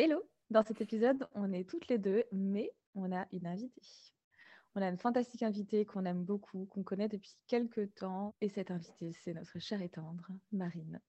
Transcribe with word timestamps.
Hello 0.00 0.22
Dans 0.48 0.62
cet 0.62 0.80
épisode, 0.80 1.26
on 1.34 1.52
est 1.52 1.68
toutes 1.68 1.88
les 1.88 1.98
deux, 1.98 2.22
mais 2.30 2.70
on 2.94 3.10
a 3.10 3.26
une 3.32 3.48
invitée. 3.48 3.82
On 4.76 4.80
a 4.80 4.86
une 4.86 4.96
fantastique 4.96 5.42
invitée 5.42 5.86
qu'on 5.86 6.04
aime 6.04 6.22
beaucoup, 6.22 6.66
qu'on 6.66 6.84
connaît 6.84 7.08
depuis 7.08 7.34
quelques 7.48 7.92
temps. 7.96 8.32
Et 8.40 8.48
cette 8.48 8.70
invitée, 8.70 9.10
c'est 9.24 9.34
notre 9.34 9.58
chère 9.58 9.82
et 9.82 9.88
tendre, 9.88 10.28
Marine. 10.52 11.00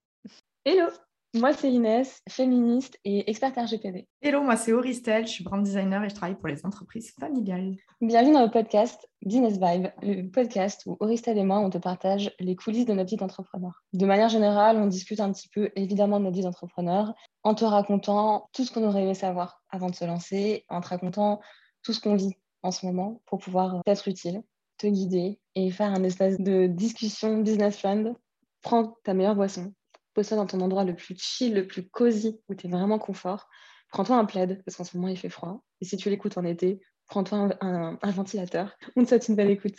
Hello 0.65 0.87
moi, 1.35 1.53
c'est 1.53 1.71
Inès, 1.71 2.23
féministe 2.27 2.99
et 3.05 3.29
experte 3.29 3.55
RGPD. 3.55 4.07
Hello, 4.19 4.41
moi, 4.41 4.57
c'est 4.57 4.73
Auristel, 4.73 5.27
je 5.27 5.33
suis 5.33 5.43
brand 5.43 5.61
designer 5.61 6.03
et 6.03 6.09
je 6.09 6.15
travaille 6.15 6.35
pour 6.35 6.47
les 6.47 6.65
entreprises 6.65 7.13
familiales. 7.19 7.75
Bienvenue 8.01 8.33
dans 8.33 8.43
le 8.43 8.49
podcast 8.49 9.07
Business 9.21 9.59
Vibe, 9.59 9.89
le 10.01 10.27
podcast 10.27 10.81
où 10.87 10.97
Auristel 10.99 11.37
et 11.37 11.43
moi, 11.43 11.59
on 11.59 11.69
te 11.69 11.77
partage 11.77 12.33
les 12.39 12.55
coulisses 12.55 12.87
de 12.87 12.93
notre 12.93 13.11
vie 13.11 13.15
d'entrepreneur. 13.15 13.83
De 13.93 14.07
manière 14.07 14.29
générale, 14.29 14.77
on 14.77 14.87
discute 14.87 15.19
un 15.19 15.31
petit 15.31 15.49
peu, 15.49 15.69
évidemment, 15.75 16.19
de 16.19 16.23
notre 16.23 16.35
vie 16.35 16.41
d'entrepreneur 16.41 17.13
en 17.43 17.55
te 17.55 17.65
racontant 17.65 18.49
tout 18.53 18.65
ce 18.65 18.71
qu'on 18.71 18.83
aurait 18.83 19.03
aimé 19.03 19.13
savoir 19.13 19.63
avant 19.69 19.89
de 19.89 19.95
se 19.95 20.05
lancer, 20.05 20.65
en 20.69 20.81
te 20.81 20.87
racontant 20.87 21.39
tout 21.83 21.93
ce 21.93 21.99
qu'on 21.99 22.15
vit 22.15 22.35
en 22.63 22.71
ce 22.71 22.85
moment 22.85 23.21
pour 23.25 23.39
pouvoir 23.39 23.81
être 23.85 24.07
utile, 24.07 24.43
te 24.77 24.87
guider 24.87 25.39
et 25.55 25.71
faire 25.71 25.91
un 25.91 26.03
espace 26.03 26.37
de 26.39 26.67
discussion 26.67 27.37
business 27.39 27.77
friend. 27.77 28.15
Prends 28.61 28.97
ta 29.03 29.13
meilleure 29.13 29.35
boisson, 29.35 29.73
pose-toi 30.13 30.37
dans 30.37 30.45
ton 30.45 30.59
endroit 30.59 30.83
le 30.83 30.95
plus 30.95 31.17
chill, 31.17 31.53
le 31.53 31.65
plus 31.65 31.87
cosy, 31.87 32.41
où 32.49 32.55
tu 32.55 32.67
es 32.67 32.69
vraiment 32.69 32.99
confort. 32.99 33.47
Prends-toi 33.89 34.17
un 34.17 34.25
plaid, 34.25 34.61
parce 34.65 34.75
qu'en 34.75 34.83
ce 34.83 34.97
moment, 34.97 35.07
il 35.07 35.17
fait 35.17 35.29
froid. 35.29 35.63
Et 35.81 35.85
si 35.85 35.97
tu 35.97 36.09
l'écoutes 36.09 36.37
en 36.37 36.43
été, 36.43 36.81
prends-toi 37.07 37.49
un, 37.61 37.97
ventilateur. 38.03 38.75
On 38.95 39.03
te 39.03 39.09
souhaite 39.09 39.29
une 39.29 39.35
belle 39.35 39.49
écoute. 39.49 39.77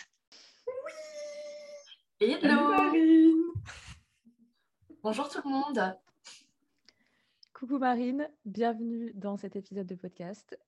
Oui 2.23 2.37
Hello 2.43 2.73
Bonjour 5.03 5.29
tout 5.29 5.41
le 5.45 5.51
monde 5.51 5.97
Coucou 7.61 7.77
Marine, 7.77 8.27
bienvenue 8.47 9.13
dans 9.15 9.37
cet 9.37 9.55
épisode 9.55 9.87
de 9.87 9.95
podcast. 9.95 10.59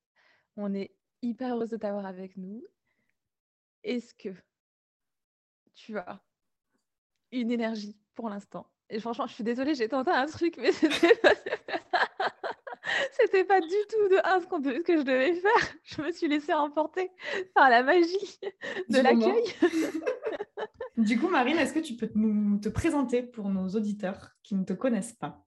On 0.59 0.75
est 0.75 0.95
hyper 1.23 1.55
heureuse 1.55 1.71
de 1.71 1.79
t'avoir 1.79 2.05
avec 2.05 2.37
nous. 2.37 2.63
Est-ce 3.83 4.13
que 4.13 4.29
tu 5.75 5.97
as 5.97 6.23
une 7.31 7.51
énergie 7.51 7.97
pour 8.15 8.29
l'instant? 8.29 8.67
Et 8.91 9.01
franchement, 9.01 9.27
je 9.27 9.33
suis 9.33 9.43
désolée, 9.43 9.75
j'ai 9.75 9.89
tenté 9.89 10.11
un 10.11 10.27
truc, 10.27 10.59
mais 10.59 10.71
c'était 10.73 11.17
pas... 11.17 11.31
pas 13.49 13.61
du 13.63 13.69
tout 13.89 14.09
de 14.11 14.27
un 14.27 14.41
ce, 14.43 14.83
que 14.83 14.99
je 14.99 15.03
devais 15.03 15.33
faire. 15.33 15.75
Je 15.85 16.03
me 16.03 16.13
suis 16.13 16.29
laissée 16.29 16.53
emporter 16.53 17.11
par 17.55 17.71
la 17.71 17.83
magie 17.83 18.39
de 18.91 18.99
l'accueil. 18.99 19.45
du 20.99 21.19
coup, 21.19 21.29
Marine, 21.29 21.57
est-ce 21.57 21.73
que 21.73 21.81
tu 21.81 21.97
peux 21.97 22.11
nous 22.15 22.59
te 22.59 22.69
présenter 22.69 23.23
pour 23.23 23.49
nos 23.49 23.69
auditeurs 23.69 24.33
qui 24.43 24.55
ne 24.57 24.65
te 24.65 24.75
connaissent 24.75 25.15
pas? 25.15 25.43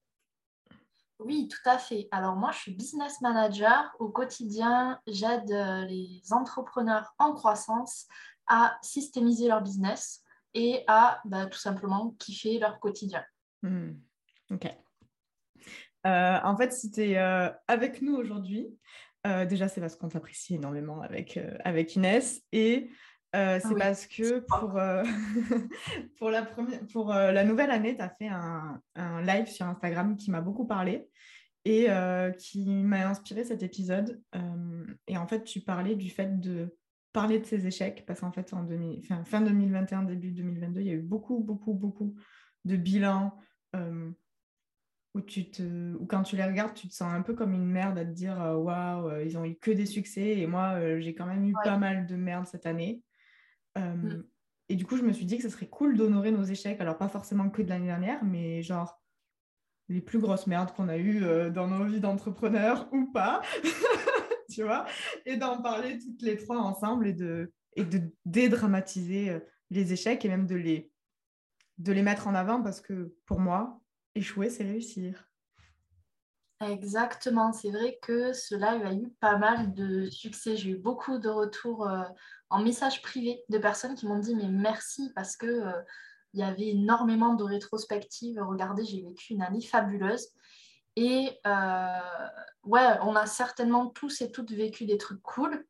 Oui, 1.19 1.47
tout 1.47 1.69
à 1.69 1.77
fait. 1.77 2.08
Alors 2.11 2.35
moi, 2.35 2.52
je 2.52 2.59
suis 2.59 2.73
business 2.73 3.21
manager. 3.21 3.95
Au 3.99 4.09
quotidien, 4.09 4.99
j'aide 5.08 5.52
euh, 5.52 5.85
les 5.85 6.21
entrepreneurs 6.31 7.13
en 7.19 7.33
croissance 7.33 8.08
à 8.47 8.77
systémiser 8.81 9.47
leur 9.47 9.61
business 9.61 10.23
et 10.53 10.83
à 10.88 11.21
bah, 11.25 11.45
tout 11.47 11.58
simplement 11.58 12.16
kiffer 12.19 12.59
leur 12.59 12.80
quotidien. 12.80 13.23
Hmm. 13.63 13.93
Ok. 14.52 14.66
Euh, 16.05 16.39
en 16.43 16.55
fait, 16.55 16.71
si 16.71 16.91
tu 16.91 17.02
es 17.02 17.17
euh, 17.17 17.49
avec 17.67 18.02
nous 18.02 18.16
aujourd'hui, 18.16 18.77
déjà, 19.49 19.67
c'est 19.67 19.81
parce 19.81 19.95
qu'on 19.95 20.09
t'apprécie 20.09 20.53
énormément 20.53 21.02
avec, 21.02 21.39
avec 21.63 21.95
Inès. 21.95 22.43
Et 22.52 22.91
c'est 23.59 23.78
parce 23.78 24.08
que 24.08 24.39
pour, 24.39 24.80
pour, 26.19 26.30
la, 26.30 26.44
première, 26.44 26.80
pour 26.88 27.14
la 27.14 27.44
nouvelle 27.44 27.72
année, 27.72 27.95
tu 27.95 28.02
as 28.02 28.09
fait 28.09 28.27
un, 28.27 28.81
un, 28.95 29.22
live 29.22 29.47
sur 29.47 29.66
Instagram 29.66 30.16
qui 30.16 30.31
m'a 30.31 30.42
beaucoup 30.42 30.66
parlé 30.66 31.08
et 31.66 31.88
qui 32.38 32.66
m'a 32.66 33.08
inspiré 33.08 33.44
cet 33.44 33.64
épisode. 33.64 34.22
et 35.08 35.17
en 35.17 35.27
fait, 35.27 35.44
tu 35.44 35.61
parlais 35.61 35.95
du 35.95 36.09
fait 36.09 36.39
de 36.39 36.75
parler 37.16 37.39
de 37.39 37.45
ces 37.45 37.66
échecs 37.66 38.03
parce 38.05 38.19
qu'en 38.19 38.31
fait, 38.33 38.53
en 38.53 38.67
fin 39.23 39.42
2021, 39.42 40.03
début 40.03 40.31
2022, 40.31 40.82
il 40.82 40.88
y 40.88 40.89
a 40.89 40.93
eu 40.93 41.02
beaucoup, 41.02 41.39
beaucoup, 41.39 41.73
beaucoup 41.73 42.14
de 42.65 42.76
bilans, 42.76 43.33
euh, 43.73 44.11
où, 45.14 45.21
tu 45.21 45.49
te, 45.49 45.95
quand 46.08 46.23
tu 46.23 46.36
les 46.36 46.43
regardes, 46.43 46.73
tu 46.73 46.89
te 46.89 46.93
sens 46.93 47.14
un 47.14 47.21
peu 47.21 47.33
comme 47.33 47.54
une 47.54 47.65
merde 47.65 47.98
à 47.98 48.04
te 48.04 48.11
dire 48.11 48.42
euh, 48.42 48.55
waouh, 48.55 49.08
euh, 49.08 49.23
ils 49.23 49.38
ont 49.38 49.45
eu 49.45 49.55
que 49.55 49.71
des 49.71 49.86
succès 49.86 50.39
et 50.39 50.45
moi 50.45 50.99
j'ai 50.99 51.15
quand 51.15 51.26
même 51.26 51.45
eu 51.45 51.54
pas 51.64 51.77
mal 51.77 52.05
de 52.05 52.17
merde 52.17 52.48
cette 52.48 52.65
année. 52.65 53.02
Mm. 53.77 54.23
Et 54.69 54.75
du 54.75 54.86
coup, 54.86 54.97
je 54.97 55.03
me 55.03 55.13
suis 55.13 55.25
dit 55.25 55.37
que 55.37 55.43
ce 55.43 55.49
serait 55.49 55.67
cool 55.67 55.95
d'honorer 55.95 56.31
nos 56.31 56.43
échecs, 56.43 56.81
alors 56.81 56.97
pas 56.97 57.08
forcément 57.08 57.49
que 57.49 57.61
de 57.61 57.69
l'année 57.69 57.87
dernière, 57.87 58.23
mais 58.23 58.63
genre 58.63 59.02
les 59.89 60.02
plus 60.02 60.17
grosses 60.17 60.47
merdes 60.47 60.71
qu'on 60.73 60.89
a 60.89 60.97
eues 60.97 61.21
dans 61.52 61.67
nos 61.67 61.85
vies 61.85 61.99
d'entrepreneurs 61.99 62.87
ou 62.91 63.11
pas, 63.11 63.43
tu 64.49 64.64
vois, 64.64 64.85
et 65.27 65.37
d'en 65.37 65.61
parler 65.61 65.99
toutes 65.99 66.23
les 66.23 66.37
trois 66.37 66.58
ensemble 66.58 67.05
et 67.05 67.14
de, 67.14 67.53
et 67.75 67.83
de 67.83 68.02
dédramatiser 68.25 69.37
les 69.69 69.93
échecs 69.93 70.25
et 70.25 70.30
même 70.30 70.47
de 70.47 70.55
les 70.55 70.91
de 71.77 71.91
les 71.91 72.02
mettre 72.02 72.27
en 72.27 72.35
avant 72.35 72.61
parce 72.61 72.81
que 72.81 73.14
pour 73.25 73.39
moi, 73.39 73.81
échouer, 74.15 74.49
c'est 74.49 74.64
réussir. 74.64 75.30
Exactement, 76.61 77.52
c'est 77.52 77.70
vrai 77.70 77.99
que 78.02 78.32
cela 78.32 78.71
a 78.71 78.93
eu 78.93 79.10
pas 79.20 79.38
mal 79.38 79.73
de 79.73 80.05
succès. 80.10 80.55
J'ai 80.55 80.71
eu 80.71 80.77
beaucoup 80.77 81.17
de 81.17 81.27
retours 81.27 81.86
euh, 81.86 82.04
en 82.49 82.64
message 82.64 83.02
privé 83.02 83.43
de 83.49 83.58
personnes 83.58 83.95
qui 83.95 84.08
m'ont 84.08 84.20
dit 84.20 84.36
mais 84.36 84.48
merci 84.48 85.11
parce 85.15 85.36
que 85.36 85.45
euh, 85.48 85.82
y 86.33 86.44
avait 86.44 86.70
énormément 86.70 87.33
de 87.33 87.44
rétrospectives. 87.44 88.42
Regardez, 88.42 88.86
j'ai 88.86 89.02
vécu 89.02 89.33
une 89.33 89.42
année 89.42 89.61
fabuleuse. 89.61 90.30
Et 90.95 91.38
euh, 91.45 91.99
ouais, 92.64 92.99
on 93.02 93.15
a 93.17 93.26
certainement 93.26 93.88
tous 93.89 94.21
et 94.21 94.32
toutes 94.32 94.52
vécu 94.52 94.86
des 94.86 94.98
trucs 94.98 95.21
cool, 95.21 95.65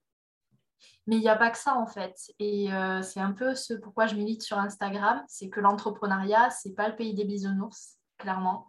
mais 1.08 1.16
il 1.16 1.22
n'y 1.22 1.30
a 1.30 1.36
pas 1.36 1.50
que 1.50 1.58
ça 1.58 1.76
en 1.76 1.88
fait. 1.88 2.16
Et 2.38 2.68
c'est 3.02 3.20
un 3.20 3.32
peu 3.32 3.56
ce 3.56 3.74
pourquoi 3.74 4.06
je 4.06 4.16
milite 4.16 4.44
sur 4.44 4.60
Instagram, 4.60 5.24
c'est 5.28 5.50
que 5.50 5.60
l'entrepreneuriat, 5.62 6.52
c'est 6.52 6.76
pas 6.76 6.90
le 6.90 6.96
pays 6.96 7.16
des 7.16 7.26
bisounours, 7.26 7.98
clairement. 8.20 8.68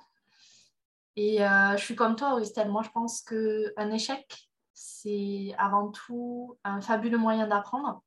Et 1.16 1.42
euh, 1.42 1.76
je 1.76 1.82
suis 1.82 1.96
comme 1.96 2.14
toi, 2.14 2.34
Augustin. 2.34 2.66
Moi, 2.66 2.82
je 2.82 2.90
pense 2.90 3.22
qu'un 3.22 3.90
échec, 3.90 4.50
c'est 4.74 5.54
avant 5.56 5.90
tout 5.90 6.58
un 6.62 6.80
fabuleux 6.82 7.18
moyen 7.18 7.46
d'apprendre. 7.46 8.02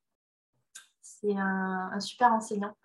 C'est 1.02 1.36
un, 1.36 2.00
super 2.00 2.32
enseignant. 2.32 2.78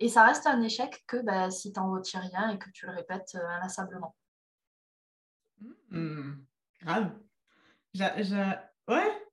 Et 0.00 0.08
ça 0.08 0.24
reste 0.24 0.46
un 0.46 0.62
échec 0.62 1.04
que 1.06 1.18
bah, 1.18 1.50
si 1.50 1.72
tu 1.72 1.78
n'en 1.78 1.92
retires 1.92 2.20
rien 2.20 2.50
et 2.50 2.58
que 2.58 2.70
tu 2.70 2.86
le 2.86 2.92
répètes 2.92 3.34
euh, 3.34 3.46
inlassablement. 3.46 4.16
Mmh, 5.90 6.34
grave. 6.80 7.12
Ouais, 8.88 9.28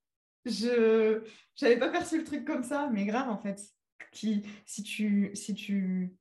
je 0.46 1.22
n'avais 1.62 1.78
pas 1.78 1.90
perçu 1.90 2.18
le 2.18 2.24
truc 2.24 2.46
comme 2.46 2.64
ça, 2.64 2.90
mais 2.92 3.06
grave 3.06 3.30
en 3.30 3.38
fait. 3.38 3.62
Qui, 4.12 4.44
si 4.66 4.84
tu 4.84 5.32
si 5.36 5.54
tu 5.54 6.16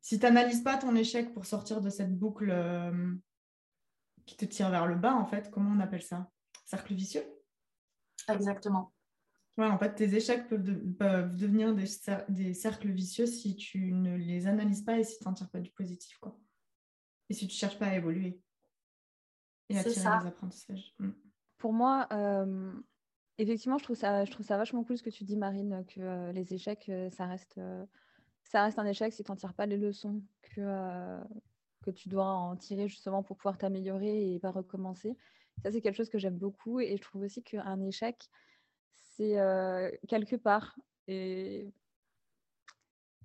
si 0.00 0.18
n'analyses 0.18 0.62
pas 0.62 0.78
ton 0.78 0.94
échec 0.96 1.32
pour 1.32 1.46
sortir 1.46 1.80
de 1.80 1.90
cette 1.90 2.16
boucle 2.18 2.50
euh, 2.50 3.14
qui 4.26 4.36
te 4.36 4.44
tire 4.44 4.70
vers 4.70 4.86
le 4.86 4.94
bas, 4.94 5.14
en 5.14 5.26
fait, 5.26 5.50
comment 5.50 5.70
on 5.70 5.80
appelle 5.80 6.02
ça? 6.02 6.30
Cercle 6.64 6.94
vicieux? 6.94 7.24
Exactement. 8.28 8.92
Ouais, 9.58 9.66
en 9.66 9.78
fait, 9.78 9.94
tes 9.94 10.14
échecs 10.14 10.48
peuvent, 10.48 11.36
devenir 11.36 11.74
des, 11.74 11.86
des, 12.28 12.54
cercles 12.54 12.90
vicieux 12.90 13.26
si 13.26 13.56
tu 13.56 13.92
ne 13.92 14.16
les 14.16 14.46
analyses 14.46 14.82
pas 14.82 14.98
et 14.98 15.04
si 15.04 15.18
tu 15.18 15.24
n'en 15.24 15.34
tires 15.34 15.50
pas 15.50 15.60
du 15.60 15.70
positif. 15.72 16.18
Quoi. 16.18 16.38
Et 17.28 17.34
si 17.34 17.46
tu 17.46 17.54
ne 17.54 17.58
cherches 17.58 17.78
pas 17.78 17.86
à 17.86 17.96
évoluer 17.96 18.40
et 19.68 19.78
à 19.78 19.84
tirer 19.84 20.18
des 20.20 20.26
apprentissages. 20.28 20.94
Mm 20.98 21.10
pour 21.60 21.72
moi, 21.74 22.08
euh, 22.12 22.72
effectivement, 23.38 23.78
je 23.78 23.84
trouve, 23.84 23.96
ça, 23.96 24.24
je 24.24 24.30
trouve 24.32 24.44
ça 24.44 24.56
vachement 24.56 24.82
cool 24.82 24.98
ce 24.98 25.02
que 25.02 25.10
tu 25.10 25.24
dis, 25.24 25.36
Marine, 25.36 25.84
que 25.86 26.00
euh, 26.00 26.32
les 26.32 26.52
échecs, 26.54 26.90
ça 27.12 27.26
reste, 27.26 27.60
ça 28.50 28.64
reste 28.64 28.80
un 28.80 28.86
échec 28.86 29.12
si 29.12 29.22
tu 29.22 29.30
n'en 29.30 29.36
tires 29.36 29.54
pas 29.54 29.66
les 29.66 29.76
leçons 29.76 30.22
que, 30.42 31.20
que 31.82 31.92
tu 31.92 32.08
dois 32.08 32.26
en 32.26 32.56
tirer 32.56 32.88
justement 32.88 33.22
pour 33.22 33.36
pouvoir 33.36 33.56
t'améliorer 33.56 34.34
et 34.34 34.40
pas 34.40 34.50
recommencer. 34.50 35.16
Ça, 35.62 35.70
c'est 35.70 35.80
quelque 35.80 35.94
chose 35.94 36.10
que 36.10 36.18
j'aime 36.18 36.36
beaucoup. 36.36 36.80
Et 36.80 36.96
je 36.96 37.02
trouve 37.02 37.22
aussi 37.22 37.44
qu'un 37.44 37.80
échec, 37.82 38.28
c'est 38.92 39.36
quelque 40.08 40.34
part. 40.34 40.76
Et 41.06 41.72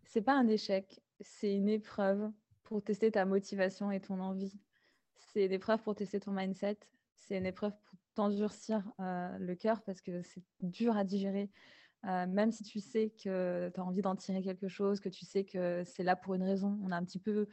c'est 0.03 0.21
pas 0.21 0.37
un 0.37 0.47
échec, 0.47 1.01
c'est 1.19 1.55
une 1.55 1.69
épreuve 1.69 2.31
pour 2.61 2.83
tester 2.83 3.09
ta 3.09 3.25
motivation 3.25 3.89
et 3.89 3.99
ton 3.99 4.19
envie. 4.19 4.53
C'est 5.17 5.45
une 5.45 5.53
épreuve 5.53 5.81
pour 5.81 5.95
tester 5.95 6.19
ton 6.19 6.33
mindset. 6.33 6.77
C'est 7.15 7.37
une 7.37 7.47
épreuve 7.47 7.73
pour 7.83 7.97
t'endurcir 8.13 8.83
euh, 8.99 9.35
le 9.39 9.55
cœur 9.55 9.81
parce 9.81 10.01
que 10.01 10.21
c'est 10.21 10.43
dur 10.61 10.95
à 10.95 11.03
digérer. 11.03 11.49
Euh, 12.05 12.27
même 12.27 12.51
si 12.51 12.63
tu 12.63 12.79
sais 12.79 13.09
que 13.09 13.71
tu 13.73 13.79
as 13.79 13.83
envie 13.83 14.01
d'en 14.01 14.15
tirer 14.15 14.41
quelque 14.43 14.67
chose, 14.67 14.99
que 14.99 15.09
tu 15.09 15.25
sais 15.25 15.43
que 15.43 15.83
c'est 15.85 16.03
là 16.03 16.15
pour 16.15 16.35
une 16.35 16.43
raison, 16.43 16.79
on 16.83 16.91
a 16.91 16.97
un 16.97 17.03
petit 17.03 17.19
peu 17.19 17.47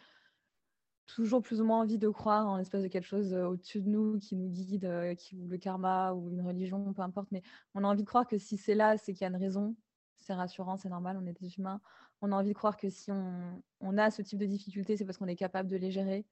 toujours 1.06 1.42
plus 1.42 1.60
ou 1.60 1.64
moins 1.64 1.80
envie 1.80 1.98
de 1.98 2.08
croire 2.08 2.46
en 2.46 2.56
l'espèce 2.56 2.82
de 2.82 2.88
quelque 2.88 3.06
chose 3.06 3.32
euh, 3.34 3.46
au-dessus 3.46 3.80
de 3.80 3.88
nous 3.88 4.18
qui 4.18 4.36
nous 4.36 4.48
guide, 4.48 5.14
qui, 5.18 5.36
ou 5.36 5.48
le 5.48 5.58
karma 5.58 6.12
ou 6.12 6.30
une 6.30 6.42
religion, 6.42 6.92
peu 6.92 7.02
importe, 7.02 7.30
mais 7.32 7.42
on 7.74 7.84
a 7.84 7.86
envie 7.88 8.02
de 8.02 8.08
croire 8.08 8.26
que 8.26 8.38
si 8.38 8.56
c'est 8.56 8.74
là, 8.74 8.96
c'est 8.98 9.12
qu'il 9.12 9.22
y 9.22 9.24
a 9.24 9.28
une 9.28 9.36
raison. 9.36 9.76
C'est 10.18 10.34
rassurant, 10.34 10.76
c'est 10.76 10.88
normal, 10.88 11.18
on 11.20 11.26
est 11.26 11.38
des 11.40 11.58
humains. 11.58 11.80
On 12.20 12.30
a 12.30 12.36
envie 12.36 12.50
de 12.50 12.54
croire 12.54 12.76
que 12.76 12.88
si 12.88 13.10
on, 13.10 13.62
on 13.80 13.98
a 13.98 14.10
ce 14.10 14.22
type 14.22 14.38
de 14.38 14.46
difficultés, 14.46 14.96
c'est 14.96 15.04
parce 15.04 15.18
qu'on 15.18 15.26
est 15.26 15.36
capable 15.36 15.68
de 15.68 15.76
les 15.76 15.90
gérer. 15.90 16.24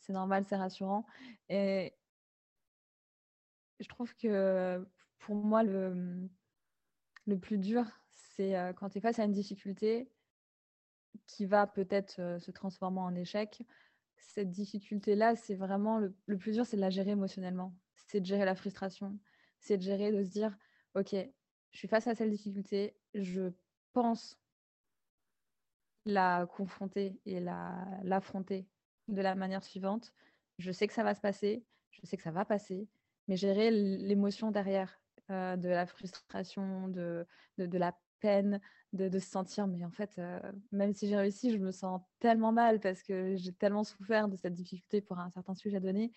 C'est 0.00 0.12
normal, 0.12 0.44
c'est 0.46 0.56
rassurant. 0.56 1.06
Et, 1.48 1.94
je 3.80 3.88
trouve 3.88 4.14
que 4.14 4.86
pour 5.18 5.34
moi, 5.34 5.62
le, 5.62 6.28
le 7.26 7.38
plus 7.38 7.58
dur, 7.58 7.84
c'est 8.12 8.54
quand 8.76 8.90
tu 8.90 8.98
es 8.98 9.00
face 9.00 9.18
à 9.18 9.24
une 9.24 9.32
difficulté 9.32 10.10
qui 11.26 11.46
va 11.46 11.66
peut-être 11.66 12.38
se 12.38 12.50
transformer 12.50 13.00
en 13.00 13.14
échec. 13.14 13.62
Cette 14.16 14.50
difficulté-là, 14.50 15.36
c'est 15.36 15.54
vraiment 15.54 15.98
le, 15.98 16.38
plus 16.38 16.52
dur, 16.52 16.66
c'est 16.66 16.76
de 16.76 16.80
la 16.80 16.90
gérer 16.90 17.12
émotionnellement. 17.12 17.74
C'est 18.06 18.20
de 18.20 18.26
gérer 18.26 18.44
la 18.44 18.54
frustration. 18.54 19.18
C'est 19.60 19.76
de 19.76 19.82
gérer, 19.82 20.12
de 20.12 20.22
se 20.22 20.30
dire, 20.30 20.56
OK, 20.94 21.14
je 21.72 21.78
suis 21.78 21.88
face 21.88 22.06
à 22.06 22.14
cette 22.14 22.30
difficulté, 22.30 22.96
je 23.14 23.52
pense 23.92 24.38
la 26.06 26.46
confronter 26.46 27.20
et 27.26 27.40
l'affronter 27.40 28.66
de 29.08 29.20
la 29.20 29.34
manière 29.34 29.62
suivante. 29.62 30.12
Je 30.58 30.72
sais 30.72 30.86
que 30.86 30.92
ça 30.92 31.02
va 31.02 31.14
se 31.14 31.20
passer, 31.20 31.64
je 31.90 32.06
sais 32.06 32.16
que 32.16 32.22
ça 32.22 32.30
va 32.30 32.44
passer, 32.44 32.88
mais 33.28 33.36
gérer 33.36 33.70
l'émotion 33.70 34.50
derrière, 34.50 35.00
euh, 35.30 35.56
de 35.56 35.68
la 35.68 35.86
frustration, 35.86 36.88
de, 36.88 37.26
de, 37.58 37.78
la 37.78 37.96
peine, 38.20 38.60
de, 38.92 39.08
de, 39.08 39.18
se 39.18 39.30
sentir, 39.30 39.66
mais 39.66 39.84
en 39.84 39.90
fait, 39.90 40.18
euh, 40.18 40.40
même 40.72 40.92
si 40.92 41.08
j'ai 41.08 41.16
réussi, 41.16 41.50
je 41.50 41.58
me 41.58 41.72
sens 41.72 42.00
tellement 42.18 42.52
mal 42.52 42.80
parce 42.80 43.02
que 43.02 43.36
j'ai 43.36 43.52
tellement 43.52 43.84
souffert 43.84 44.28
de 44.28 44.36
cette 44.36 44.54
difficulté 44.54 45.00
pour 45.00 45.18
un 45.18 45.30
certain 45.30 45.54
sujet 45.54 45.80
donné. 45.80 46.12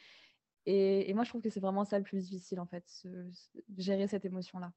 Et, 0.66 1.10
et 1.10 1.14
moi, 1.14 1.24
je 1.24 1.30
trouve 1.30 1.42
que 1.42 1.50
c'est 1.50 1.60
vraiment 1.60 1.86
ça 1.86 1.98
le 1.98 2.04
plus 2.04 2.30
difficile, 2.30 2.60
en 2.60 2.66
fait, 2.66 2.86
gérer 3.78 4.08
cette 4.08 4.26
émotion-là. 4.26 4.72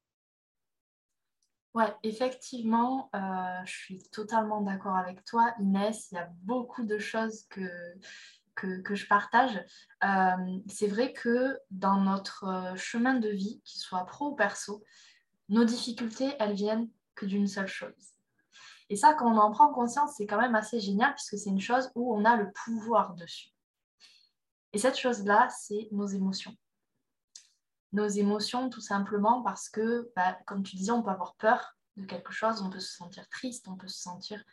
Ouais, 1.77 1.93
effectivement, 2.01 3.07
euh, 3.13 3.19
je 3.65 3.71
suis 3.71 4.03
totalement 4.09 4.61
d'accord 4.61 4.95
avec 4.95 5.23
toi, 5.25 5.53
Inès. 5.59 6.11
Il 6.11 6.15
y 6.15 6.17
a 6.17 6.27
beaucoup 6.41 6.83
de 6.83 6.97
choses 6.97 7.43
que, 7.49 7.69
que, 8.57 8.95
je 8.95 9.07
partage. 9.07 9.63
Euh, 10.03 10.59
c'est 10.67 10.87
vrai 10.87 11.13
que 11.13 11.57
dans 11.71 12.01
notre 12.01 12.43
euh, 12.45 12.75
chemin 12.75 13.13
de 13.13 13.29
vie, 13.29 13.61
qu'il 13.63 13.79
soit 13.79 14.05
pro 14.05 14.31
ou 14.31 14.35
perso, 14.35 14.83
nos 15.49 15.63
difficultés, 15.63 16.35
elles 16.39 16.55
viennent 16.55 16.89
que 17.15 17.25
d'une 17.25 17.47
seule 17.47 17.67
chose. 17.67 18.15
Et 18.89 18.95
ça, 18.95 19.13
quand 19.13 19.31
on 19.31 19.37
en 19.37 19.51
prend 19.51 19.71
conscience, 19.73 20.15
c'est 20.17 20.27
quand 20.27 20.41
même 20.41 20.55
assez 20.55 20.79
génial 20.79 21.13
puisque 21.13 21.37
c'est 21.37 21.49
une 21.49 21.61
chose 21.61 21.91
où 21.95 22.13
on 22.15 22.25
a 22.25 22.35
le 22.35 22.51
pouvoir 22.65 23.15
dessus. 23.15 23.49
Et 24.73 24.77
cette 24.77 24.97
chose-là, 24.97 25.47
c'est 25.49 25.87
nos 25.91 26.07
émotions 26.07 26.55
nos 27.93 28.07
émotions 28.07 28.69
tout 28.69 28.81
simplement 28.81 29.41
parce 29.41 29.69
que, 29.69 30.11
bah, 30.15 30.37
comme 30.45 30.63
tu 30.63 30.75
disais, 30.75 30.91
on 30.91 31.03
peut 31.03 31.09
avoir 31.09 31.35
peur 31.35 31.77
de 31.95 32.05
quelque 32.05 32.31
chose, 32.31 32.61
on 32.61 32.69
peut 32.69 32.79
se 32.79 32.95
sentir 32.95 33.27
triste, 33.29 33.67
on 33.67 33.75
peut 33.75 33.87
se 33.87 33.99
sentir 33.99 34.43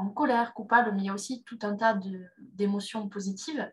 en 0.00 0.08
colère, 0.08 0.54
coupable, 0.54 0.92
mais 0.92 1.02
il 1.02 1.06
y 1.06 1.10
a 1.10 1.14
aussi 1.14 1.42
tout 1.44 1.58
un 1.62 1.76
tas 1.76 1.98
d'émotions 2.38 3.08
positives 3.08 3.70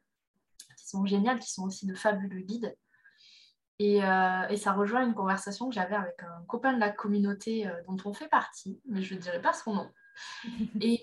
qui 0.77 0.87
sont 0.87 1.05
géniales, 1.05 1.39
qui 1.39 1.51
sont 1.51 1.63
aussi 1.63 1.85
de 1.85 1.95
fabuleux 1.95 2.41
guides. 2.41 2.75
Et, 3.79 4.03
euh, 4.03 4.47
et 4.49 4.57
ça 4.57 4.73
rejoint 4.73 5.05
une 5.05 5.13
conversation 5.13 5.69
que 5.69 5.75
j'avais 5.75 5.95
avec 5.95 6.21
un 6.23 6.43
copain 6.47 6.73
de 6.73 6.79
la 6.79 6.89
communauté 6.89 7.67
euh, 7.67 7.73
dont 7.87 7.97
on 8.05 8.13
fait 8.13 8.27
partie, 8.27 8.81
mais 8.85 9.03
je 9.03 9.13
ne 9.15 9.19
dirai 9.19 9.41
pas 9.41 9.53
son 9.53 9.75
nom. 9.75 9.89
Et 10.81 11.01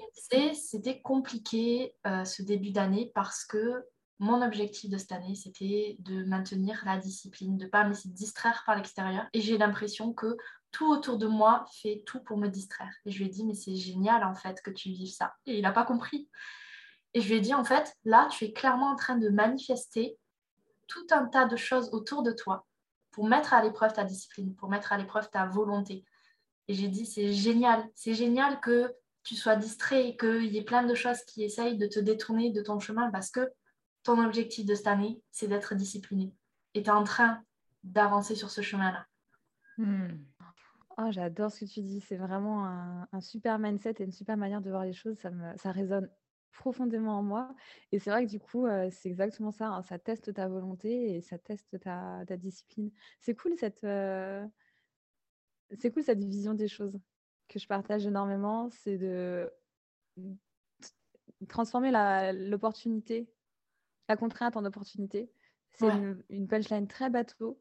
c'était 0.53 1.01
compliqué 1.01 1.95
euh, 2.07 2.25
ce 2.25 2.43
début 2.43 2.73
d'année 2.73 3.13
parce 3.15 3.45
que 3.45 3.85
mon 4.19 4.43
objectif 4.43 4.91
de 4.91 4.99
cette 4.99 5.13
année, 5.13 5.37
c'était 5.37 5.97
de 6.01 6.25
maintenir 6.25 6.83
la 6.85 6.99
discipline, 6.99 7.57
de 7.57 7.65
ne 7.65 7.71
pas 7.71 7.85
me 7.85 7.91
laisser 7.91 8.09
distraire 8.09 8.63
par 8.67 8.75
l'extérieur. 8.75 9.27
Et 9.33 9.41
j'ai 9.41 9.57
l'impression 9.57 10.13
que 10.13 10.37
tout 10.75 10.91
autour 10.91 11.19
de 11.19 11.29
moi 11.29 11.65
fait 11.71 12.03
tout 12.05 12.19
pour 12.19 12.37
me 12.37 12.49
distraire. 12.49 12.93
Et 13.07 13.13
je 13.13 13.19
lui 13.19 13.27
ai 13.27 13.29
dit, 13.29 13.45
mais 13.45 13.55
c'est 13.55 13.77
génial 13.77 14.25
en 14.25 14.35
fait 14.35 14.61
que 14.61 14.73
tu 14.73 14.89
vives 14.89 15.15
ça. 15.15 15.33
Et 15.47 15.57
il 15.57 15.63
n'a 15.63 15.71
pas 15.71 15.85
compris. 15.85 16.29
Et 17.15 17.21
je 17.21 17.29
lui 17.29 17.37
ai 17.37 17.41
dit, 17.41 17.55
en 17.55 17.65
fait, 17.65 17.97
là, 18.05 18.29
tu 18.29 18.45
es 18.45 18.53
clairement 18.53 18.91
en 18.91 18.97
train 18.97 19.17
de 19.17 19.29
manifester 19.29 20.19
tout 20.89 21.07
un 21.13 21.27
tas 21.27 21.47
de 21.47 21.55
choses 21.55 21.91
autour 21.93 22.25
de 22.25 22.33
toi 22.33 22.67
pour 23.13 23.29
mettre 23.29 23.55
à 23.55 23.63
l'épreuve 23.63 23.93
ta 23.93 24.03
discipline, 24.03 24.57
pour 24.57 24.69
mettre 24.69 24.93
à 24.93 24.99
l'épreuve 24.99 25.31
ta 25.31 25.47
volonté. 25.47 26.05
Et 26.67 26.75
j'ai 26.75 26.89
dit, 26.89 27.07
c'est 27.07 27.33
génial, 27.33 27.89
c'est 27.95 28.15
génial 28.15 28.59
que 28.61 28.93
tu 29.23 29.37
sois 29.37 29.55
distrait, 29.55 30.17
qu'il 30.19 30.53
y 30.53 30.59
ait 30.59 30.65
plein 30.65 30.83
de 30.83 30.95
choses 30.97 31.23
qui 31.23 31.45
essayent 31.45 31.79
de 31.79 31.87
te 31.87 32.01
détourner 32.01 32.51
de 32.51 32.63
ton 32.63 32.81
chemin 32.81 33.13
parce 33.13 33.31
que 33.31 33.49
ton 34.03 34.23
objectif 34.23 34.67
de 34.67 34.75
cette 34.75 34.89
année, 34.89 35.23
c'est 35.31 35.47
d'être 35.47 35.77
discipliné. 35.77 36.35
Et 36.75 36.83
tu 36.83 36.91
es 36.91 36.93
en 36.93 37.05
train 37.05 37.45
d'avancer 37.85 38.35
sur 38.35 38.51
ce 38.51 38.61
chemin-là. 38.61 39.07
Hmm. 39.79 40.19
Oh, 40.99 41.11
J'adore 41.11 41.51
ce 41.51 41.65
que 41.65 41.71
tu 41.71 41.83
dis. 41.83 42.01
C'est 42.01 42.17
vraiment 42.17 42.67
un, 42.67 43.21
super 43.21 43.59
mindset 43.59 43.95
et 43.99 44.05
une 44.05 44.13
super 44.13 44.37
manière 44.37 44.61
de 44.61 44.71
voir 44.71 44.85
les 44.85 44.93
choses. 44.93 45.19
Ça, 45.19 45.31
me, 45.31 45.57
ça 45.57 45.73
résonne 45.73 46.09
profondément 46.53 47.19
en 47.19 47.23
moi. 47.23 47.55
Et 47.93 47.99
c'est 47.99 48.11
vrai 48.11 48.25
que 48.25 48.31
du 48.31 48.39
coup, 48.39 48.67
euh, 48.67 48.89
c'est 48.91 49.09
exactement 49.09 49.51
ça. 49.51 49.69
Hein. 49.69 49.83
Ça 49.83 49.99
teste 49.99 50.33
ta 50.35 50.49
volonté 50.49 51.17
et 51.17 51.21
ça 51.21 51.39
teste 51.39 51.81
ta, 51.81 52.23
ta 52.27 52.37
discipline. 52.37 52.91
C'est 53.21 53.35
cool 53.35 53.55
cette, 53.59 53.83
euh, 53.85 54.47
c'est 55.79 55.91
cool 55.91 56.05
cette 56.05 56.23
vision 56.23 56.55
des 56.55 56.69
choses 56.69 56.99
que 57.49 57.59
je 57.59 57.67
partage 57.67 58.07
énormément. 58.07 58.71
C'est 58.71 58.99
de 58.99 59.53
transformer 61.49 61.91
l'opportunité 62.33 63.29
la 64.09 64.17
contrainte 64.17 64.57
en 64.57 64.65
opportunité. 64.65 65.31
C'est 65.73 65.89
une, 66.29 66.47
punchline 66.47 66.87
très 66.87 67.11
bateau. 67.11 67.61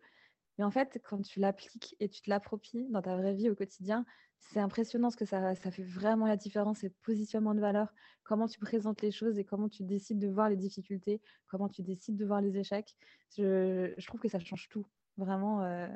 Mais 0.58 0.64
en 0.64 0.72
fait, 0.72 1.00
quand 1.04 1.22
tu 1.22 1.40
l'appliques 1.40 1.96
et 2.00 2.10
tu 2.10 2.22
te 2.22 2.30
l'appropries 2.30 2.88
dans 2.90 3.02
ta 3.02 3.16
vraie 3.16 3.34
vie 3.34 3.50
au 3.50 3.56
quotidien, 3.56 4.06
c'est 4.40 4.60
impressionnant 4.60 5.10
ce 5.10 5.18
que 5.18 5.26
ça, 5.26 5.56
ça 5.56 5.72
fait 5.72 5.84
vraiment 5.84 6.28
la 6.28 6.38
différence, 6.38 6.80
c'est 6.80 6.94
positionnement 7.02 7.56
de 7.56 7.62
valeur, 7.62 7.94
comment 8.24 8.48
tu 8.48 8.60
présentes 8.60 9.02
les 9.02 9.12
choses 9.12 9.40
et 9.40 9.46
comment 9.46 9.70
tu 9.70 9.84
décides 9.84 10.20
de 10.20 10.28
voir 10.28 10.50
les 10.50 10.58
difficultés, 10.58 11.22
comment 11.48 11.70
tu 11.70 11.82
décides 11.82 12.18
de 12.18 12.26
voir 12.26 12.42
les 12.42 12.58
échecs. 12.58 12.96
Je, 13.38 14.06
trouve 14.06 14.20
que 14.20 14.28
ça 14.28 14.40
change 14.40 14.68
tout. 14.70 14.86
Vraiment, 15.18 15.64
euh, 15.64 15.88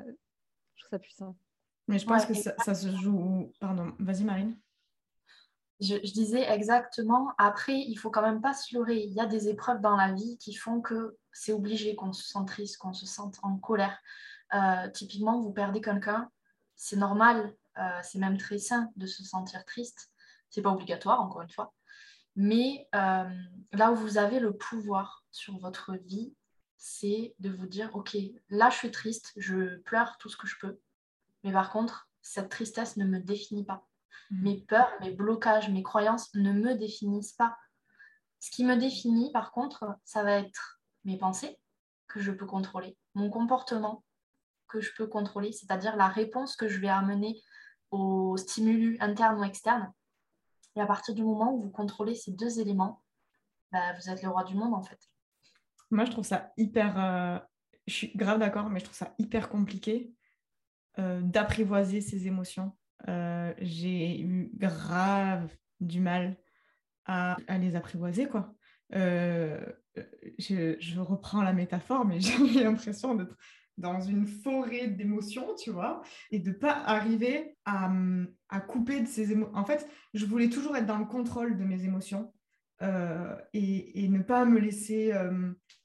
je 0.74 0.82
trouve 0.82 0.90
ça 0.90 0.98
puissant. 0.98 1.36
Mais 1.86 1.98
je 1.98 2.06
pense 2.06 2.26
que 2.26 2.34
ça, 2.34 2.54
ça, 2.64 2.74
se 2.74 2.88
joue. 2.96 3.52
Pardon, 3.60 3.94
vas-y 3.98 4.24
Marine. 4.24 4.56
Je, 5.80 5.96
disais 6.12 6.42
exactement, 6.50 7.30
après, 7.38 7.78
il 7.78 7.94
faut 7.94 8.10
quand 8.10 8.22
même 8.22 8.40
pas 8.40 8.52
se 8.52 8.74
leurrer. 8.74 8.98
Il 8.98 9.12
y 9.12 9.20
a 9.20 9.26
des 9.26 9.48
épreuves 9.48 9.80
dans 9.80 9.96
la 9.96 10.12
vie 10.12 10.36
qui 10.38 10.52
font 10.52 10.80
que 10.80 11.16
c'est 11.32 11.52
obligé 11.52 11.94
qu'on 11.94 12.12
se 12.12 12.26
sente 12.26 12.48
triste, 12.48 12.78
qu'on 12.78 12.92
se 12.92 13.06
sente 13.06 13.38
en 13.42 13.56
colère. 13.56 13.96
Euh, 14.54 14.88
typiquement, 14.90 15.40
vous 15.40 15.52
perdez 15.52 15.80
quelqu'un, 15.80 16.30
c'est 16.76 16.96
normal, 16.96 17.54
euh, 17.78 18.00
c'est 18.02 18.18
même 18.18 18.38
très 18.38 18.58
sain 18.58 18.90
de 18.96 19.06
se 19.06 19.24
sentir 19.24 19.64
triste. 19.64 20.10
C'est 20.50 20.62
pas 20.62 20.70
obligatoire, 20.70 21.20
encore 21.20 21.42
une 21.42 21.50
fois. 21.50 21.74
Mais 22.36 22.88
euh, 22.94 23.28
là 23.72 23.92
où 23.92 23.96
vous 23.96 24.16
avez 24.16 24.40
le 24.40 24.56
pouvoir 24.56 25.24
sur 25.30 25.58
votre 25.58 25.94
vie, 25.94 26.34
c'est 26.76 27.34
de 27.40 27.50
vous 27.50 27.66
dire, 27.66 27.94
OK, 27.94 28.16
là 28.48 28.70
je 28.70 28.76
suis 28.76 28.90
triste, 28.90 29.32
je 29.36 29.76
pleure 29.78 30.16
tout 30.18 30.28
ce 30.28 30.36
que 30.36 30.46
je 30.46 30.56
peux. 30.60 30.78
Mais 31.42 31.52
par 31.52 31.70
contre, 31.70 32.08
cette 32.22 32.48
tristesse 32.48 32.96
ne 32.96 33.04
me 33.04 33.18
définit 33.18 33.64
pas. 33.64 33.86
Mm. 34.30 34.42
Mes 34.42 34.60
peurs, 34.60 34.92
mes 35.00 35.10
blocages, 35.10 35.68
mes 35.68 35.82
croyances 35.82 36.32
ne 36.34 36.52
me 36.52 36.74
définissent 36.74 37.32
pas. 37.32 37.56
Ce 38.38 38.50
qui 38.50 38.64
me 38.64 38.76
définit, 38.76 39.32
par 39.32 39.50
contre, 39.50 39.96
ça 40.04 40.22
va 40.22 40.38
être 40.38 40.80
mes 41.04 41.18
pensées 41.18 41.58
que 42.06 42.20
je 42.20 42.30
peux 42.30 42.46
contrôler, 42.46 42.96
mon 43.14 43.30
comportement 43.30 44.04
que 44.68 44.80
je 44.80 44.90
peux 44.96 45.06
contrôler, 45.06 45.52
c'est-à-dire 45.52 45.96
la 45.96 46.08
réponse 46.08 46.56
que 46.56 46.68
je 46.68 46.78
vais 46.78 46.88
amener 46.88 47.40
au 47.90 48.36
stimulus 48.36 48.96
interne 49.00 49.40
ou 49.40 49.44
externe. 49.44 49.92
Et 50.76 50.80
à 50.80 50.86
partir 50.86 51.14
du 51.14 51.22
moment 51.22 51.54
où 51.54 51.60
vous 51.60 51.70
contrôlez 51.70 52.14
ces 52.14 52.32
deux 52.32 52.60
éléments, 52.60 53.02
bah, 53.72 53.92
vous 53.94 54.10
êtes 54.10 54.22
le 54.22 54.28
roi 54.28 54.44
du 54.44 54.54
monde 54.54 54.74
en 54.74 54.82
fait. 54.82 54.98
Moi, 55.90 56.04
je 56.04 56.10
trouve 56.10 56.24
ça 56.24 56.52
hyper. 56.56 56.98
Euh, 56.98 57.38
je 57.86 57.94
suis 57.94 58.12
grave 58.14 58.38
d'accord, 58.38 58.68
mais 58.68 58.78
je 58.78 58.84
trouve 58.84 58.96
ça 58.96 59.14
hyper 59.18 59.48
compliqué 59.48 60.12
euh, 60.98 61.20
d'apprivoiser 61.22 62.02
ces 62.02 62.26
émotions 62.26 62.76
euh, 63.06 63.54
j'ai 63.58 64.20
eu 64.20 64.50
grave 64.54 65.54
du 65.80 66.00
mal 66.00 66.36
à, 67.06 67.36
les 67.58 67.76
apprivoiser, 67.76 68.26
quoi. 68.26 68.54
Euh, 68.94 69.64
je, 70.38 70.98
reprends 71.00 71.42
la 71.42 71.52
métaphore, 71.52 72.04
mais 72.04 72.20
j'ai 72.20 72.64
l'impression 72.64 73.14
d'être 73.14 73.36
dans 73.78 74.00
une 74.00 74.26
forêt 74.26 74.88
d'émotions, 74.88 75.54
tu 75.54 75.70
vois, 75.70 76.02
et 76.30 76.38
de 76.38 76.52
pas 76.52 76.72
arriver 76.72 77.56
à, 77.64 77.90
à 78.48 78.60
couper 78.60 79.00
de 79.00 79.06
ces 79.06 79.32
émotions. 79.32 79.56
En 79.56 79.64
fait, 79.64 79.88
je 80.14 80.26
voulais 80.26 80.50
toujours 80.50 80.76
être 80.76 80.86
dans 80.86 80.98
le 80.98 81.06
contrôle 81.06 81.56
de 81.56 81.64
mes 81.64 81.84
émotions 81.84 82.32
euh, 82.82 83.34
et, 83.54 84.04
et, 84.04 84.08
ne 84.08 84.22
pas 84.22 84.44
me 84.44 84.58
laisser 84.58 85.12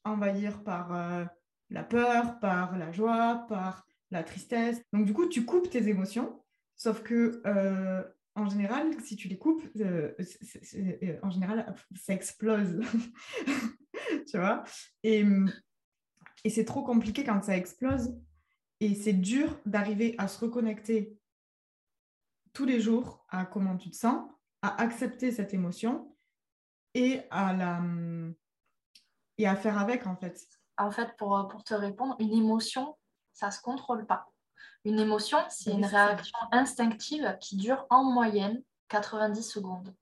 envahir 0.04 0.64
par 0.64 1.28
la 1.70 1.84
peur, 1.84 2.40
par 2.40 2.78
la 2.78 2.92
joie, 2.92 3.46
par 3.48 3.86
la 4.12 4.24
tristesse. 4.24 4.82
Donc, 4.92 5.06
du 5.06 5.14
coup, 5.14 5.28
tu 5.28 5.46
coupes 5.46 5.70
tes 5.70 5.88
émotions 5.88 6.44
Sauf 6.76 7.02
que, 7.04 7.42
euh, 7.46 8.04
en 8.36 8.50
général, 8.50 9.00
si 9.02 9.16
tu 9.16 9.28
les 9.28 9.38
coupes, 9.38 9.64
euh, 9.80 10.12
euh, 10.76 11.20
en 11.22 11.30
général, 11.30 11.74
ça 11.96 12.14
explose. 12.14 12.82
tu 14.28 14.38
vois 14.38 14.64
et 16.44 16.50
c'est 16.50 16.66
trop 16.66 16.84
compliqué 16.84 17.24
quand 17.24 17.42
ça 17.44 17.56
explose. 17.56 18.16
Et 18.80 18.96
c'est 18.96 19.14
dur 19.14 19.60
d'arriver 19.66 20.16
à 20.18 20.28
se 20.28 20.40
reconnecter 20.44 21.18
tous 22.52 22.66
les 22.66 22.82
jours 22.82 23.26
à 23.30 23.46
comment 23.46 23.78
tu 23.78 23.90
te 23.90 23.96
sens, 23.96 24.30
à 24.62 24.82
accepter 24.82 25.32
cette 25.32 25.54
émotion 25.54 26.16
et 26.94 27.22
à, 27.32 27.54
la, 27.54 27.82
et 29.38 29.48
à 29.48 29.56
faire 29.56 29.80
avec, 29.80 30.06
en 30.06 30.16
fait. 30.16 30.46
En 30.78 30.92
fait, 30.92 31.16
pour, 31.18 31.48
pour 31.50 31.64
te 31.64 31.74
répondre, 31.74 32.16
une 32.20 32.34
émotion, 32.34 32.98
ça 33.32 33.48
ne 33.48 33.52
se 33.52 33.62
contrôle 33.62 34.06
pas. 34.06 34.28
Une 34.86 35.00
émotion, 35.00 35.38
c'est 35.50 35.72
une 35.72 35.86
réaction 35.86 36.38
instinctive 36.52 37.38
qui 37.40 37.56
dure 37.56 37.86
en 37.90 38.04
moyenne 38.04 38.62
90 38.90 39.42
secondes. 39.42 39.96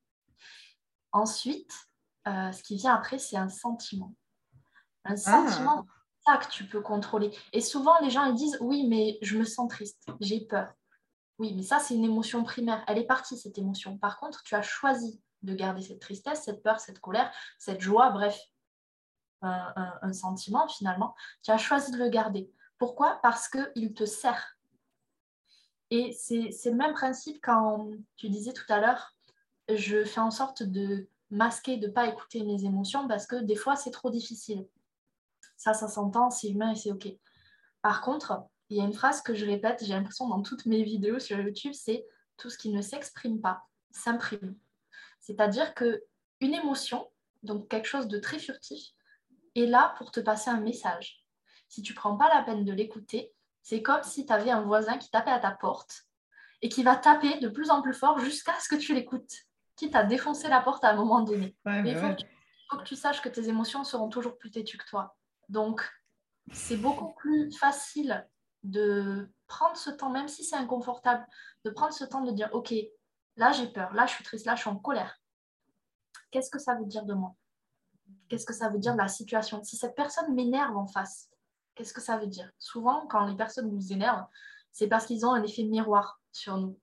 Ensuite, 1.11 1.71
euh, 2.27 2.51
ce 2.51 2.63
qui 2.63 2.77
vient 2.77 2.95
après, 2.95 3.19
c'est 3.19 3.37
un 3.37 3.49
sentiment. 3.49 4.15
Un 5.05 5.13
ah. 5.13 5.17
sentiment, 5.17 5.85
ça 6.25 6.37
que 6.37 6.49
tu 6.51 6.65
peux 6.65 6.81
contrôler. 6.81 7.35
Et 7.53 7.61
souvent, 7.61 7.97
les 8.01 8.09
gens 8.09 8.25
ils 8.25 8.35
disent 8.35 8.57
Oui, 8.61 8.87
mais 8.87 9.17
je 9.21 9.37
me 9.37 9.43
sens 9.43 9.69
triste, 9.69 10.03
j'ai 10.19 10.41
peur. 10.41 10.73
Oui, 11.39 11.53
mais 11.55 11.63
ça, 11.63 11.79
c'est 11.79 11.95
une 11.95 12.05
émotion 12.05 12.43
primaire. 12.43 12.83
Elle 12.87 12.99
est 12.99 13.05
partie, 13.05 13.37
cette 13.37 13.57
émotion. 13.57 13.97
Par 13.97 14.19
contre, 14.19 14.43
tu 14.43 14.53
as 14.55 14.61
choisi 14.61 15.19
de 15.41 15.55
garder 15.55 15.81
cette 15.81 15.99
tristesse, 15.99 16.43
cette 16.43 16.61
peur, 16.61 16.79
cette 16.79 16.99
colère, 16.99 17.31
cette 17.57 17.81
joie, 17.81 18.11
bref, 18.11 18.39
un, 19.41 20.13
sentiment 20.13 20.67
finalement. 20.67 21.15
Tu 21.43 21.51
as 21.51 21.57
choisi 21.57 21.91
de 21.91 21.97
le 21.97 22.09
garder. 22.09 22.51
Pourquoi? 22.77 23.19
Parce 23.23 23.49
qu'il 23.49 23.93
te 23.93 24.05
sert. 24.05 24.57
Et 25.89 26.13
c'est 26.13 26.51
le 26.65 26.75
même 26.75 26.93
principe 26.93 27.39
quand 27.41 27.89
tu 28.15 28.29
disais 28.29 28.53
tout 28.53 28.71
à 28.71 28.79
l'heure, 28.79 29.15
je 29.67 30.05
fais 30.05 30.21
en 30.21 30.31
sorte 30.31 30.63
de 30.63 31.07
masquer, 31.31 31.77
de 31.77 31.87
ne 31.87 31.91
pas 31.91 32.07
écouter 32.07 32.43
mes 32.43 32.65
émotions 32.65 33.07
parce 33.07 33.25
que 33.25 33.37
des 33.37 33.55
fois, 33.55 33.75
c'est 33.75 33.91
trop 33.91 34.09
difficile. 34.09 34.67
Ça, 35.61 35.75
ça 35.75 35.87
s'entend, 35.87 36.31
c'est 36.31 36.49
humain 36.49 36.71
et 36.71 36.75
c'est 36.75 36.91
OK. 36.91 37.07
Par 37.83 38.01
contre, 38.01 38.45
il 38.69 38.77
y 38.77 38.81
a 38.81 38.83
une 38.83 38.93
phrase 38.93 39.21
que 39.21 39.35
je 39.35 39.45
répète, 39.45 39.83
j'ai 39.85 39.93
l'impression 39.93 40.27
dans 40.27 40.41
toutes 40.41 40.65
mes 40.65 40.81
vidéos 40.81 41.19
sur 41.19 41.39
YouTube, 41.39 41.73
c'est 41.75 42.03
tout 42.37 42.49
ce 42.49 42.57
qui 42.57 42.71
ne 42.71 42.81
s'exprime 42.81 43.39
pas 43.39 43.61
s'imprime. 43.91 44.55
C'est-à-dire 45.19 45.75
que 45.75 46.01
une 46.39 46.55
émotion, 46.55 47.07
donc 47.43 47.67
quelque 47.67 47.85
chose 47.87 48.07
de 48.07 48.17
très 48.17 48.39
furtif, 48.39 48.81
est 49.55 49.67
là 49.67 49.93
pour 49.99 50.09
te 50.09 50.19
passer 50.19 50.49
un 50.49 50.61
message. 50.61 51.23
Si 51.67 51.83
tu 51.83 51.93
prends 51.93 52.17
pas 52.17 52.33
la 52.33 52.41
peine 52.41 52.65
de 52.65 52.73
l'écouter, 52.73 53.31
c'est 53.61 53.83
comme 53.83 54.01
si 54.01 54.25
tu 54.25 54.33
avais 54.33 54.49
un 54.49 54.63
voisin 54.63 54.97
qui 54.97 55.11
tapait 55.11 55.29
à 55.29 55.39
ta 55.39 55.51
porte 55.51 56.07
et 56.63 56.69
qui 56.69 56.81
va 56.81 56.95
taper 56.95 57.37
de 57.37 57.49
plus 57.49 57.69
en 57.69 57.83
plus 57.83 57.93
fort 57.93 58.17
jusqu'à 58.17 58.59
ce 58.59 58.67
que 58.67 58.81
tu 58.81 58.95
l'écoutes, 58.95 59.35
quitte 59.75 59.95
à 59.95 60.05
défoncer 60.05 60.47
la 60.47 60.61
porte 60.61 60.83
à 60.83 60.89
un 60.89 60.95
moment 60.95 61.21
donné. 61.21 61.55
il 61.67 61.95
faut, 61.95 62.25
faut, 62.71 62.77
que 62.77 62.87
tu 62.87 62.95
saches 62.95 63.21
que 63.21 63.29
tes 63.29 63.47
émotions 63.47 63.83
seront 63.83 64.09
toujours 64.09 64.39
plus 64.39 64.49
têtues 64.49 64.79
que 64.79 64.89
toi. 64.89 65.15
Donc, 65.51 65.81
c'est 66.53 66.77
beaucoup 66.77 67.13
plus 67.13 67.51
facile 67.51 68.25
de 68.63 69.29
prendre 69.47 69.75
ce 69.75 69.89
temps, 69.89 70.09
même 70.09 70.29
si 70.29 70.45
c'est 70.45 70.55
inconfortable, 70.55 71.27
de 71.65 71.69
prendre 71.71 71.93
ce 71.93 72.05
temps 72.05 72.21
de 72.21 72.31
dire, 72.31 72.49
OK, 72.53 72.73
là 73.35 73.51
j'ai 73.51 73.67
peur, 73.67 73.93
là 73.93 74.05
je 74.05 74.13
suis 74.13 74.23
triste, 74.23 74.45
là 74.45 74.55
je 74.55 74.61
suis 74.61 74.69
en 74.69 74.77
colère. 74.77 75.19
Qu'est-ce 76.31 76.49
que 76.49 76.57
ça 76.57 76.75
veut 76.75 76.85
dire 76.85 77.03
de 77.03 77.13
moi? 77.13 77.35
Qu'est-ce 78.29 78.45
que 78.45 78.53
ça 78.53 78.69
veut 78.69 78.79
dire 78.79 78.93
de 78.93 78.99
la 78.99 79.09
situation? 79.09 79.61
Si 79.61 79.75
cette 79.75 79.95
personne 79.95 80.33
m'énerve 80.33 80.77
en 80.77 80.87
face, 80.87 81.29
qu'est-ce 81.75 81.93
que 81.93 81.99
ça 81.99 82.17
veut 82.17 82.27
dire? 82.27 82.49
Souvent, 82.57 83.05
quand 83.07 83.25
les 83.25 83.35
personnes 83.35 83.69
nous 83.69 83.91
énervent, 83.91 84.25
c'est 84.71 84.87
parce 84.87 85.05
qu'ils 85.05 85.25
ont 85.25 85.33
un 85.33 85.43
effet 85.43 85.63
miroir 85.63 86.21
sur 86.31 86.57
nous. 86.57 86.79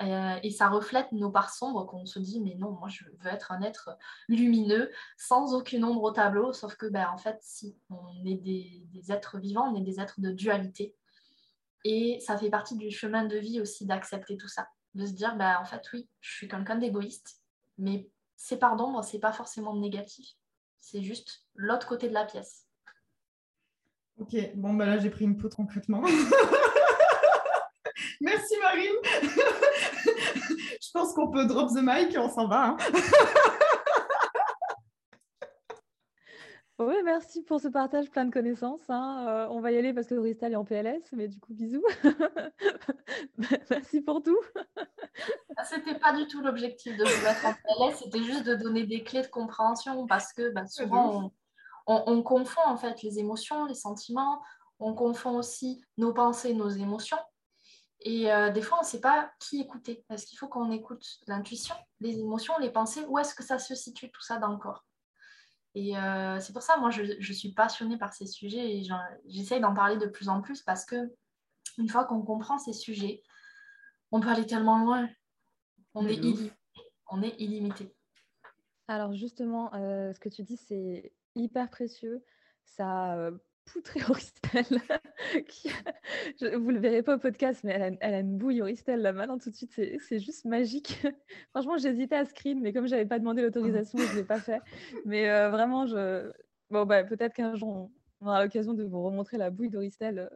Euh, 0.00 0.38
et 0.44 0.50
ça 0.50 0.68
reflète 0.68 1.10
nos 1.10 1.30
parts 1.30 1.52
sombres 1.52 1.84
qu'on 1.84 2.06
se 2.06 2.20
dit 2.20 2.40
mais 2.40 2.54
non 2.54 2.70
moi 2.70 2.88
je 2.88 3.04
veux 3.04 3.30
être 3.30 3.50
un 3.50 3.62
être 3.62 3.90
lumineux 4.28 4.92
sans 5.16 5.54
aucune 5.54 5.84
ombre 5.84 6.02
au 6.02 6.10
tableau. 6.12 6.52
Sauf 6.52 6.76
que 6.76 6.86
ben, 6.86 7.08
en 7.12 7.18
fait 7.18 7.38
si 7.40 7.76
on 7.90 8.24
est 8.24 8.36
des, 8.36 9.12
êtres 9.12 9.38
vivants 9.38 9.72
on 9.72 9.76
est 9.76 9.84
des 9.84 10.00
êtres 10.00 10.20
de 10.20 10.30
dualité. 10.30 10.94
Et 11.84 12.20
ça 12.20 12.36
fait 12.36 12.50
partie 12.50 12.76
du 12.76 12.90
chemin 12.90 13.24
de 13.24 13.36
vie 13.36 13.60
aussi 13.60 13.86
d'accepter 13.86 14.36
tout 14.36 14.48
ça. 14.48 14.68
De 14.94 15.04
se 15.04 15.12
dire 15.12 15.36
ben, 15.36 15.58
en 15.60 15.64
fait 15.64 15.82
oui 15.92 16.08
je 16.20 16.32
suis 16.32 16.48
quelqu'un 16.48 16.76
d'égoïste 16.76 17.42
mais 17.76 18.08
ces 18.36 18.56
parts 18.56 18.76
d'ombre 18.76 19.02
c'est 19.02 19.18
pas 19.18 19.32
forcément 19.32 19.74
négatif. 19.74 20.36
C'est 20.78 21.02
juste 21.02 21.44
l'autre 21.56 21.88
côté 21.88 22.08
de 22.08 22.14
la 22.14 22.24
pièce. 22.24 22.66
Ok 24.18 24.36
bon 24.54 24.74
ben 24.74 24.86
là 24.86 24.98
j'ai 24.98 25.10
pris 25.10 25.24
une 25.24 25.36
peau 25.36 25.48
concrètement 25.48 26.02
Merci 28.20 28.54
Marine. 28.62 28.96
Je 30.82 30.90
pense 30.92 31.12
qu'on 31.14 31.30
peut 31.30 31.46
drop 31.46 31.70
the 31.70 31.82
mic 31.82 32.14
et 32.14 32.18
on 32.18 32.28
s'en 32.28 32.48
va. 32.48 32.68
Hein. 32.68 32.76
Oui, 36.80 36.94
merci 37.04 37.42
pour 37.42 37.60
ce 37.60 37.66
partage 37.66 38.08
plein 38.08 38.24
de 38.24 38.30
connaissances. 38.30 38.88
Hein. 38.88 39.26
Euh, 39.28 39.48
on 39.50 39.60
va 39.60 39.72
y 39.72 39.76
aller 39.76 39.92
parce 39.92 40.06
que 40.06 40.14
Ristal 40.14 40.52
est 40.52 40.56
en 40.56 40.64
PLS, 40.64 41.02
mais 41.10 41.26
du 41.26 41.40
coup, 41.40 41.52
bisous. 41.52 41.82
merci 43.70 44.00
pour 44.00 44.22
tout. 44.22 44.38
Ah, 45.56 45.64
c'était 45.64 45.98
pas 45.98 46.12
du 46.12 46.28
tout 46.28 46.40
l'objectif 46.40 46.96
de 46.96 47.02
vous 47.02 47.24
mettre 47.24 47.46
en 47.46 47.52
PLS, 47.52 47.98
c'était 47.98 48.22
juste 48.22 48.44
de 48.44 48.54
donner 48.54 48.86
des 48.86 49.02
clés 49.02 49.22
de 49.22 49.26
compréhension 49.26 50.06
parce 50.06 50.32
que 50.32 50.50
bah, 50.50 50.68
souvent, 50.68 51.32
on, 51.88 52.22
confond 52.22 52.60
en 52.64 52.76
fait 52.76 53.02
les 53.02 53.18
émotions, 53.18 53.64
les 53.64 53.74
sentiments, 53.74 54.40
on 54.78 54.94
confond 54.94 55.36
aussi 55.36 55.82
nos 55.96 56.12
pensées, 56.12 56.54
nos 56.54 56.68
émotions. 56.68 57.18
Et 58.00 58.30
euh, 58.32 58.50
des 58.50 58.62
fois, 58.62 58.78
on 58.78 58.82
ne 58.82 58.86
sait 58.86 59.00
pas 59.00 59.32
qui 59.40 59.60
écouter. 59.60 60.04
Est-ce 60.10 60.26
qu'il 60.26 60.38
faut 60.38 60.48
qu'on 60.48 60.70
écoute 60.70 61.04
l'intuition, 61.26 61.74
les 62.00 62.20
émotions, 62.20 62.56
les 62.58 62.70
pensées 62.70 63.04
Où 63.08 63.18
est-ce 63.18 63.34
que 63.34 63.42
ça 63.42 63.58
se 63.58 63.74
situe 63.74 64.10
tout 64.10 64.20
ça 64.20 64.38
dans 64.38 64.52
le 64.52 64.56
corps 64.56 64.84
Et 65.74 65.96
euh, 65.96 66.38
c'est 66.38 66.52
pour 66.52 66.62
ça, 66.62 66.76
moi, 66.76 66.90
je, 66.90 67.32
suis 67.32 67.52
passionnée 67.52 67.98
par 67.98 68.12
ces 68.12 68.26
sujets 68.26 68.76
et 68.76 68.82
j'essaye 69.26 69.60
d'en 69.60 69.74
parler 69.74 69.96
de 69.96 70.06
plus 70.06 70.28
en 70.28 70.40
plus 70.40 70.62
parce 70.62 70.84
que 70.84 71.12
une 71.76 71.88
fois 71.88 72.04
qu'on 72.04 72.22
comprend 72.22 72.58
ces 72.58 72.72
sujets, 72.72 73.22
on 74.12 74.20
peut 74.20 74.28
aller 74.28 74.46
tellement 74.46 74.78
loin. 74.78 75.08
On, 75.94 76.06
est, 76.06 76.14
illimité. 76.14 76.52
on 77.10 77.22
est 77.22 77.34
illimité. 77.40 77.94
Alors 78.86 79.12
justement, 79.12 79.74
euh, 79.74 80.12
ce 80.12 80.20
que 80.20 80.28
tu 80.28 80.44
dis, 80.44 80.56
c'est 80.56 81.12
hyper 81.34 81.68
précieux. 81.68 82.24
Ça 82.64 83.16
poutré 83.72 84.00
Auristel. 84.08 84.64
qui... 85.48 85.68
Vous 86.40 86.70
le 86.70 86.78
verrez 86.78 87.02
pas 87.02 87.16
au 87.16 87.18
podcast, 87.18 87.62
mais 87.64 87.98
elle 88.00 88.14
a, 88.14 88.20
une 88.20 88.36
bouille 88.38 88.62
Auristel 88.62 89.00
là 89.00 89.12
maintenant 89.12 89.38
tout 89.38 89.50
de 89.50 89.54
suite. 89.54 89.72
C'est 89.72 90.18
juste 90.18 90.44
magique. 90.44 91.00
Franchement, 91.50 91.76
j'hésitais 91.76 92.16
à 92.16 92.24
screen, 92.24 92.60
mais 92.60 92.72
comme 92.72 92.86
j'avais 92.86 93.06
pas 93.06 93.18
demandé 93.18 93.42
l'autorisation, 93.42 93.98
je 93.98 94.16
l'ai 94.16 94.24
pas 94.24 94.40
fait. 94.40 94.60
Mais 95.04 95.30
euh, 95.30 95.50
vraiment, 95.50 95.86
je... 95.86 96.30
bon, 96.70 96.86
bah, 96.86 97.04
peut-être 97.04 97.34
qu'un 97.34 97.54
jour, 97.54 97.90
on 98.20 98.26
aura 98.26 98.42
l'occasion 98.42 98.74
de 98.74 98.84
vous 98.84 99.02
remontrer 99.02 99.36
la 99.38 99.50
bouille 99.50 99.70
d'Auristel 99.70 100.18
euh, 100.18 100.28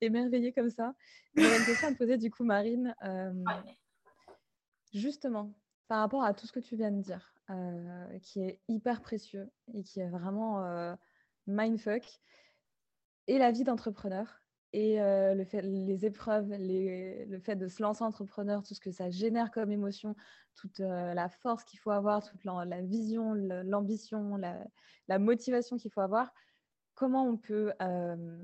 émerveillée 0.00 0.52
comme 0.52 0.70
ça. 0.70 0.94
J'avais 1.36 1.58
une 1.58 1.64
question 1.64 1.88
à 1.88 1.92
te 1.92 1.98
poser 1.98 2.16
du 2.16 2.30
coup, 2.30 2.44
Marine. 2.44 2.94
Euh, 3.04 3.32
justement, 4.92 5.54
par 5.88 6.00
rapport 6.00 6.24
à 6.24 6.34
tout 6.34 6.46
ce 6.46 6.52
que 6.52 6.60
tu 6.60 6.76
viens 6.76 6.90
de 6.90 7.00
dire, 7.00 7.34
qui 8.22 8.40
est 8.40 8.60
hyper 8.68 9.00
précieux 9.00 9.48
et 9.72 9.82
qui 9.82 10.00
est 10.00 10.08
vraiment 10.08 10.96
mindfuck 11.48 12.04
et 13.28 13.38
la 13.38 13.52
vie 13.52 13.64
d'entrepreneur 13.64 14.42
et 14.72 15.00
euh, 15.00 15.34
les 15.34 16.04
épreuves, 16.04 16.50
le 16.50 17.38
fait 17.38 17.56
de 17.56 17.68
se 17.68 17.82
lancer 17.82 18.04
entrepreneur, 18.04 18.62
tout 18.62 18.74
ce 18.74 18.80
que 18.80 18.90
ça 18.90 19.08
génère 19.08 19.50
comme 19.50 19.70
émotion, 19.70 20.14
toute 20.54 20.80
euh, 20.80 21.14
la 21.14 21.28
force 21.28 21.64
qu'il 21.64 21.78
faut 21.78 21.90
avoir, 21.90 22.22
toute 22.22 22.44
la, 22.44 22.82
vision, 22.82 23.32
l'ambition, 23.32 24.36
la, 24.36 25.18
motivation 25.18 25.78
qu'il 25.78 25.90
faut 25.90 26.02
avoir, 26.02 26.32
comment 26.94 27.24
on 27.26 27.38
peut 27.38 27.72
euh, 27.80 28.36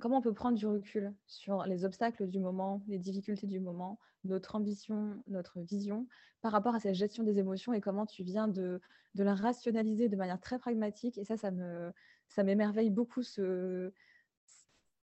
comment 0.00 0.18
on 0.18 0.22
peut 0.22 0.32
prendre 0.32 0.56
du 0.56 0.66
recul 0.66 1.12
sur 1.26 1.64
les 1.64 1.84
obstacles 1.84 2.26
du 2.26 2.40
moment, 2.40 2.82
les 2.88 2.98
difficultés 2.98 3.46
du 3.46 3.60
moment, 3.60 3.98
notre 4.24 4.54
ambition, 4.54 5.22
notre 5.26 5.60
vision 5.60 6.06
par 6.40 6.52
rapport 6.52 6.74
à 6.74 6.80
cette 6.80 6.94
gestion 6.94 7.22
des 7.22 7.38
émotions 7.38 7.72
et 7.72 7.80
comment 7.80 8.06
tu 8.06 8.22
viens 8.22 8.48
de, 8.48 8.80
de 9.14 9.24
la 9.24 9.34
rationaliser 9.34 10.08
de 10.08 10.16
manière 10.16 10.40
très 10.40 10.58
pragmatique? 10.58 11.18
Et 11.18 11.24
ça, 11.24 11.36
ça 11.36 11.50
me, 11.50 11.92
ça 12.28 12.42
m'émerveille 12.42 12.90
beaucoup 12.90 13.22
ce, 13.22 13.92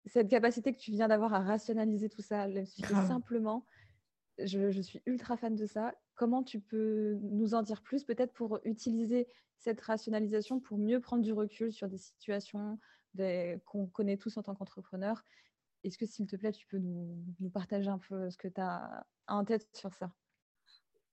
cette 0.06 0.30
capacité 0.30 0.74
que 0.74 0.80
tu 0.80 0.92
viens 0.92 1.08
d'avoir 1.08 1.34
à 1.34 1.40
rationaliser 1.40 2.10
tout 2.10 2.22
ça, 2.22 2.48
simplement. 3.08 3.66
Je, 4.40 4.70
je, 4.70 4.82
suis 4.82 5.02
ultra 5.08 5.36
fan 5.36 5.56
de 5.56 5.66
ça. 5.66 5.96
Comment 6.16 6.44
tu 6.44 6.60
peux 6.60 7.18
nous 7.24 7.56
en 7.56 7.64
dire 7.64 7.82
plus, 7.82 8.04
peut-être 8.04 8.34
pour 8.34 8.60
utiliser 8.66 9.28
cette 9.58 9.82
rationalisation 9.82 10.60
pour 10.60 10.78
mieux 10.78 11.00
prendre 11.00 11.24
du 11.24 11.34
recul 11.34 11.74
sur 11.74 11.88
des 11.88 11.98
situations 11.98 12.80
qu'on 13.66 13.88
connaît 13.88 14.18
tous 14.18 14.38
en 14.38 14.44
tant 14.44 14.56
qu'entrepreneur 14.56 15.24
Est-ce 15.84 15.98
que, 15.98 16.06
s'il 16.06 16.28
te 16.28 16.36
plaît, 16.36 16.52
tu 16.52 16.68
peux 16.68 16.80
nous, 16.80 17.50
partager 17.54 17.90
un 17.90 18.00
peu 18.00 18.30
ce 18.30 18.38
que 18.38 18.48
tu 18.48 18.62
as 18.62 19.06
en 19.28 19.44
tête 19.46 19.68
sur 19.74 19.94
ça? 19.94 20.12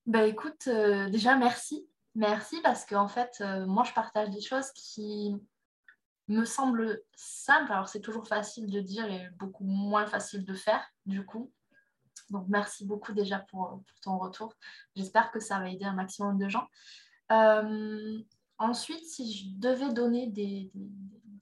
Bah 0.06 0.26
écoute, 0.26 0.68
euh, 0.68 1.08
déjà 1.08 1.36
merci. 1.36 1.88
Merci 2.14 2.60
parce 2.62 2.84
qu'en 2.84 3.08
fait, 3.08 3.38
euh, 3.40 3.66
moi, 3.66 3.84
je 3.84 3.92
partage 3.92 4.30
des 4.30 4.40
choses 4.40 4.70
qui, 4.72 5.34
me 6.28 6.44
semble 6.44 7.02
simple. 7.14 7.72
Alors, 7.72 7.88
c'est 7.88 8.00
toujours 8.00 8.26
facile 8.26 8.70
de 8.70 8.80
dire 8.80 9.10
et 9.10 9.28
beaucoup 9.38 9.64
moins 9.64 10.06
facile 10.06 10.44
de 10.44 10.54
faire, 10.54 10.82
du 11.06 11.24
coup. 11.24 11.52
Donc, 12.30 12.46
merci 12.48 12.86
beaucoup 12.86 13.12
déjà 13.12 13.40
pour, 13.50 13.82
ton 14.02 14.18
retour. 14.18 14.54
J'espère 14.96 15.30
que 15.30 15.40
ça 15.40 15.58
va 15.58 15.68
aider 15.68 15.84
un 15.84 15.92
maximum 15.92 16.38
de 16.38 16.48
gens. 16.48 16.66
Euh, 17.32 18.18
ensuite, 18.58 19.04
si 19.04 19.32
je 19.32 19.44
devais 19.58 19.92
donner 19.92 20.28
des, 20.28 20.70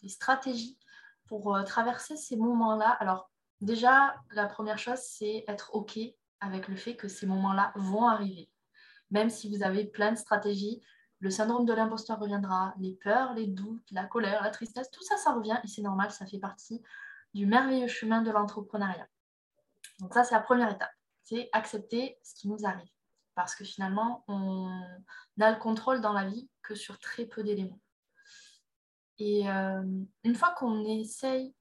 stratégies 0.08 0.78
pour 1.26 1.54
euh, 1.54 1.62
traverser 1.62 2.16
ces 2.16 2.36
moments-là, 2.36 2.90
alors 2.90 3.30
déjà, 3.60 4.14
la 4.32 4.46
première 4.46 4.78
chose, 4.78 4.98
c'est 4.98 5.44
être 5.48 5.74
OK 5.74 5.98
avec 6.40 6.68
le 6.68 6.76
fait 6.76 6.96
que 6.96 7.08
ces 7.08 7.26
moments-là 7.26 7.72
vont 7.76 8.06
arriver. 8.06 8.50
Même 9.10 9.30
si 9.30 9.48
vous 9.48 9.62
avez 9.62 9.84
plein 9.84 10.12
de 10.12 10.18
stratégies, 10.18 10.82
le 11.20 11.30
syndrome 11.30 11.64
de 11.64 11.72
l'imposteur 11.72 12.18
reviendra, 12.18 12.74
les 12.78 12.94
peurs, 12.94 13.32
les 13.34 13.46
doutes, 13.46 13.88
la 13.92 14.04
colère, 14.04 14.42
la 14.42 14.50
tristesse, 14.50 14.90
tout 14.90 15.04
ça, 15.04 15.16
ça 15.16 15.32
revient 15.32 15.58
et 15.62 15.68
c'est 15.68 15.82
normal, 15.82 16.10
ça 16.10 16.26
fait 16.26 16.40
partie 16.40 16.82
du 17.32 17.46
merveilleux 17.46 17.86
chemin 17.86 18.22
de 18.22 18.30
l'entrepreneuriat. 18.30 19.06
Donc 20.00 20.14
ça, 20.14 20.24
c'est 20.24 20.34
la 20.34 20.40
première 20.40 20.70
étape, 20.70 20.90
c'est 21.22 21.48
accepter 21.52 22.18
ce 22.24 22.34
qui 22.34 22.48
nous 22.48 22.64
arrive. 22.64 22.90
Parce 23.34 23.54
que 23.54 23.64
finalement, 23.64 24.24
on 24.26 24.68
n'a 25.36 25.52
le 25.52 25.58
contrôle 25.58 26.00
dans 26.00 26.12
la 26.12 26.26
vie 26.26 26.50
que 26.62 26.74
sur 26.74 26.98
très 26.98 27.24
peu 27.24 27.42
d'éléments. 27.42 27.80
Et 29.24 29.48
euh, 29.48 29.84
une 30.24 30.34
fois 30.34 30.52
qu'on 30.58 30.84
essaye 30.84 31.54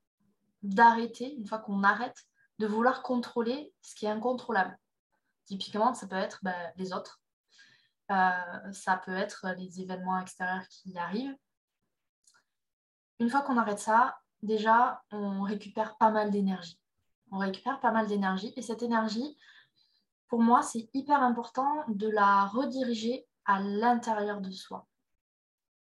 d'arrêter, 0.63 1.35
une 1.35 1.45
fois 1.45 1.59
qu'on 1.59 1.83
arrête 1.83 2.25
de 2.57 2.65
vouloir 2.65 3.03
contrôler 3.03 3.71
ce 3.83 3.93
qui 3.93 4.07
est 4.07 4.09
incontrôlable, 4.09 4.75
typiquement, 5.45 5.93
ça 5.93 6.07
peut 6.07 6.15
être 6.15 6.39
ben, 6.41 6.55
les 6.77 6.91
autres, 6.91 7.21
euh, 8.09 8.71
ça 8.71 8.97
peut 8.97 9.15
être 9.15 9.45
les 9.59 9.79
événements 9.79 10.19
extérieurs 10.19 10.67
qui 10.69 10.97
arrivent. 10.97 11.37
Une 13.19 13.29
fois 13.29 13.43
qu'on 13.43 13.57
arrête 13.57 13.77
ça, 13.77 14.17
déjà, 14.41 15.03
on 15.11 15.43
récupère 15.43 15.97
pas 15.97 16.09
mal 16.09 16.31
d'énergie. 16.31 16.79
On 17.31 17.37
récupère 17.37 17.79
pas 17.79 17.91
mal 17.91 18.07
d'énergie 18.07 18.53
et 18.55 18.63
cette 18.63 18.81
énergie, 18.81 19.37
pour 20.29 20.41
moi, 20.41 20.63
c'est 20.63 20.89
hyper 20.95 21.21
important 21.21 21.83
de 21.89 22.07
la 22.07 22.45
rediriger 22.45 23.27
à 23.45 23.59
l'intérieur 23.59 24.41
de 24.41 24.49
soi. 24.49 24.87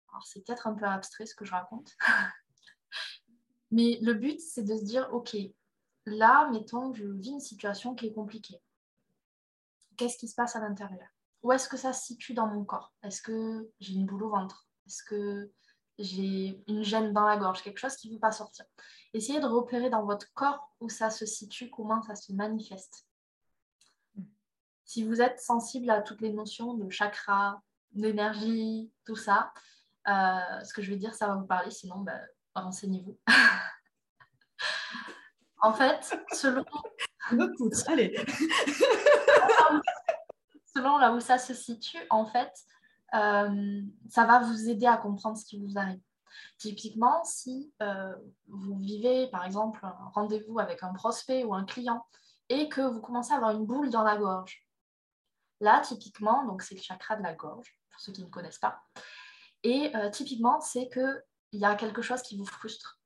Alors, 0.10 0.26
c'est 0.26 0.46
peut-être 0.46 0.68
un 0.68 0.74
peu 0.74 0.86
abstrait 0.86 1.26
ce 1.26 1.36
que 1.36 1.46
je 1.46 1.52
raconte. 1.52 1.96
Mais 3.72 4.00
le 4.02 4.14
but, 4.14 4.40
c'est 4.40 4.64
de 4.64 4.76
se 4.76 4.84
dire, 4.84 5.10
OK, 5.12 5.36
là, 6.06 6.50
mettons, 6.52 6.94
je 6.94 7.06
vis 7.06 7.32
une 7.32 7.40
situation 7.40 7.96
qui 7.96 8.08
est 8.08 8.14
compliquée. 8.14 8.62
Qu'est-ce 9.98 10.18
qui 10.18 10.28
se 10.28 10.36
passe 10.36 10.56
à 10.56 10.60
l'intérieur? 10.60 11.08
Où 11.44 11.52
est-ce 11.52 11.68
que 11.68 11.78
ça 11.78 11.94
se 11.94 12.06
situe 12.06 12.34
dans 12.34 12.48
mon 12.48 12.64
corps? 12.64 12.94
Est-ce 13.04 13.22
que 13.22 13.70
j'ai 13.80 13.94
une 13.94 14.06
boule 14.06 14.24
au 14.24 14.30
ventre? 14.30 14.68
Est-ce 14.86 15.04
que 15.04 15.52
j'ai 15.98 16.64
une 16.68 16.84
gêne 16.84 17.14
dans 17.14 17.26
la 17.26 17.38
gorge? 17.38 17.62
Quelque 17.62 17.80
chose 17.80 17.96
qui 17.96 18.10
ne 18.10 18.14
veut 18.14 18.20
pas 18.20 18.32
sortir 18.32 18.66
Essayez 19.14 19.40
de 19.40 19.46
repérer 19.46 19.90
dans 19.90 20.06
votre 20.06 20.32
corps 20.34 20.72
où 20.80 20.90
ça 20.90 21.10
se 21.10 21.26
situe, 21.26 21.70
comment 21.70 22.02
ça 22.04 22.16
se 22.16 22.32
manifeste. 22.32 23.08
Si 24.86 25.04
vous 25.04 25.22
êtes 25.22 25.40
sensible 25.40 25.90
à 25.90 26.02
toutes 26.02 26.22
les 26.22 26.32
notions 26.32 26.74
de 26.76 26.90
chakra, 26.90 27.62
d'énergie, 27.92 28.92
tout 29.06 29.16
ça, 29.16 29.52
ce 30.08 30.74
que 30.74 30.82
je 30.82 30.90
vais 30.90 30.98
dire, 30.98 31.14
ça 31.14 31.28
va 31.28 31.36
vous 31.36 31.46
parler, 31.46 31.72
sinon, 31.72 32.00
bah, 32.00 32.20
renseignez-vous. 32.56 33.18
en 35.62 35.74
fait, 35.74 36.18
selon... 36.34 36.66
allez. 37.88 38.16
selon 40.76 40.98
là 40.98 41.14
où 41.14 41.20
ça 41.20 41.38
se 41.38 41.54
situe, 41.54 42.00
en 42.10 42.26
fait, 42.26 42.52
euh, 43.16 43.82
ça 44.10 44.26
va 44.26 44.40
vous 44.40 44.70
aider 44.70 44.86
à 44.86 44.98
comprendre 44.98 45.38
ce 45.38 45.46
qui 45.46 45.60
vous 45.60 45.78
arrive. 45.78 46.02
Typiquement, 46.58 47.24
si 47.24 47.74
euh, 47.82 48.16
vous 48.48 48.78
vivez, 48.78 49.28
par 49.28 49.46
exemple, 49.46 49.80
un 49.84 50.12
rendez-vous 50.14 50.60
avec 50.60 50.84
un 50.84 50.94
prospect 50.94 51.44
ou 51.44 51.54
un 51.54 51.66
client 51.66 52.06
et 52.50 52.70
que 52.70 52.82
vous 52.82 53.02
commencez 53.02 53.34
à 53.34 53.38
avoir 53.38 53.52
une 53.52 53.66
boule 53.66 53.90
dans 53.90 54.04
la 54.04 54.18
gorge, 54.18 54.68
là, 55.60 55.82
typiquement, 55.82 56.46
donc 56.46 56.62
c'est 56.62 56.76
le 56.76 56.82
chakra 56.82 57.16
de 57.16 57.24
la 57.24 57.34
gorge, 57.34 57.80
pour 57.90 58.00
ceux 58.00 58.12
qui 58.12 58.24
ne 58.24 58.30
connaissent 58.30 58.60
pas, 58.60 58.82
et 59.64 59.96
euh, 59.96 60.10
typiquement, 60.10 60.60
c'est 60.62 60.90
qu'il 60.90 61.60
y 61.60 61.66
a 61.66 61.76
quelque 61.76 62.02
chose 62.02 62.22
qui 62.22 62.38
vous 62.38 62.46
frustre, 62.46 63.00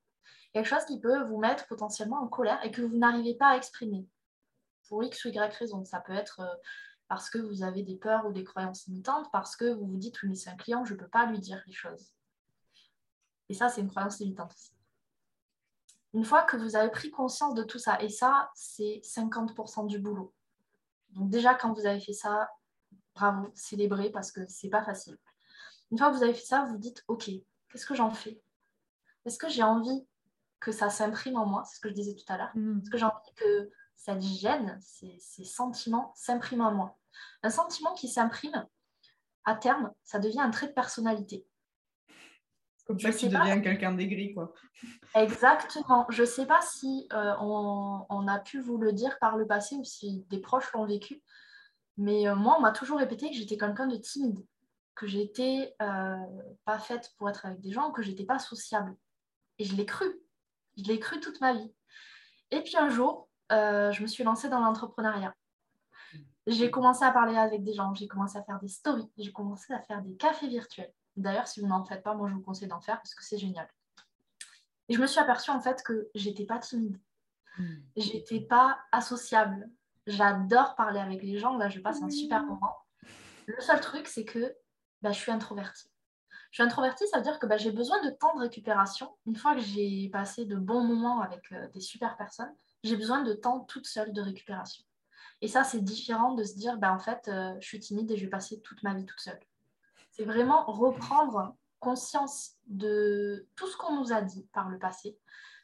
quelque 0.53 0.67
chose 0.67 0.85
qui 0.85 0.99
peut 0.99 1.23
vous 1.23 1.39
mettre 1.39 1.67
potentiellement 1.67 2.21
en 2.21 2.27
colère 2.27 2.63
et 2.65 2.71
que 2.71 2.81
vous 2.81 2.97
n'arrivez 2.97 3.35
pas 3.35 3.49
à 3.49 3.57
exprimer. 3.57 4.07
Pour 4.87 5.03
X 5.03 5.25
ou 5.25 5.29
Y 5.29 5.55
raison, 5.55 5.85
ça 5.85 6.01
peut 6.01 6.13
être 6.13 6.41
parce 7.11 7.29
que 7.29 7.39
vous 7.39 7.61
avez 7.61 7.83
des 7.83 7.97
peurs 7.97 8.25
ou 8.25 8.31
des 8.31 8.45
croyances 8.45 8.87
limitantes, 8.87 9.29
parce 9.33 9.57
que 9.57 9.73
vous 9.73 9.85
vous 9.85 9.97
dites, 9.97 10.23
oui, 10.23 10.29
mais 10.29 10.35
c'est 10.35 10.49
un 10.49 10.55
client, 10.55 10.85
je 10.85 10.93
ne 10.93 10.97
peux 10.97 11.09
pas 11.09 11.25
lui 11.25 11.39
dire 11.39 11.61
les 11.67 11.73
choses. 11.73 12.13
Et 13.49 13.53
ça, 13.53 13.67
c'est 13.67 13.81
une 13.81 13.89
croyance 13.89 14.19
limitante 14.19 14.53
aussi. 14.53 14.71
Une 16.13 16.23
fois 16.23 16.43
que 16.43 16.55
vous 16.55 16.77
avez 16.77 16.89
pris 16.89 17.11
conscience 17.11 17.53
de 17.53 17.63
tout 17.63 17.79
ça, 17.79 18.01
et 18.01 18.07
ça, 18.07 18.49
c'est 18.55 19.01
50% 19.03 19.87
du 19.87 19.99
boulot. 19.99 20.33
Donc 21.09 21.29
déjà, 21.29 21.53
quand 21.53 21.73
vous 21.73 21.85
avez 21.85 21.99
fait 21.99 22.13
ça, 22.13 22.49
bravo, 23.13 23.51
célébrez 23.55 24.09
parce 24.09 24.31
que 24.31 24.47
c'est 24.47 24.69
pas 24.69 24.85
facile. 24.85 25.17
Une 25.91 25.97
fois 25.97 26.09
que 26.09 26.15
vous 26.15 26.23
avez 26.23 26.33
fait 26.33 26.45
ça, 26.45 26.65
vous 26.65 26.77
dites, 26.77 27.03
OK, 27.07 27.29
qu'est-ce 27.69 27.85
que 27.85 27.95
j'en 27.95 28.11
fais? 28.11 28.41
Est-ce 29.25 29.37
que 29.37 29.49
j'ai 29.49 29.63
envie 29.63 30.07
que 30.59 30.71
ça 30.71 30.89
s'imprime 30.89 31.37
en 31.37 31.45
moi? 31.45 31.63
C'est 31.65 31.75
ce 31.75 31.81
que 31.81 31.89
je 31.89 31.93
disais 31.93 32.15
tout 32.15 32.31
à 32.31 32.37
l'heure. 32.37 32.51
Mm. 32.55 32.79
Est-ce 32.79 32.89
que 32.89 32.97
j'ai 32.97 33.05
envie 33.05 33.33
que 33.35 33.69
cette 33.95 34.21
gêne, 34.21 34.79
ces, 34.81 35.17
ces 35.19 35.43
sentiments 35.43 36.13
s'impriment 36.15 36.61
en 36.61 36.71
moi? 36.73 36.97
Un 37.43 37.49
sentiment 37.49 37.93
qui 37.93 38.07
s'imprime, 38.07 38.65
à 39.45 39.55
terme, 39.55 39.91
ça 40.03 40.19
devient 40.19 40.39
un 40.39 40.51
trait 40.51 40.67
de 40.67 40.73
personnalité. 40.73 41.45
Comme 42.85 42.99
ça 42.99 43.11
que 43.11 43.17
tu 43.17 43.29
deviens 43.29 43.61
quelqu'un 43.61 43.93
d'aigri, 43.93 44.33
quoi. 44.33 44.53
Exactement. 45.15 46.05
Je 46.09 46.21
ne 46.21 46.27
sais 46.27 46.45
pas 46.45 46.61
si 46.61 47.07
euh, 47.13 47.33
on, 47.39 48.27
a 48.27 48.39
pu 48.39 48.59
vous 48.59 48.77
le 48.77 48.91
dire 48.91 49.17
par 49.19 49.37
le 49.37 49.47
passé 49.47 49.75
ou 49.75 49.83
si 49.83 50.25
des 50.29 50.39
proches 50.39 50.71
l'ont 50.73 50.85
vécu, 50.85 51.21
mais 51.97 52.27
euh, 52.27 52.35
moi, 52.35 52.55
on 52.57 52.61
m'a 52.61 52.71
toujours 52.71 52.97
répété 52.97 53.29
que 53.29 53.35
j'étais 53.35 53.57
quelqu'un 53.57 53.87
de 53.87 53.97
timide, 53.97 54.45
que 54.95 55.07
j'étais 55.07 55.75
euh, 55.81 56.17
pas 56.65 56.79
faite 56.79 57.13
pour 57.17 57.29
être 57.29 57.45
avec 57.45 57.59
des 57.59 57.71
gens, 57.71 57.91
que 57.91 58.01
j'étais 58.01 58.25
pas 58.25 58.39
sociable. 58.39 58.95
Et 59.57 59.65
je 59.65 59.75
l'ai 59.75 59.85
cru. 59.85 60.21
Je 60.77 60.83
l'ai 60.83 60.99
cru 60.99 61.19
toute 61.19 61.41
ma 61.41 61.53
vie. 61.53 61.73
Et 62.51 62.61
puis 62.61 62.77
un 62.77 62.89
jour, 62.89 63.29
je 63.49 64.01
me 64.01 64.07
suis 64.07 64.23
lancée 64.23 64.49
dans 64.49 64.59
l'entrepreneuriat 64.59 65.35
j'ai 66.47 66.71
commencé 66.71 67.03
à 67.03 67.11
parler 67.11 67.37
avec 67.37 67.63
des 67.63 67.73
gens, 67.73 67.93
j'ai 67.93 68.07
commencé 68.07 68.37
à 68.37 68.43
faire 68.43 68.59
des 68.59 68.67
stories, 68.67 69.09
j'ai 69.17 69.31
commencé 69.31 69.73
à 69.73 69.81
faire 69.81 70.01
des 70.01 70.15
cafés 70.15 70.47
virtuels. 70.47 70.91
D'ailleurs, 71.15 71.47
si 71.47 71.59
vous 71.59 71.67
n'en 71.67 71.83
faites 71.83 72.03
pas, 72.03 72.15
moi 72.15 72.29
je 72.29 72.33
vous 72.33 72.41
conseille 72.41 72.67
d'en 72.67 72.79
faire 72.79 72.97
parce 72.97 73.13
que 73.13 73.23
c'est 73.23 73.37
génial. 73.37 73.67
Et 74.89 74.95
je 74.95 75.01
me 75.01 75.07
suis 75.07 75.19
aperçue 75.19 75.51
en 75.51 75.59
fait 75.59 75.83
que 75.83 76.09
j'étais 76.15 76.45
pas 76.45 76.59
timide, 76.59 76.99
hmm. 77.57 77.75
j'étais 77.95 78.41
pas 78.41 78.79
associable. 78.91 79.69
J'adore 80.07 80.75
parler 80.75 80.99
avec 80.99 81.21
les 81.21 81.37
gens, 81.37 81.57
là 81.57 81.69
je 81.69 81.79
passe 81.79 82.01
un 82.01 82.09
super 82.09 82.43
moment. 82.43 82.75
Le 83.45 83.59
seul 83.59 83.79
truc, 83.79 84.07
c'est 84.07 84.25
que 84.25 84.55
bah, 85.01 85.11
je 85.11 85.19
suis 85.19 85.31
introvertie. 85.31 85.89
Je 86.51 86.55
suis 86.55 86.63
introvertie, 86.63 87.07
ça 87.07 87.17
veut 87.17 87.23
dire 87.23 87.39
que 87.39 87.45
bah, 87.45 87.57
j'ai 87.57 87.71
besoin 87.71 88.03
de 88.03 88.09
temps 88.09 88.35
de 88.35 88.41
récupération. 88.41 89.15
Une 89.25 89.35
fois 89.35 89.55
que 89.55 89.61
j'ai 89.61 90.09
passé 90.09 90.45
de 90.45 90.57
bons 90.57 90.83
moments 90.83 91.21
avec 91.21 91.51
euh, 91.51 91.67
des 91.69 91.79
super 91.79 92.17
personnes, 92.17 92.53
j'ai 92.83 92.97
besoin 92.97 93.21
de 93.21 93.33
temps 93.33 93.61
toute 93.61 93.87
seule 93.87 94.11
de 94.11 94.21
récupération. 94.21 94.83
Et 95.41 95.47
ça, 95.47 95.63
c'est 95.63 95.81
différent 95.81 96.33
de 96.33 96.43
se 96.43 96.55
dire, 96.55 96.77
bah, 96.77 96.93
en 96.93 96.99
fait, 96.99 97.27
euh, 97.27 97.55
je 97.59 97.67
suis 97.67 97.79
timide 97.79 98.11
et 98.11 98.17
je 98.17 98.25
vais 98.25 98.29
passer 98.29 98.61
toute 98.61 98.83
ma 98.83 98.93
vie 98.93 99.05
toute 99.05 99.19
seule. 99.19 99.39
C'est 100.11 100.25
vraiment 100.25 100.65
reprendre 100.65 101.55
conscience 101.79 102.57
de 102.67 103.47
tout 103.55 103.67
ce 103.67 103.75
qu'on 103.75 103.97
nous 103.97 104.13
a 104.13 104.21
dit 104.21 104.47
par 104.53 104.69
le 104.69 104.77
passé, 104.77 105.17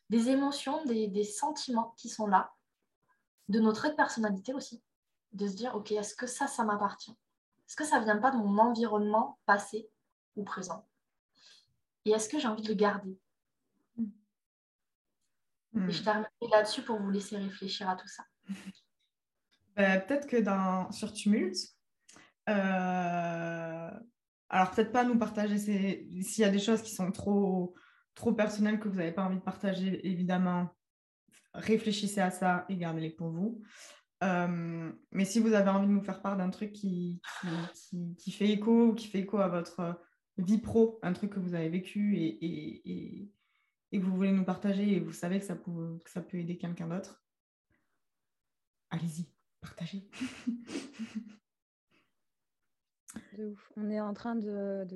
des 0.09 0.29
émotions, 0.29 0.83
des, 0.85 1.23
sentiments 1.23 1.93
qui 1.97 2.09
sont 2.09 2.27
là, 2.27 2.53
de 3.49 3.59
notre 3.59 3.89
personnalité 3.89 4.53
aussi, 4.53 4.81
de 5.33 5.47
se 5.47 5.53
dire, 5.53 5.75
OK, 5.75 5.91
est-ce 5.91 6.15
que 6.15 6.27
ça, 6.27 6.47
ça 6.47 6.63
m'appartient? 6.63 7.15
Est-ce 7.67 7.75
que 7.75 7.85
ça 7.85 7.99
ne 7.99 8.05
vient 8.05 8.17
pas 8.17 8.31
de 8.31 8.37
mon 8.37 8.57
environnement 8.57 9.39
passé 9.45 9.89
ou 10.35 10.43
présent? 10.43 10.87
Et 12.05 12.11
est-ce 12.11 12.29
que 12.29 12.39
j'ai 12.39 12.47
envie 12.47 12.63
de 12.63 12.69
le 12.69 12.75
garder? 12.75 13.19
Et 15.75 15.91
je 15.91 16.01
hmm. 16.01 16.03
terminerai 16.03 16.47
là-dessus 16.49 16.81
pour 16.81 16.97
vous 16.99 17.09
laisser 17.09 17.37
réfléchir 17.37 17.89
à 17.89 17.95
tout 17.95 18.07
ça. 18.07 18.23
Euh, 19.79 19.99
peut-être 19.99 20.25
que 20.25 20.37
dans, 20.37 20.91
sur 20.91 21.13
Tumult, 21.13 21.55
euh, 22.49 23.91
alors 24.49 24.71
peut-être 24.71 24.91
pas 24.91 25.03
nous 25.03 25.19
partager 25.19 25.59
s'il 25.59 26.41
y 26.41 26.43
a 26.43 26.49
des 26.49 26.57
choses 26.57 26.81
qui 26.81 26.95
sont 26.95 27.11
trop, 27.11 27.75
trop 28.15 28.33
personnelles 28.33 28.79
que 28.79 28.87
vous 28.87 28.95
n'avez 28.95 29.11
pas 29.11 29.23
envie 29.23 29.37
de 29.37 29.43
partager, 29.43 30.03
évidemment, 30.07 30.69
réfléchissez 31.53 32.21
à 32.21 32.31
ça 32.31 32.65
et 32.69 32.77
gardez-les 32.77 33.11
pour 33.11 33.29
vous. 33.29 33.61
Euh, 34.23 34.91
mais 35.11 35.25
si 35.25 35.39
vous 35.39 35.53
avez 35.53 35.69
envie 35.69 35.87
de 35.87 35.91
nous 35.91 36.01
faire 36.01 36.21
part 36.21 36.37
d'un 36.37 36.49
truc 36.49 36.73
qui, 36.73 37.21
qui, 38.17 38.31
fait 38.31 38.49
écho, 38.49 38.93
qui 38.95 39.07
fait 39.07 39.19
écho 39.19 39.37
à 39.37 39.47
votre 39.47 40.01
vie 40.37 40.57
pro, 40.57 40.99
un 41.03 41.13
truc 41.13 41.31
que 41.31 41.39
vous 41.39 41.53
avez 41.53 41.69
vécu 41.69 42.17
et, 42.17 42.45
et, 42.45 43.31
et, 43.91 43.99
que 43.99 44.05
vous 44.05 44.15
voulez 44.15 44.31
nous 44.31 44.45
partager 44.45 44.93
et 44.93 44.99
vous 44.99 45.11
savez 45.11 45.39
que 45.39 45.45
ça 45.45 45.55
peut, 45.55 45.99
que 46.03 46.09
ça 46.09 46.21
peut 46.21 46.37
aider 46.37 46.57
quelqu'un 46.57 46.87
d'autre, 46.87 47.23
allez-y 48.89 49.29
partager. 49.61 50.09
On 53.75 53.89
est 53.89 53.99
en 53.99 54.13
train 54.13 54.35
de, 54.35 54.87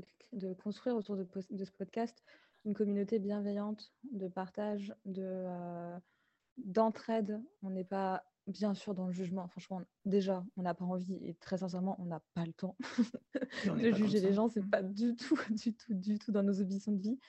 construire 0.60 0.96
autour 0.96 1.18
de, 1.18 1.26
ce 1.26 1.72
podcast 1.72 2.24
une 2.66 2.74
communauté 2.74 3.20
bienveillante, 3.20 3.92
de 4.12 4.28
partage, 4.28 4.94
de, 5.06 5.24
euh, 5.24 5.98
d'entraide. 6.58 7.42
On 7.64 7.72
n'est 7.72 7.84
pas 7.84 8.24
bien 8.48 8.74
sûr 8.74 8.94
dans 8.94 9.08
le 9.08 9.14
jugement. 9.14 9.48
Franchement, 9.48 9.82
déjà, 10.06 10.44
on 10.58 10.64
n'a 10.64 10.74
pas 10.74 10.86
envie 10.86 11.18
et 11.24 11.34
très 11.36 11.58
sincèrement, 11.58 11.96
on 12.00 12.06
n'a 12.06 12.22
pas 12.34 12.46
le 12.46 12.54
temps 12.54 12.76
de 13.66 13.92
juger 13.92 14.20
les 14.20 14.34
gens. 14.34 14.48
C'est 14.48 14.68
pas 14.68 14.82
du 14.82 15.16
tout, 15.16 15.38
du 15.50 15.74
tout, 15.74 15.94
du 15.94 16.20
tout 16.20 16.32
dans 16.32 16.44
nos 16.44 16.62
ambitions 16.62 16.92
de 16.92 17.02
vie. 17.02 17.20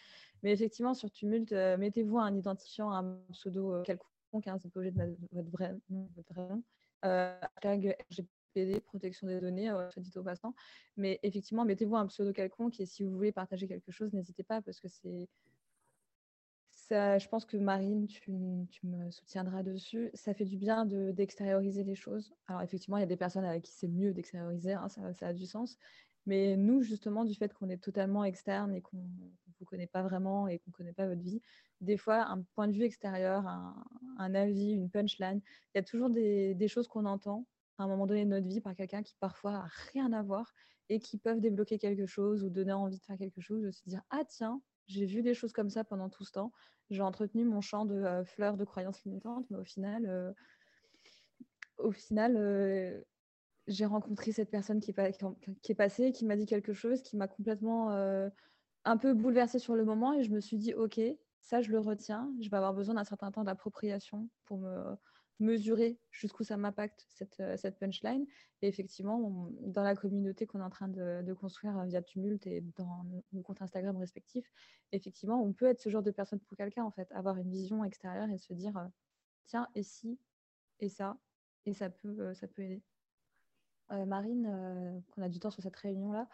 Mais 0.43 0.53
effectivement, 0.53 0.95
sur 0.95 1.11
Tumult, 1.11 1.53
euh, 1.53 1.77
mettez-vous 1.77 2.19
un 2.19 2.35
identifiant, 2.35 2.91
un 2.91 3.19
pseudo 3.33 3.75
euh, 3.75 3.83
quelconque, 3.83 4.47
hein, 4.47 4.59
c'est 4.61 4.73
pas 4.73 4.81
obligé 4.81 4.93
de 4.93 5.17
votre 5.31 5.51
vrai 5.51 5.77
nom, 5.89 6.09
votre 6.17 6.33
vrai 6.33 6.49
nom 6.49 6.63
euh, 7.05 7.35
RGPD, 7.65 8.81
protection 8.81 9.27
des 9.27 9.41
données, 9.41 9.71
euh, 9.71 9.89
dit 9.97 10.13
au 10.17 10.23
passant. 10.23 10.55
Mais 10.97 11.19
effectivement, 11.23 11.65
mettez-vous 11.65 11.97
un 11.97 12.07
pseudo 12.07 12.33
quelconque 12.33 12.81
et 12.81 12.87
si 12.87 13.03
vous 13.03 13.11
voulez 13.11 13.33
partager 13.33 13.67
quelque 13.67 13.91
chose, 13.91 14.13
n'hésitez 14.13 14.43
pas 14.43 14.63
parce 14.63 14.81
que 14.81 14.89
c'est 14.89 15.29
je 16.91 17.29
pense 17.29 17.45
que 17.45 17.57
Marine, 17.57 18.07
tu, 18.07 18.31
me 18.31 19.11
soutiendras 19.11 19.63
dessus. 19.63 20.11
Ça 20.15 20.35
fait 20.35 20.45
du 20.45 20.57
bien 20.57 20.85
d'extérioriser 20.87 21.85
les 21.85 21.95
choses. 21.95 22.35
Alors 22.47 22.63
effectivement, 22.63 22.97
il 22.97 23.01
y 23.01 23.05
a 23.05 23.07
des 23.07 23.17
personnes 23.17 23.45
avec 23.45 23.65
qui 23.65 23.73
c'est 23.73 23.89
mieux 23.89 24.13
d'extérioriser, 24.13 24.73
hein, 24.73 24.89
ça, 24.89 25.13
ça, 25.15 25.29
a 25.29 25.33
du 25.33 25.47
sens. 25.47 25.79
Mais 26.27 26.57
nous, 26.57 26.83
justement, 26.83 27.25
du 27.25 27.35
fait 27.35 27.53
qu'on 27.53 27.69
est 27.69 27.83
totalement 27.83 28.25
externe 28.25 28.75
et 28.75 28.81
qu'on 28.81 28.99
ne 28.99 29.53
vous 29.59 29.65
connaît 29.65 29.87
pas 29.87 30.03
vraiment 30.03 30.47
et 30.47 30.59
qu'on 30.59 30.71
ne 30.71 30.75
connaît 30.75 30.93
pas 30.93 31.07
votre 31.07 31.23
vie, 31.23 31.41
des 31.83 31.97
fois, 31.97 32.27
un 32.29 32.43
point 32.55 32.69
de 32.69 32.73
vue 32.73 32.85
extérieur, 32.85 33.45
un, 34.19 34.35
avis, 34.35 34.73
une 34.73 34.89
punchline, 34.89 35.41
il 35.75 35.79
y 35.79 35.81
a 35.81 35.83
toujours 35.83 36.11
des, 36.11 36.69
choses 36.69 36.87
qu'on 36.87 37.07
entend 37.07 37.45
à 37.79 37.85
un 37.85 37.89
moment 37.89 38.07
donné 38.07 38.25
de 38.25 38.31
notre 38.31 38.47
vie 38.47 38.61
par 38.61 38.77
quelqu'un 38.77 39.03
qui 39.03 39.17
parfois 39.19 39.57
a 39.57 39.69
rien 39.93 40.13
à 40.13 40.23
voir 40.23 40.55
et 40.89 41.01
qui 41.01 41.19
peuvent 41.19 41.41
débloquer 41.41 41.79
quelque 41.79 42.07
chose 42.07 42.45
ou 42.45 42.51
donner 42.51 42.73
envie 42.73 42.99
de 42.99 43.03
faire 43.03 43.19
quelque 43.19 43.41
chose, 43.41 43.63
de 43.63 43.71
se 43.73 43.83
dire 43.89 44.03
ah 44.11 44.23
tiens, 44.29 44.61
j'ai 44.87 45.07
vu 45.07 45.23
des 45.23 45.35
choses 45.35 45.53
comme 45.53 45.71
ça 45.71 45.85
pendant 45.85 46.09
tout 46.09 46.25
ce 46.25 46.33
temps, 46.33 46.53
j'ai 46.91 47.03
entretenu 47.03 47.45
mon 47.45 47.61
champ 47.61 47.87
de 47.87 47.95
euh, 47.95 48.25
fleurs 48.25 48.57
de 48.57 48.65
croyances 48.65 49.03
limitantes, 49.05 49.47
mais 49.51 49.59
au 49.59 49.65
final, 49.65 50.07
euh, 50.07 50.33
au 51.79 51.91
final, 51.91 52.37
euh, 52.37 53.01
j'ai 53.67 53.87
rencontré 53.87 54.33
cette 54.33 54.51
personne 54.51 54.81
qui 54.81 54.91
est, 54.91 55.25
qui 55.63 55.73
est 55.73 55.75
passée, 55.75 56.13
qui 56.13 56.27
m'a 56.27 56.37
dit 56.37 56.47
quelque 56.47 56.73
chose, 56.73 57.03
qui 57.03 57.17
m'a 57.17 57.29
complètement 57.29 57.91
un 58.85 58.97
peu 58.97 59.15
bouleversée 59.15 59.61
sur 59.61 59.77
le 59.77 59.85
moment 59.85 60.13
et 60.15 60.25
je 60.25 60.33
me 60.33 60.41
suis 60.41 60.59
dit 60.59 60.75
ok, 60.75 61.01
ça, 61.41 61.63
je 61.63 61.71
le 61.71 61.79
retiens. 61.79 62.33
Je 62.41 62.51
vais 62.51 62.57
avoir 62.57 62.75
besoin 62.75 62.97
d'un 62.97 63.05
certain 63.05 63.31
temps 63.31 63.45
d'appropriation 63.45 64.29
pour 64.45 64.59
me 64.59 64.97
mesurer 65.43 65.99
jusqu'où 66.11 66.45
ça 66.45 66.57
m'impacte 66.57 67.07
cette, 67.09 67.41
euh, 67.41 67.57
cette, 67.57 67.79
punchline. 67.79 68.27
Et 68.63 68.69
effectivement, 68.69 69.51
dans 69.61 69.83
la 69.83 69.95
communauté 69.95 70.47
qu'on 70.47 70.61
est 70.61 70.65
en 70.65 70.71
train 70.71 70.89
de, 70.89 71.33
construire 71.35 71.79
euh, 71.79 71.85
via 71.85 72.03
Tumult 72.03 72.47
et 72.47 72.63
dans 72.77 73.05
nos 73.33 73.43
comptes 73.43 73.63
Instagram 73.63 73.97
respectifs, 73.97 74.51
effectivement, 74.93 75.43
on 75.43 75.53
peut 75.53 75.67
être 75.67 75.81
ce 75.81 75.89
genre 75.89 76.03
de 76.03 76.11
personne 76.11 76.41
pour 76.41 76.57
quelqu'un, 76.57 76.85
en 76.85 76.91
fait, 76.91 77.11
avoir 77.13 77.37
une 77.37 77.51
vision 77.51 77.85
extérieure 77.85 78.31
et 78.31 78.39
se 78.39 78.53
dire, 78.53 78.77
euh, 78.77 78.87
tiens, 79.47 79.69
et 79.75 79.83
si, 79.83 80.19
et 80.81 80.89
ça, 80.89 81.19
et 81.67 81.75
ça 81.75 81.91
peut, 81.91 82.35
ça 82.35 82.49
peut 82.49 82.63
aider. 82.63 82.83
Marine, 84.07 85.03
qu'on 85.11 85.21
a 85.21 85.29
du 85.29 85.39
temps 85.39 85.51
sur 85.51 85.63
cette 85.63 85.77
réunion-là, 85.77 86.27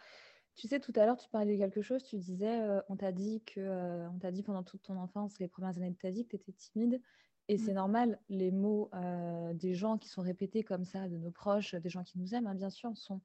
tu 0.58 0.66
sais, 0.66 0.80
tout 0.80 0.92
à 0.96 1.06
l'heure, 1.06 1.16
tu 1.16 1.28
parlais 1.28 1.52
de 1.52 1.56
quelque 1.56 1.82
chose, 1.82 2.02
tu 2.02 2.16
disais, 2.16 2.60
euh, 2.62 2.80
on 2.88 2.96
t'a 2.96 3.12
dit 3.12 3.42
que, 3.46 3.60
euh, 3.60 4.10
on 4.10 4.18
t'a 4.18 4.32
dit 4.32 4.42
pendant 4.42 4.64
toute 4.64 4.82
ton 4.82 4.96
enfance, 4.96 5.38
les 5.38 5.46
premières 5.46 5.76
années 5.76 5.92
de 5.92 5.96
ta 5.96 6.10
vie, 6.10 6.24
que 6.24 6.30
tu 6.30 6.36
étais 6.36 6.52
timide. 6.52 7.00
Et 7.48 7.56
c'est 7.56 7.72
mmh. 7.72 7.76
normal, 7.76 8.18
les 8.28 8.50
mots 8.50 8.90
euh, 8.94 9.54
des 9.54 9.74
gens 9.74 9.96
qui 9.96 10.08
sont 10.08 10.22
répétés 10.22 10.62
comme 10.62 10.84
ça, 10.84 11.08
de 11.08 11.16
nos 11.16 11.30
proches, 11.30 11.74
des 11.74 11.88
gens 11.88 12.04
qui 12.04 12.18
nous 12.18 12.34
aiment, 12.34 12.46
hein, 12.46 12.54
bien 12.54 12.70
sûr, 12.70 12.96
sont, 12.96 13.20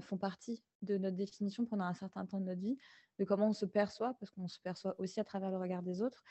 font 0.00 0.16
partie 0.16 0.62
de 0.82 0.96
notre 0.96 1.16
définition 1.16 1.66
pendant 1.66 1.84
un 1.84 1.94
certain 1.94 2.24
temps 2.26 2.40
de 2.40 2.44
notre 2.44 2.60
vie, 2.60 2.78
de 3.18 3.24
comment 3.24 3.48
on 3.48 3.52
se 3.52 3.66
perçoit, 3.66 4.14
parce 4.14 4.30
qu'on 4.30 4.48
se 4.48 4.60
perçoit 4.60 4.94
aussi 4.98 5.20
à 5.20 5.24
travers 5.24 5.50
le 5.50 5.58
regard 5.58 5.82
des 5.82 6.00
autres. 6.00 6.22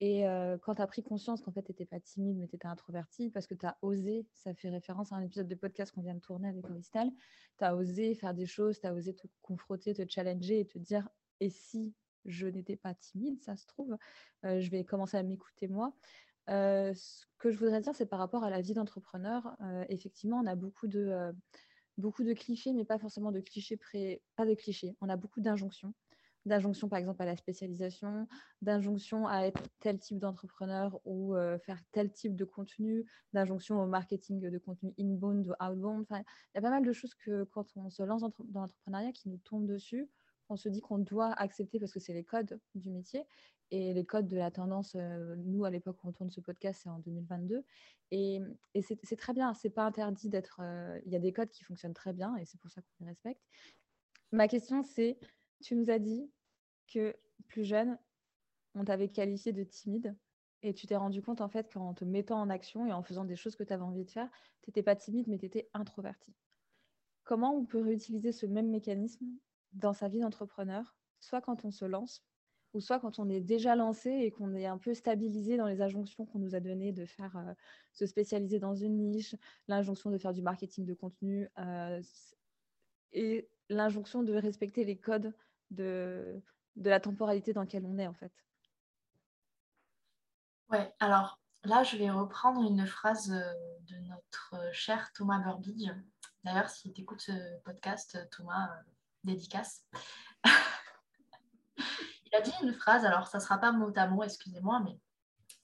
Et 0.00 0.24
quand 0.62 0.74
tu 0.74 0.82
as 0.82 0.86
pris 0.86 1.02
conscience 1.02 1.40
qu'en 1.40 1.52
fait, 1.52 1.62
tu 1.62 1.72
n'étais 1.72 1.86
pas 1.86 2.00
timide, 2.00 2.36
mais 2.36 2.46
tu 2.48 2.56
étais 2.56 2.66
introverti, 2.66 3.30
parce 3.30 3.46
que 3.46 3.54
tu 3.54 3.66
as 3.66 3.76
osé, 3.82 4.26
ça 4.32 4.52
fait 4.54 4.68
référence 4.68 5.12
à 5.12 5.16
un 5.16 5.22
épisode 5.22 5.48
de 5.48 5.54
podcast 5.54 5.92
qu'on 5.92 6.02
vient 6.02 6.14
de 6.14 6.20
tourner 6.20 6.48
avec 6.48 6.64
Cristal, 6.66 7.10
tu 7.58 7.64
as 7.64 7.74
osé 7.74 8.14
faire 8.14 8.34
des 8.34 8.46
choses, 8.46 8.80
tu 8.80 8.86
as 8.86 8.92
osé 8.94 9.14
te 9.14 9.26
confronter, 9.42 9.94
te 9.94 10.04
challenger 10.08 10.60
et 10.60 10.66
te 10.66 10.78
dire, 10.78 11.08
et 11.40 11.48
si 11.48 11.94
je 12.24 12.46
n'étais 12.46 12.76
pas 12.76 12.94
timide, 12.94 13.40
ça 13.40 13.56
se 13.56 13.66
trouve, 13.66 13.96
je 14.42 14.70
vais 14.70 14.84
commencer 14.84 15.16
à 15.16 15.22
m'écouter 15.22 15.68
moi. 15.68 15.92
Ce 16.48 17.24
que 17.38 17.50
je 17.50 17.58
voudrais 17.58 17.80
dire, 17.80 17.94
c'est 17.94 18.06
par 18.06 18.18
rapport 18.18 18.44
à 18.44 18.50
la 18.50 18.60
vie 18.60 18.74
d'entrepreneur. 18.74 19.56
effectivement, 19.88 20.40
on 20.42 20.46
a 20.46 20.54
beaucoup 20.54 20.86
de, 20.86 21.32
beaucoup 21.98 22.24
de 22.24 22.32
clichés, 22.32 22.72
mais 22.72 22.84
pas 22.84 22.98
forcément 22.98 23.32
de 23.32 23.40
clichés 23.40 23.76
pré... 23.76 24.22
pas 24.36 24.46
de 24.46 24.54
clichés. 24.54 24.96
On 25.00 25.08
a 25.08 25.16
beaucoup 25.16 25.40
d'injonctions 25.40 25.94
d'injonction 26.46 26.88
par 26.88 26.98
exemple 26.98 27.22
à 27.22 27.26
la 27.26 27.36
spécialisation, 27.36 28.28
d'injonction 28.62 29.26
à 29.26 29.46
être 29.46 29.62
tel 29.80 29.98
type 29.98 30.18
d'entrepreneur 30.18 31.00
ou 31.04 31.34
faire 31.64 31.78
tel 31.92 32.12
type 32.12 32.36
de 32.36 32.44
contenu, 32.44 33.04
d'injonction 33.32 33.82
au 33.82 33.86
marketing 33.86 34.40
de 34.40 34.58
contenu 34.58 34.92
inbound 34.98 35.46
ou 35.48 35.64
outbound. 35.64 36.06
Il 36.10 36.16
y 36.54 36.58
a 36.58 36.62
pas 36.62 36.70
mal 36.70 36.84
de 36.84 36.92
choses 36.92 37.14
que 37.14 37.44
quand 37.44 37.76
on 37.76 37.90
se 37.90 38.02
lance 38.02 38.22
dans 38.22 38.32
l'entrepreneuriat 38.60 39.12
qui 39.12 39.28
nous 39.28 39.38
tombent 39.38 39.66
dessus, 39.66 40.08
on 40.48 40.56
se 40.56 40.68
dit 40.68 40.80
qu'on 40.80 40.98
doit 40.98 41.32
accepter 41.32 41.78
parce 41.78 41.92
que 41.92 42.00
c'est 42.00 42.12
les 42.12 42.24
codes 42.24 42.60
du 42.74 42.90
métier 42.90 43.26
et 43.70 43.92
les 43.94 44.04
codes 44.04 44.28
de 44.28 44.36
la 44.36 44.50
tendance. 44.50 44.94
Euh, 44.94 45.34
nous, 45.38 45.64
à 45.64 45.70
l'époque 45.70 45.96
où 46.04 46.08
on 46.08 46.12
tourne 46.12 46.30
ce 46.30 46.40
podcast, 46.40 46.80
c'est 46.82 46.88
en 46.88 46.98
2022. 46.98 47.64
Et, 48.10 48.40
c'est 48.82 49.16
très 49.16 49.32
bien, 49.32 49.54
c'est 49.54 49.70
pas 49.70 49.84
interdit 49.84 50.28
d'être. 50.28 50.60
Euh, 50.60 51.00
il 51.06 51.12
y 51.12 51.16
a 51.16 51.18
des 51.18 51.32
codes 51.32 51.50
qui 51.50 51.64
fonctionnent 51.64 51.94
très 51.94 52.12
bien 52.12 52.36
et 52.36 52.44
c'est 52.44 52.60
pour 52.60 52.70
ça 52.70 52.82
qu'on 52.82 53.04
les 53.04 53.10
respecte. 53.10 53.40
Ma 54.32 54.48
question, 54.48 54.82
c'est 54.82 55.18
tu 55.62 55.74
nous 55.74 55.90
as 55.90 55.98
dit 55.98 56.30
que 56.92 57.16
plus 57.48 57.64
jeune, 57.64 57.98
on 58.74 58.84
t'avait 58.84 59.08
qualifié 59.08 59.52
de 59.52 59.64
timide 59.64 60.14
et 60.62 60.74
tu 60.74 60.86
t'es 60.86 60.96
rendu 60.96 61.22
compte 61.22 61.40
en 61.40 61.48
fait 61.48 61.72
qu'en 61.72 61.94
te 61.94 62.04
mettant 62.04 62.40
en 62.40 62.50
action 62.50 62.86
et 62.86 62.92
en 62.92 63.02
faisant 63.02 63.24
des 63.24 63.36
choses 63.36 63.56
que 63.56 63.64
tu 63.64 63.72
avais 63.72 63.82
envie 63.82 64.04
de 64.04 64.10
faire, 64.10 64.30
tu 64.62 64.70
n'étais 64.70 64.82
pas 64.82 64.96
timide 64.96 65.26
mais 65.28 65.38
tu 65.38 65.46
étais 65.46 65.68
introverti. 65.74 66.32
Comment 67.24 67.54
on 67.54 67.64
peut 67.64 67.80
réutiliser 67.80 68.32
ce 68.32 68.46
même 68.46 68.68
mécanisme 68.68 69.26
dans 69.74 69.92
sa 69.92 70.08
vie 70.08 70.20
d'entrepreneur, 70.20 70.96
soit 71.20 71.40
quand 71.40 71.64
on 71.64 71.70
se 71.70 71.84
lance, 71.84 72.24
ou 72.74 72.80
soit 72.80 72.98
quand 72.98 73.18
on 73.18 73.30
est 73.30 73.40
déjà 73.40 73.76
lancé 73.76 74.10
et 74.10 74.30
qu'on 74.32 74.54
est 74.54 74.66
un 74.66 74.78
peu 74.78 74.94
stabilisé 74.94 75.56
dans 75.56 75.66
les 75.66 75.80
injonctions 75.80 76.26
qu'on 76.26 76.40
nous 76.40 76.54
a 76.54 76.60
données 76.60 76.92
de 76.92 77.06
faire 77.06 77.36
euh, 77.36 77.54
se 77.92 78.04
spécialiser 78.04 78.58
dans 78.58 78.74
une 78.74 79.10
niche, 79.10 79.36
l'injonction 79.68 80.10
de 80.10 80.18
faire 80.18 80.32
du 80.32 80.42
marketing 80.42 80.84
de 80.84 80.94
contenu 80.94 81.48
euh, 81.58 82.02
et 83.12 83.48
l'injonction 83.68 84.24
de 84.24 84.34
respecter 84.34 84.84
les 84.84 84.98
codes 84.98 85.32
de, 85.70 86.42
la 86.76 87.00
temporalité 87.00 87.52
dans 87.52 87.60
laquelle 87.60 87.86
on 87.86 87.96
est 87.98 88.08
en 88.08 88.14
fait. 88.14 88.32
Ouais, 90.70 90.92
alors 90.98 91.38
là, 91.62 91.84
je 91.84 91.96
vais 91.96 92.10
reprendre 92.10 92.68
une 92.68 92.86
phrase 92.86 93.30
euh, 93.30 93.52
de 93.82 93.96
notre 94.08 94.56
cher 94.72 95.12
Thomas 95.12 95.38
Burbidge. 95.38 95.92
D'ailleurs, 96.42 96.68
si 96.68 96.92
tu 96.92 97.02
écoutes 97.02 97.20
ce 97.20 97.60
podcast, 97.62 98.18
Thomas, 98.30 98.68
dédicace. 99.24 99.84
il 101.76 102.34
a 102.34 102.40
dit 102.40 102.52
une 102.62 102.72
phrase, 102.72 103.04
alors 103.04 103.26
ça 103.26 103.38
ne 103.38 103.42
sera 103.42 103.58
pas 103.58 103.72
mot 103.72 103.92
à 103.96 104.06
mot, 104.06 104.22
excusez-moi, 104.22 104.80
mais 104.84 104.98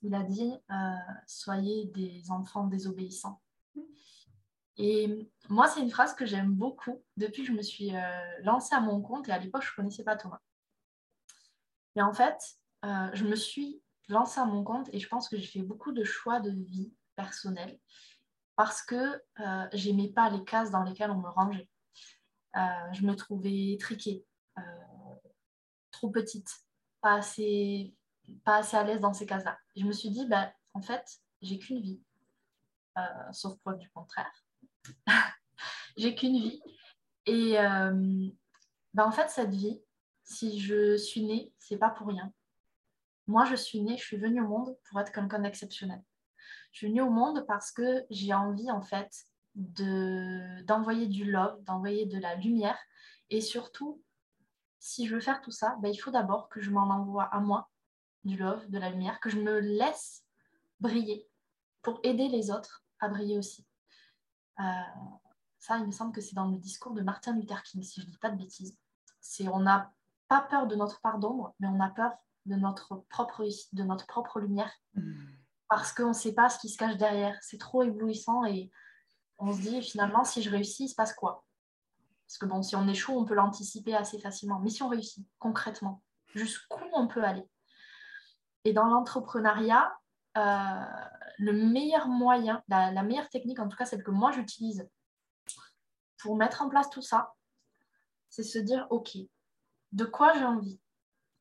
il 0.02 0.14
a 0.14 0.22
dit 0.22 0.52
euh, 0.70 0.94
Soyez 1.26 1.86
des 1.86 2.30
enfants 2.30 2.66
désobéissants. 2.66 3.40
Et 4.76 5.28
moi, 5.48 5.68
c'est 5.68 5.80
une 5.80 5.90
phrase 5.90 6.14
que 6.14 6.24
j'aime 6.24 6.52
beaucoup 6.52 7.02
depuis 7.16 7.42
que 7.42 7.48
je 7.48 7.52
me 7.52 7.62
suis 7.62 7.94
euh, 7.94 8.40
lancée 8.42 8.74
à 8.74 8.80
mon 8.80 9.02
compte 9.02 9.28
et 9.28 9.32
à 9.32 9.38
l'époque, 9.38 9.62
je 9.62 9.70
ne 9.72 9.76
connaissais 9.76 10.04
pas 10.04 10.16
Thomas. 10.16 10.40
Mais 11.96 12.02
en 12.02 12.14
fait, 12.14 12.38
euh, 12.86 13.10
je 13.12 13.24
me 13.24 13.36
suis 13.36 13.82
lancée 14.08 14.40
à 14.40 14.46
mon 14.46 14.64
compte 14.64 14.88
et 14.94 14.98
je 14.98 15.08
pense 15.08 15.28
que 15.28 15.36
j'ai 15.36 15.46
fait 15.46 15.62
beaucoup 15.62 15.92
de 15.92 16.04
choix 16.04 16.40
de 16.40 16.50
vie 16.50 16.94
personnelle 17.14 17.78
parce 18.56 18.82
que 18.82 19.22
j'aimais 19.72 20.08
pas 20.08 20.30
les 20.30 20.44
cases 20.44 20.70
dans 20.70 20.82
lesquelles 20.82 21.10
on 21.10 21.20
me 21.20 21.28
rangeait. 21.28 21.68
Euh, 22.56 22.92
je 22.92 23.02
me 23.06 23.14
trouvais 23.14 23.76
triquée, 23.80 24.24
trop 25.90 26.10
petite, 26.10 26.50
pas 27.00 27.14
assez, 27.14 27.94
pas 28.44 28.56
assez 28.56 28.76
à 28.76 28.84
l'aise 28.84 29.00
dans 29.00 29.12
ces 29.12 29.26
cases-là. 29.26 29.58
Je 29.76 29.84
me 29.84 29.92
suis 29.92 30.10
dit, 30.10 30.26
bah, 30.26 30.52
en 30.74 30.82
fait, 30.82 31.04
j'ai 31.42 31.58
qu'une 31.58 31.80
vie, 31.80 32.00
sauf 33.32 33.58
preuve 33.60 33.78
du 33.78 33.88
contraire. 33.90 34.44
j'ai 35.96 36.14
qu'une 36.14 36.38
vie. 36.38 36.62
Et 37.26 37.58
euh, 37.58 38.28
ben 38.94 39.04
en 39.04 39.12
fait, 39.12 39.28
cette 39.28 39.50
vie, 39.50 39.80
si 40.24 40.60
je 40.60 40.96
suis 40.96 41.24
née, 41.24 41.52
c'est 41.58 41.78
pas 41.78 41.90
pour 41.90 42.08
rien. 42.08 42.32
Moi, 43.26 43.44
je 43.44 43.54
suis 43.54 43.80
née, 43.82 43.96
je 43.96 44.02
suis 44.02 44.16
venue 44.16 44.40
au 44.40 44.48
monde 44.48 44.76
pour 44.88 45.00
être 45.00 45.12
quelqu'un 45.12 45.40
d'exceptionnel. 45.40 46.02
Je 46.72 46.78
suis 46.78 46.88
venue 46.88 47.02
au 47.02 47.10
monde 47.10 47.44
parce 47.46 47.70
que 47.70 48.04
j'ai 48.10 48.34
envie, 48.34 48.70
en 48.70 48.82
fait, 48.82 49.10
de, 49.60 50.62
d'envoyer 50.62 51.06
du 51.06 51.30
love, 51.30 51.62
d'envoyer 51.64 52.06
de 52.06 52.18
la 52.18 52.34
lumière. 52.34 52.78
Et 53.28 53.40
surtout, 53.40 54.02
si 54.78 55.06
je 55.06 55.14
veux 55.14 55.20
faire 55.20 55.40
tout 55.42 55.50
ça, 55.50 55.76
ben, 55.80 55.92
il 55.92 55.98
faut 55.98 56.10
d'abord 56.10 56.48
que 56.48 56.60
je 56.60 56.70
m'en 56.70 56.88
envoie 56.88 57.24
à 57.24 57.40
moi, 57.40 57.70
du 58.24 58.36
love, 58.36 58.68
de 58.68 58.78
la 58.78 58.90
lumière, 58.90 59.20
que 59.20 59.30
je 59.30 59.38
me 59.38 59.60
laisse 59.60 60.24
briller 60.80 61.28
pour 61.82 62.00
aider 62.02 62.28
les 62.28 62.50
autres 62.50 62.84
à 62.98 63.08
briller 63.08 63.38
aussi. 63.38 63.66
Euh, 64.58 64.64
ça, 65.58 65.78
il 65.78 65.86
me 65.86 65.92
semble 65.92 66.12
que 66.12 66.20
c'est 66.20 66.34
dans 66.34 66.48
le 66.48 66.58
discours 66.58 66.92
de 66.92 67.02
Martin 67.02 67.34
Luther 67.36 67.62
King, 67.62 67.82
si 67.82 68.00
je 68.00 68.06
ne 68.06 68.10
dis 68.10 68.18
pas 68.18 68.30
de 68.30 68.36
bêtises. 68.36 68.76
C'est 69.20 69.48
on 69.48 69.60
n'a 69.60 69.92
pas 70.28 70.40
peur 70.42 70.66
de 70.66 70.74
notre 70.74 71.00
part 71.00 71.18
d'ombre, 71.18 71.54
mais 71.60 71.68
on 71.68 71.80
a 71.80 71.90
peur 71.90 72.12
de 72.46 72.56
notre 72.56 73.04
propre 73.10 73.46
de 73.72 73.82
notre 73.82 74.06
propre 74.06 74.40
lumière. 74.40 74.72
Hmm. 74.94 75.14
Parce 75.68 75.92
qu'on 75.92 76.08
ne 76.08 76.12
sait 76.14 76.34
pas 76.34 76.48
ce 76.48 76.58
qui 76.58 76.68
se 76.68 76.78
cache 76.78 76.96
derrière. 76.96 77.38
C'est 77.42 77.58
trop 77.58 77.82
éblouissant 77.82 78.44
et 78.44 78.70
on 79.40 79.52
se 79.52 79.60
dit 79.60 79.82
finalement, 79.82 80.24
si 80.24 80.42
je 80.42 80.50
réussis, 80.50 80.84
il 80.84 80.88
se 80.88 80.94
passe 80.94 81.14
quoi? 81.14 81.44
Parce 82.26 82.38
que 82.38 82.46
bon, 82.46 82.62
si 82.62 82.76
on 82.76 82.86
échoue, 82.86 83.18
on 83.18 83.24
peut 83.24 83.34
l'anticiper 83.34 83.96
assez 83.96 84.18
facilement. 84.18 84.60
Mais 84.60 84.70
si 84.70 84.82
on 84.82 84.88
réussit, 84.88 85.26
concrètement, 85.38 86.02
jusqu'où 86.34 86.84
on 86.92 87.08
peut 87.08 87.24
aller? 87.24 87.48
Et 88.64 88.72
dans 88.72 88.84
l'entrepreneuriat, 88.84 89.92
euh, 90.36 90.84
le 91.38 91.52
meilleur 91.52 92.06
moyen, 92.06 92.62
la, 92.68 93.02
meilleure 93.02 93.28
technique, 93.30 93.58
en 93.58 93.68
tout 93.68 93.76
cas 93.76 93.86
celle 93.86 94.04
que 94.04 94.10
moi 94.10 94.30
j'utilise 94.30 94.88
pour 96.18 96.36
mettre 96.36 96.62
en 96.62 96.68
place 96.68 96.90
tout 96.90 97.02
ça, 97.02 97.34
c'est 98.28 98.42
se 98.42 98.58
dire, 98.58 98.86
OK, 98.90 99.16
de 99.92 100.04
quoi 100.04 100.34
j'ai 100.34 100.44
envie? 100.44 100.78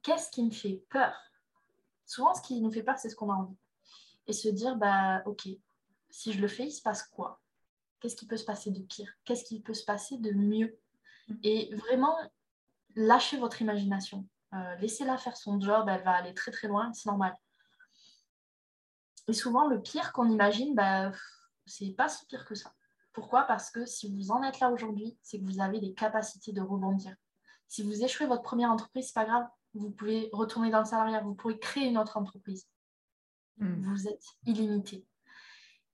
Qu'est-ce 0.01 0.31
qui 0.31 0.43
me 0.43 0.51
fait 0.51 0.83
peur? 0.89 1.13
Souvent, 2.05 2.33
ce 2.33 2.41
qui 2.41 2.61
nous 2.61 2.71
fait 2.71 2.81
peur, 2.81 2.97
c'est 2.97 3.09
ce 3.09 3.15
qu'on 3.15 3.29
a 3.29 3.35
envie. 3.35 3.57
Et 4.25 4.33
se 4.33 4.47
dire, 4.47 4.77
bah, 4.77 5.21
ok, 5.25 5.49
si 6.09 6.33
je 6.33 6.41
le 6.41 6.47
fais, 6.47 6.65
il 6.65 6.71
se 6.71 6.81
passe 6.81 7.03
quoi? 7.03 7.41
Qu'est-ce 7.99 8.15
qui 8.15 8.27
peut 8.27 8.37
se 8.37 8.45
passer 8.45 8.71
de 8.71 8.79
pire? 8.81 9.11
Qu'est-ce 9.25 9.43
qui 9.43 9.61
peut 9.61 9.73
se 9.73 9.85
passer 9.85 10.17
de 10.17 10.31
mieux? 10.31 10.77
Mm. 11.27 11.35
Et 11.43 11.75
vraiment, 11.75 12.15
lâchez 12.95 13.37
votre 13.37 13.61
imagination. 13.61 14.27
Euh, 14.53 14.75
laissez-la 14.75 15.17
faire 15.17 15.37
son 15.37 15.59
job, 15.59 15.87
elle 15.89 16.03
va 16.03 16.11
aller 16.11 16.33
très 16.33 16.51
très 16.51 16.67
loin, 16.67 16.91
c'est 16.93 17.07
normal. 17.07 17.35
Et 19.27 19.33
souvent, 19.33 19.67
le 19.67 19.81
pire 19.81 20.11
qu'on 20.11 20.29
imagine, 20.29 20.73
bah, 20.73 21.11
c'est 21.65 21.91
pas 21.91 22.09
si 22.09 22.25
pire 22.25 22.45
que 22.45 22.55
ça. 22.55 22.73
Pourquoi? 23.13 23.43
Parce 23.43 23.69
que 23.69 23.85
si 23.85 24.11
vous 24.11 24.31
en 24.31 24.41
êtes 24.43 24.59
là 24.59 24.71
aujourd'hui, 24.71 25.17
c'est 25.21 25.39
que 25.39 25.45
vous 25.45 25.61
avez 25.61 25.79
les 25.79 25.93
capacités 25.93 26.51
de 26.51 26.61
rebondir. 26.61 27.15
Si 27.67 27.83
vous 27.83 28.03
échouez 28.03 28.25
votre 28.25 28.41
première 28.41 28.71
entreprise, 28.71 29.07
c'est 29.07 29.13
pas 29.13 29.25
grave. 29.25 29.47
Vous 29.75 29.91
pouvez 29.91 30.29
retourner 30.33 30.71
dans 30.71 30.79
le 30.79 30.85
salariat, 30.85 31.21
vous 31.21 31.35
pouvez 31.35 31.59
créer 31.59 31.87
une 31.87 31.97
autre 31.97 32.17
entreprise. 32.17 32.67
Hmm. 33.57 33.83
Vous 33.83 34.07
êtes 34.07 34.23
illimité. 34.45 35.05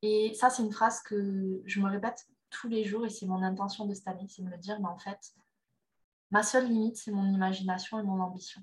Et 0.08 0.36
ça, 0.36 0.52
c'est 0.52 0.62
une 0.62 0.72
phrase 0.72 1.02
que 1.02 1.64
je 1.66 1.80
me 1.80 1.90
répète 1.90 2.28
tous 2.52 2.68
les 2.68 2.84
jours 2.84 3.08
et 3.08 3.10
c'est 3.10 3.26
mon 3.26 3.42
intention 3.42 3.88
de 3.88 3.96
cette 3.96 4.08
année, 4.08 4.28
c'est 4.30 4.44
de 4.44 4.48
me 4.48 4.58
dire, 4.58 4.80
mais 4.80 4.88
en 4.88 5.00
fait, 5.00 5.34
ma 6.30 6.44
seule 6.44 6.68
limite, 6.68 6.98
c'est 6.98 7.12
mon 7.12 7.26
imagination 7.34 8.00
et 8.00 8.04
mon 8.04 8.20
ambition. 8.20 8.62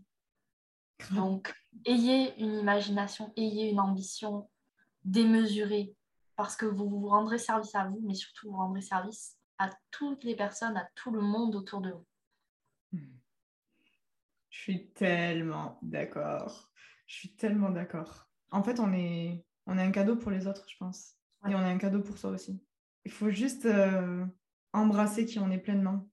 Donc, 1.10 1.52
ayez 1.84 2.40
une 2.40 2.52
imagination, 2.60 3.32
ayez 3.36 3.70
une 3.70 3.80
ambition 3.80 4.48
démesurée 5.04 5.96
parce 6.36 6.54
que 6.54 6.64
vous 6.64 6.88
vous 6.88 7.08
rendrez 7.08 7.38
service 7.38 7.74
à 7.74 7.88
vous, 7.88 7.98
mais 8.04 8.14
surtout 8.14 8.52
vous 8.52 8.56
rendrez 8.56 8.82
service 8.82 9.36
à 9.58 9.68
toutes 9.90 10.22
les 10.22 10.36
personnes, 10.36 10.76
à 10.76 10.88
tout 10.94 11.10
le 11.10 11.20
monde 11.20 11.56
autour 11.56 11.80
de 11.80 11.90
vous. 11.90 12.06
Je 14.48 14.60
suis 14.60 14.90
tellement 14.90 15.80
d'accord. 15.82 16.70
Je 17.06 17.16
suis 17.16 17.34
tellement 17.34 17.70
d'accord. 17.70 18.28
En 18.52 18.62
fait, 18.62 18.78
on 18.78 18.92
est, 18.92 19.44
on 19.66 19.76
est 19.76 19.82
un 19.82 19.90
cadeau 19.90 20.14
pour 20.14 20.30
les 20.30 20.46
autres, 20.46 20.64
je 20.68 20.76
pense. 20.76 21.16
Et 21.48 21.54
on 21.54 21.60
est 21.60 21.72
un 21.72 21.78
cadeau 21.78 22.00
pour 22.00 22.18
soi 22.18 22.30
aussi. 22.30 22.62
Il 23.04 23.10
faut 23.10 23.30
juste 23.30 23.66
euh, 23.66 24.24
embrasser 24.72 25.26
qui 25.26 25.38
on 25.38 25.50
est 25.50 25.58
pleinement. 25.58 26.08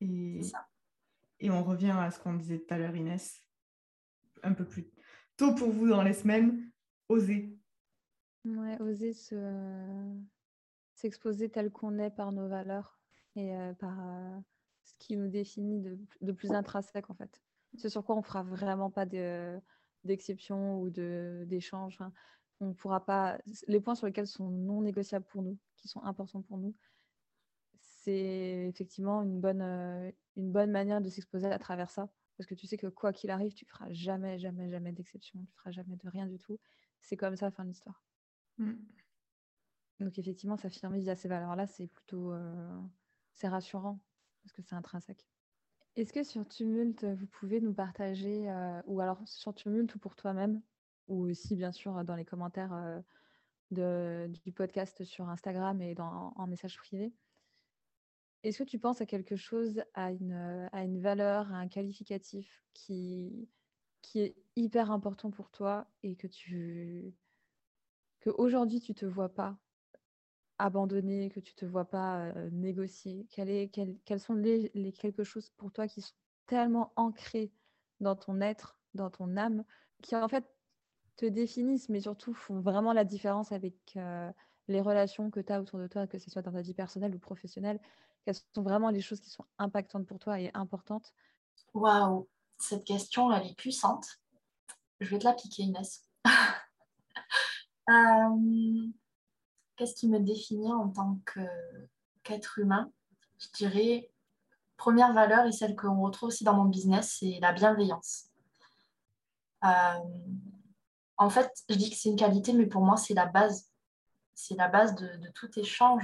Et, 0.00 0.40
et 1.40 1.50
on 1.50 1.62
revient 1.62 1.96
à 1.96 2.10
ce 2.10 2.20
qu'on 2.20 2.34
disait 2.34 2.58
tout 2.58 2.74
à 2.74 2.78
l'heure, 2.78 2.96
Inès. 2.96 3.42
Un 4.42 4.52
peu 4.52 4.64
plus 4.64 4.90
tôt 5.36 5.54
pour 5.54 5.70
vous 5.70 5.88
dans 5.88 6.02
les 6.02 6.14
semaines, 6.14 6.70
oser. 7.08 7.58
Ouais, 8.44 8.80
oser 8.80 9.12
se... 9.12 9.34
s'exposer 10.94 11.50
tel 11.50 11.70
qu'on 11.70 11.98
est 11.98 12.10
par 12.10 12.32
nos 12.32 12.48
valeurs 12.48 13.00
et 13.36 13.56
euh, 13.56 13.72
par 13.74 13.98
euh, 14.00 14.38
ce 14.82 14.92
qui 14.98 15.16
nous 15.16 15.28
définit 15.28 15.80
de, 15.80 15.98
de 16.20 16.32
plus 16.32 16.52
intrinsèque 16.52 17.08
en 17.08 17.14
fait. 17.14 17.40
C'est 17.76 17.88
sur 17.88 18.04
quoi 18.04 18.16
on 18.16 18.22
fera 18.22 18.42
vraiment 18.42 18.90
pas 18.90 19.06
d'exception 20.04 20.80
ou 20.80 20.90
d'échange. 20.90 21.94
Enfin, 21.94 22.12
on 22.60 22.74
pourra 22.74 23.04
pas. 23.04 23.38
Les 23.66 23.80
points 23.80 23.94
sur 23.94 24.06
lesquels 24.06 24.26
sont 24.26 24.50
non 24.50 24.82
négociables 24.82 25.26
pour 25.26 25.42
nous, 25.42 25.58
qui 25.76 25.88
sont 25.88 26.02
importants 26.02 26.42
pour 26.42 26.58
nous, 26.58 26.74
c'est 28.02 28.66
effectivement 28.68 29.22
une 29.22 29.40
bonne, 29.40 29.62
euh, 29.62 30.10
une 30.36 30.50
bonne 30.52 30.70
manière 30.70 31.00
de 31.00 31.08
s'exposer 31.08 31.46
à 31.46 31.58
travers 31.58 31.90
ça. 31.90 32.08
Parce 32.36 32.46
que 32.46 32.54
tu 32.54 32.66
sais 32.66 32.78
que 32.78 32.86
quoi 32.86 33.12
qu'il 33.12 33.30
arrive, 33.30 33.52
tu 33.52 33.66
feras 33.66 33.90
jamais, 33.90 34.38
jamais, 34.38 34.70
jamais 34.70 34.92
d'exception. 34.92 35.44
Tu 35.44 35.54
feras 35.56 35.70
jamais 35.70 35.96
de 35.96 36.08
rien 36.08 36.26
du 36.26 36.38
tout. 36.38 36.58
C'est 37.02 37.16
comme 37.16 37.36
ça, 37.36 37.50
fin 37.50 37.64
de 37.64 37.68
l'histoire. 37.68 38.02
Mm. 38.56 38.72
Donc 40.00 40.18
effectivement, 40.18 40.56
s'affirmer 40.56 41.00
via 41.00 41.14
ces 41.14 41.28
valeurs-là, 41.28 41.66
c'est 41.66 41.86
plutôt 41.86 42.32
euh, 42.32 42.80
c'est 43.34 43.48
rassurant 43.48 44.00
parce 44.42 44.52
que 44.54 44.62
c'est 44.62 44.74
intrinsèque. 44.74 45.26
Est-ce 45.96 46.12
que 46.12 46.22
sur 46.22 46.48
Tumult, 46.48 47.04
vous 47.04 47.26
pouvez 47.26 47.60
nous 47.60 47.74
partager, 47.74 48.48
euh, 48.48 48.80
ou 48.86 49.00
alors 49.00 49.20
sur 49.26 49.54
Tumult 49.54 49.94
ou 49.94 49.98
pour 49.98 50.16
toi-même, 50.16 50.62
ou 51.10 51.28
aussi 51.28 51.56
bien 51.56 51.72
sûr 51.72 52.02
dans 52.04 52.14
les 52.14 52.24
commentaires 52.24 52.72
euh, 52.72 54.28
du 54.28 54.52
podcast 54.52 55.04
sur 55.04 55.28
Instagram 55.28 55.82
et 55.82 55.94
dans, 55.94 56.32
en 56.36 56.46
message 56.46 56.78
privé, 56.78 57.12
est-ce 58.42 58.58
que 58.58 58.68
tu 58.68 58.78
penses 58.78 59.02
à 59.02 59.06
quelque 59.06 59.36
chose, 59.36 59.82
à 59.92 60.12
une, 60.12 60.68
à 60.72 60.82
une 60.82 61.00
valeur, 61.00 61.52
à 61.52 61.58
un 61.58 61.68
qualificatif 61.68 62.64
qui, 62.72 63.50
qui 64.00 64.20
est 64.20 64.36
hyper 64.56 64.90
important 64.90 65.30
pour 65.30 65.50
toi 65.50 65.90
et 66.02 66.16
que 66.16 66.26
tu 66.26 67.12
qu'aujourd'hui 68.20 68.80
tu 68.80 68.94
te 68.94 69.04
vois 69.04 69.34
pas 69.34 69.58
abandonner, 70.58 71.30
que 71.30 71.40
tu 71.40 71.54
te 71.54 71.64
vois 71.64 71.86
pas 71.86 72.32
négocier? 72.50 73.26
Quelles 73.30 73.70
quel, 73.70 74.20
sont 74.20 74.34
les, 74.34 74.70
les, 74.74 74.92
quelque 74.92 75.24
chose 75.24 75.50
pour 75.50 75.72
toi 75.72 75.86
qui 75.86 76.02
sont 76.02 76.14
tellement 76.46 76.92
ancrés 76.96 77.52
dans 78.00 78.16
ton 78.16 78.40
être, 78.40 78.78
dans 78.94 79.10
ton 79.10 79.36
âme, 79.36 79.64
qui 80.02 80.16
en 80.16 80.28
fait 80.28 80.46
te 81.16 81.26
définissent, 81.26 81.88
mais 81.88 82.00
surtout 82.00 82.34
font 82.34 82.60
vraiment 82.60 82.92
la 82.92 83.04
différence 83.04 83.52
avec 83.52 83.98
les 84.68 84.80
relations 84.80 85.30
que 85.30 85.40
tu 85.40 85.52
as 85.52 85.60
autour 85.60 85.78
de 85.78 85.86
toi, 85.86 86.06
que 86.06 86.18
ce 86.18 86.30
soit 86.30 86.42
dans 86.42 86.52
ta 86.52 86.62
vie 86.62 86.74
personnelle 86.74 87.14
ou 87.14 87.18
professionnelle 87.18 87.80
Quelles 88.24 88.36
sont 88.54 88.62
vraiment 88.62 88.90
les 88.90 89.00
choses 89.00 89.20
qui 89.20 89.30
sont 89.30 89.44
impactantes 89.58 90.06
pour 90.06 90.18
toi 90.18 90.40
et 90.40 90.50
importantes? 90.54 91.12
Waouh, 91.74 92.28
cette 92.58 92.84
question, 92.84 93.32
elle 93.32 93.46
est 93.46 93.56
puissante. 93.56 94.06
Je 95.00 95.10
vais 95.10 95.18
te 95.18 95.24
la 95.24 95.34
piquer, 95.34 95.62
Inès. 95.64 96.06
Euh, 97.88 98.86
qu'est-ce 99.74 99.96
qui 99.96 100.06
me 100.06 100.20
définit 100.20 100.72
en 100.72 100.90
tant 100.90 101.18
qu'être 102.22 102.60
humain? 102.60 102.92
Je 103.38 103.48
dirais, 103.52 104.12
première 104.76 105.12
valeur 105.12 105.44
et 105.46 105.50
celle 105.50 105.74
qu'on 105.74 106.00
retrouve 106.00 106.28
aussi 106.28 106.44
dans 106.44 106.54
mon 106.54 106.66
business, 106.66 107.16
c'est 107.18 107.40
la 107.40 107.52
bienveillance. 107.52 108.28
Euh, 109.64 109.98
en 111.20 111.28
fait, 111.28 111.52
je 111.68 111.74
dis 111.74 111.90
que 111.90 111.96
c'est 111.96 112.08
une 112.08 112.16
qualité, 112.16 112.54
mais 112.54 112.64
pour 112.64 112.82
moi, 112.82 112.96
c'est 112.96 113.12
la 113.12 113.26
base. 113.26 113.68
C'est 114.34 114.56
la 114.56 114.68
base 114.68 114.94
de, 114.94 115.28
tout 115.34 115.50
échange, 115.58 116.02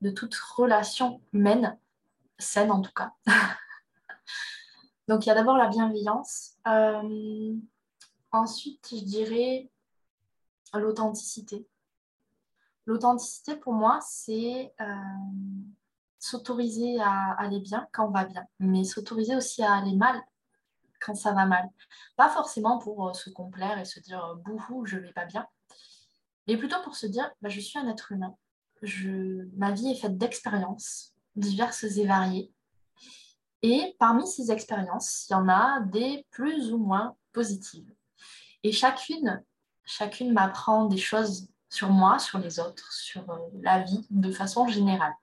de, 0.00 0.10
toute 0.10 0.34
relation 0.34 1.20
humaine, 1.34 1.78
saine 2.38 2.70
en 2.70 2.80
tout 2.80 2.92
cas. 2.92 3.12
Donc, 5.08 5.26
il 5.26 5.28
y 5.28 5.32
a 5.32 5.34
d'abord 5.34 5.58
la 5.58 5.68
bienveillance. 5.68 6.56
Euh, 6.66 7.54
ensuite, 8.32 8.88
je 8.90 9.04
dirais 9.04 9.70
l'authenticité. 10.72 11.68
L'authenticité, 12.86 13.54
pour 13.54 13.74
moi, 13.74 13.98
c'est 14.00 14.72
euh, 14.80 14.94
s'autoriser 16.18 16.98
à 17.00 17.32
aller 17.32 17.60
bien 17.60 17.86
quand 17.92 18.08
on 18.08 18.12
va 18.12 18.24
bien, 18.24 18.46
mais 18.60 18.84
s'autoriser 18.84 19.36
aussi 19.36 19.62
à 19.62 19.74
aller 19.74 19.94
mal 19.94 20.18
quand 21.00 21.14
ça 21.14 21.32
va 21.32 21.46
mal. 21.46 21.68
Pas 22.16 22.28
forcément 22.28 22.78
pour 22.78 23.08
euh, 23.08 23.12
se 23.12 23.30
complaire 23.30 23.78
et 23.78 23.84
se 23.84 24.00
dire 24.00 24.24
euh, 24.24 24.34
bouhou, 24.36 24.86
je 24.86 24.98
vais 24.98 25.12
pas 25.12 25.24
bien, 25.24 25.46
mais 26.46 26.56
plutôt 26.56 26.80
pour 26.82 26.96
se 26.96 27.06
dire 27.06 27.30
bah, 27.42 27.48
je 27.48 27.60
suis 27.60 27.78
un 27.78 27.88
être 27.88 28.12
humain. 28.12 28.34
Ma 29.56 29.72
vie 29.72 29.90
est 29.90 30.00
faite 30.00 30.18
d'expériences 30.18 31.14
diverses 31.34 31.84
et 31.84 32.06
variées. 32.06 32.52
Et 33.62 33.96
parmi 33.98 34.26
ces 34.26 34.52
expériences, 34.52 35.26
il 35.28 35.32
y 35.32 35.36
en 35.36 35.48
a 35.48 35.80
des 35.80 36.24
plus 36.30 36.72
ou 36.72 36.78
moins 36.78 37.16
positives. 37.32 37.92
Et 38.62 38.70
chacune 38.70 39.42
chacune 39.88 40.32
m'apprend 40.32 40.84
des 40.84 40.98
choses 40.98 41.48
sur 41.70 41.90
moi, 41.90 42.18
sur 42.18 42.38
les 42.38 42.60
autres, 42.60 42.92
sur 42.92 43.28
euh, 43.30 43.38
la 43.62 43.82
vie 43.82 44.06
de 44.10 44.30
façon 44.30 44.68
générale. 44.68 45.14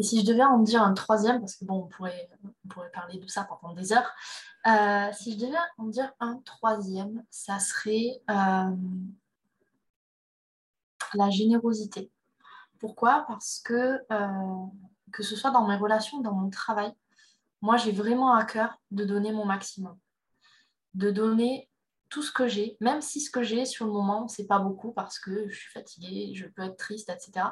Et 0.00 0.02
si 0.02 0.22
je 0.22 0.24
devais 0.24 0.44
en 0.44 0.60
dire 0.60 0.82
un 0.82 0.94
troisième, 0.94 1.40
parce 1.40 1.56
que 1.56 1.66
bon, 1.66 1.82
on 1.84 1.86
pourrait, 1.86 2.30
on 2.64 2.68
pourrait 2.68 2.90
parler 2.90 3.18
de 3.18 3.26
ça 3.26 3.44
pendant 3.44 3.74
des 3.74 3.92
heures, 3.92 4.10
euh, 4.66 5.12
si 5.12 5.32
je 5.32 5.44
devais 5.44 5.58
en 5.76 5.88
dire 5.88 6.10
un 6.20 6.38
troisième, 6.38 7.22
ça 7.28 7.58
serait 7.58 8.22
euh, 8.30 8.74
la 11.12 11.28
générosité. 11.28 12.10
Pourquoi? 12.78 13.26
Parce 13.28 13.60
que 13.62 14.00
que 15.12 15.22
ce 15.22 15.36
soit 15.36 15.50
dans 15.50 15.68
mes 15.68 15.76
relations, 15.76 16.20
dans 16.20 16.32
mon 16.32 16.48
travail, 16.48 16.94
moi 17.60 17.76
j'ai 17.76 17.92
vraiment 17.92 18.32
à 18.32 18.46
cœur 18.46 18.80
de 18.90 19.04
donner 19.04 19.32
mon 19.32 19.44
maximum, 19.44 19.98
de 20.94 21.10
donner 21.10 21.68
tout 22.08 22.22
ce 22.22 22.32
que 22.32 22.48
j'ai, 22.48 22.78
même 22.80 23.02
si 23.02 23.20
ce 23.20 23.30
que 23.30 23.42
j'ai 23.42 23.66
sur 23.66 23.84
le 23.84 23.92
moment, 23.92 24.28
c'est 24.28 24.46
pas 24.46 24.60
beaucoup 24.60 24.92
parce 24.92 25.18
que 25.18 25.46
je 25.50 25.58
suis 25.58 25.70
fatiguée, 25.70 26.32
je 26.34 26.46
peux 26.46 26.62
être 26.62 26.78
triste, 26.78 27.10
etc. 27.10 27.48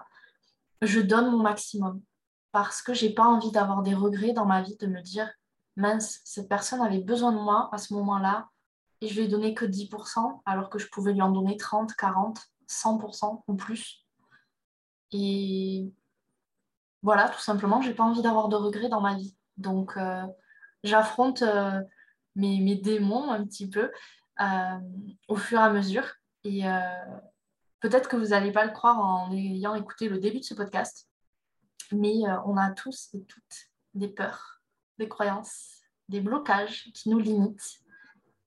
Je 0.80 1.00
donne 1.00 1.30
mon 1.30 1.42
maximum 1.42 2.00
parce 2.52 2.82
que 2.82 2.94
j'ai 2.94 3.10
pas 3.10 3.24
envie 3.24 3.50
d'avoir 3.50 3.82
des 3.82 3.94
regrets 3.94 4.32
dans 4.32 4.46
ma 4.46 4.62
vie, 4.62 4.76
de 4.76 4.86
me 4.86 5.00
dire 5.02 5.30
mince, 5.76 6.20
cette 6.24 6.48
personne 6.48 6.80
avait 6.80 7.00
besoin 7.00 7.32
de 7.32 7.38
moi 7.38 7.68
à 7.72 7.78
ce 7.78 7.94
moment-là 7.94 8.48
et 9.00 9.08
je 9.08 9.14
lui 9.14 9.26
ai 9.26 9.28
donné 9.28 9.54
que 9.54 9.64
10% 9.64 10.42
alors 10.44 10.70
que 10.70 10.78
je 10.78 10.88
pouvais 10.88 11.12
lui 11.12 11.22
en 11.22 11.30
donner 11.30 11.56
30, 11.56 11.94
40, 11.94 12.40
100% 12.68 13.42
ou 13.46 13.54
plus. 13.54 14.04
Et 15.12 15.92
voilà, 17.02 17.28
tout 17.28 17.40
simplement, 17.40 17.80
j'ai 17.80 17.94
pas 17.94 18.04
envie 18.04 18.22
d'avoir 18.22 18.48
de 18.48 18.56
regrets 18.56 18.88
dans 18.88 19.00
ma 19.00 19.14
vie. 19.14 19.36
Donc, 19.56 19.96
euh, 19.96 20.22
j'affronte 20.84 21.42
euh, 21.42 21.80
mes, 22.34 22.76
démons 22.76 23.30
un 23.30 23.44
petit 23.44 23.68
peu 23.68 23.90
euh, 24.40 24.78
au 25.28 25.36
fur 25.36 25.58
et 25.58 25.62
à 25.62 25.70
mesure. 25.70 26.04
Et 26.44 26.62
peut-être 27.80 28.08
que 28.08 28.16
vous 28.16 28.28
n'allez 28.28 28.52
pas 28.52 28.64
le 28.64 28.72
croire 28.72 28.98
en 28.98 29.30
ayant 29.32 29.74
écouté 29.74 30.08
le 30.08 30.18
début 30.18 30.38
de 30.38 30.44
ce 30.44 30.54
podcast, 30.54 31.07
mais 31.92 32.26
euh, 32.26 32.36
on 32.46 32.56
a 32.56 32.70
tous 32.70 33.10
et 33.14 33.22
toutes 33.24 33.70
des 33.94 34.08
peurs, 34.08 34.60
des 34.98 35.08
croyances, 35.08 35.82
des 36.08 36.20
blocages 36.20 36.90
qui 36.94 37.10
nous 37.10 37.18
limitent. 37.18 37.80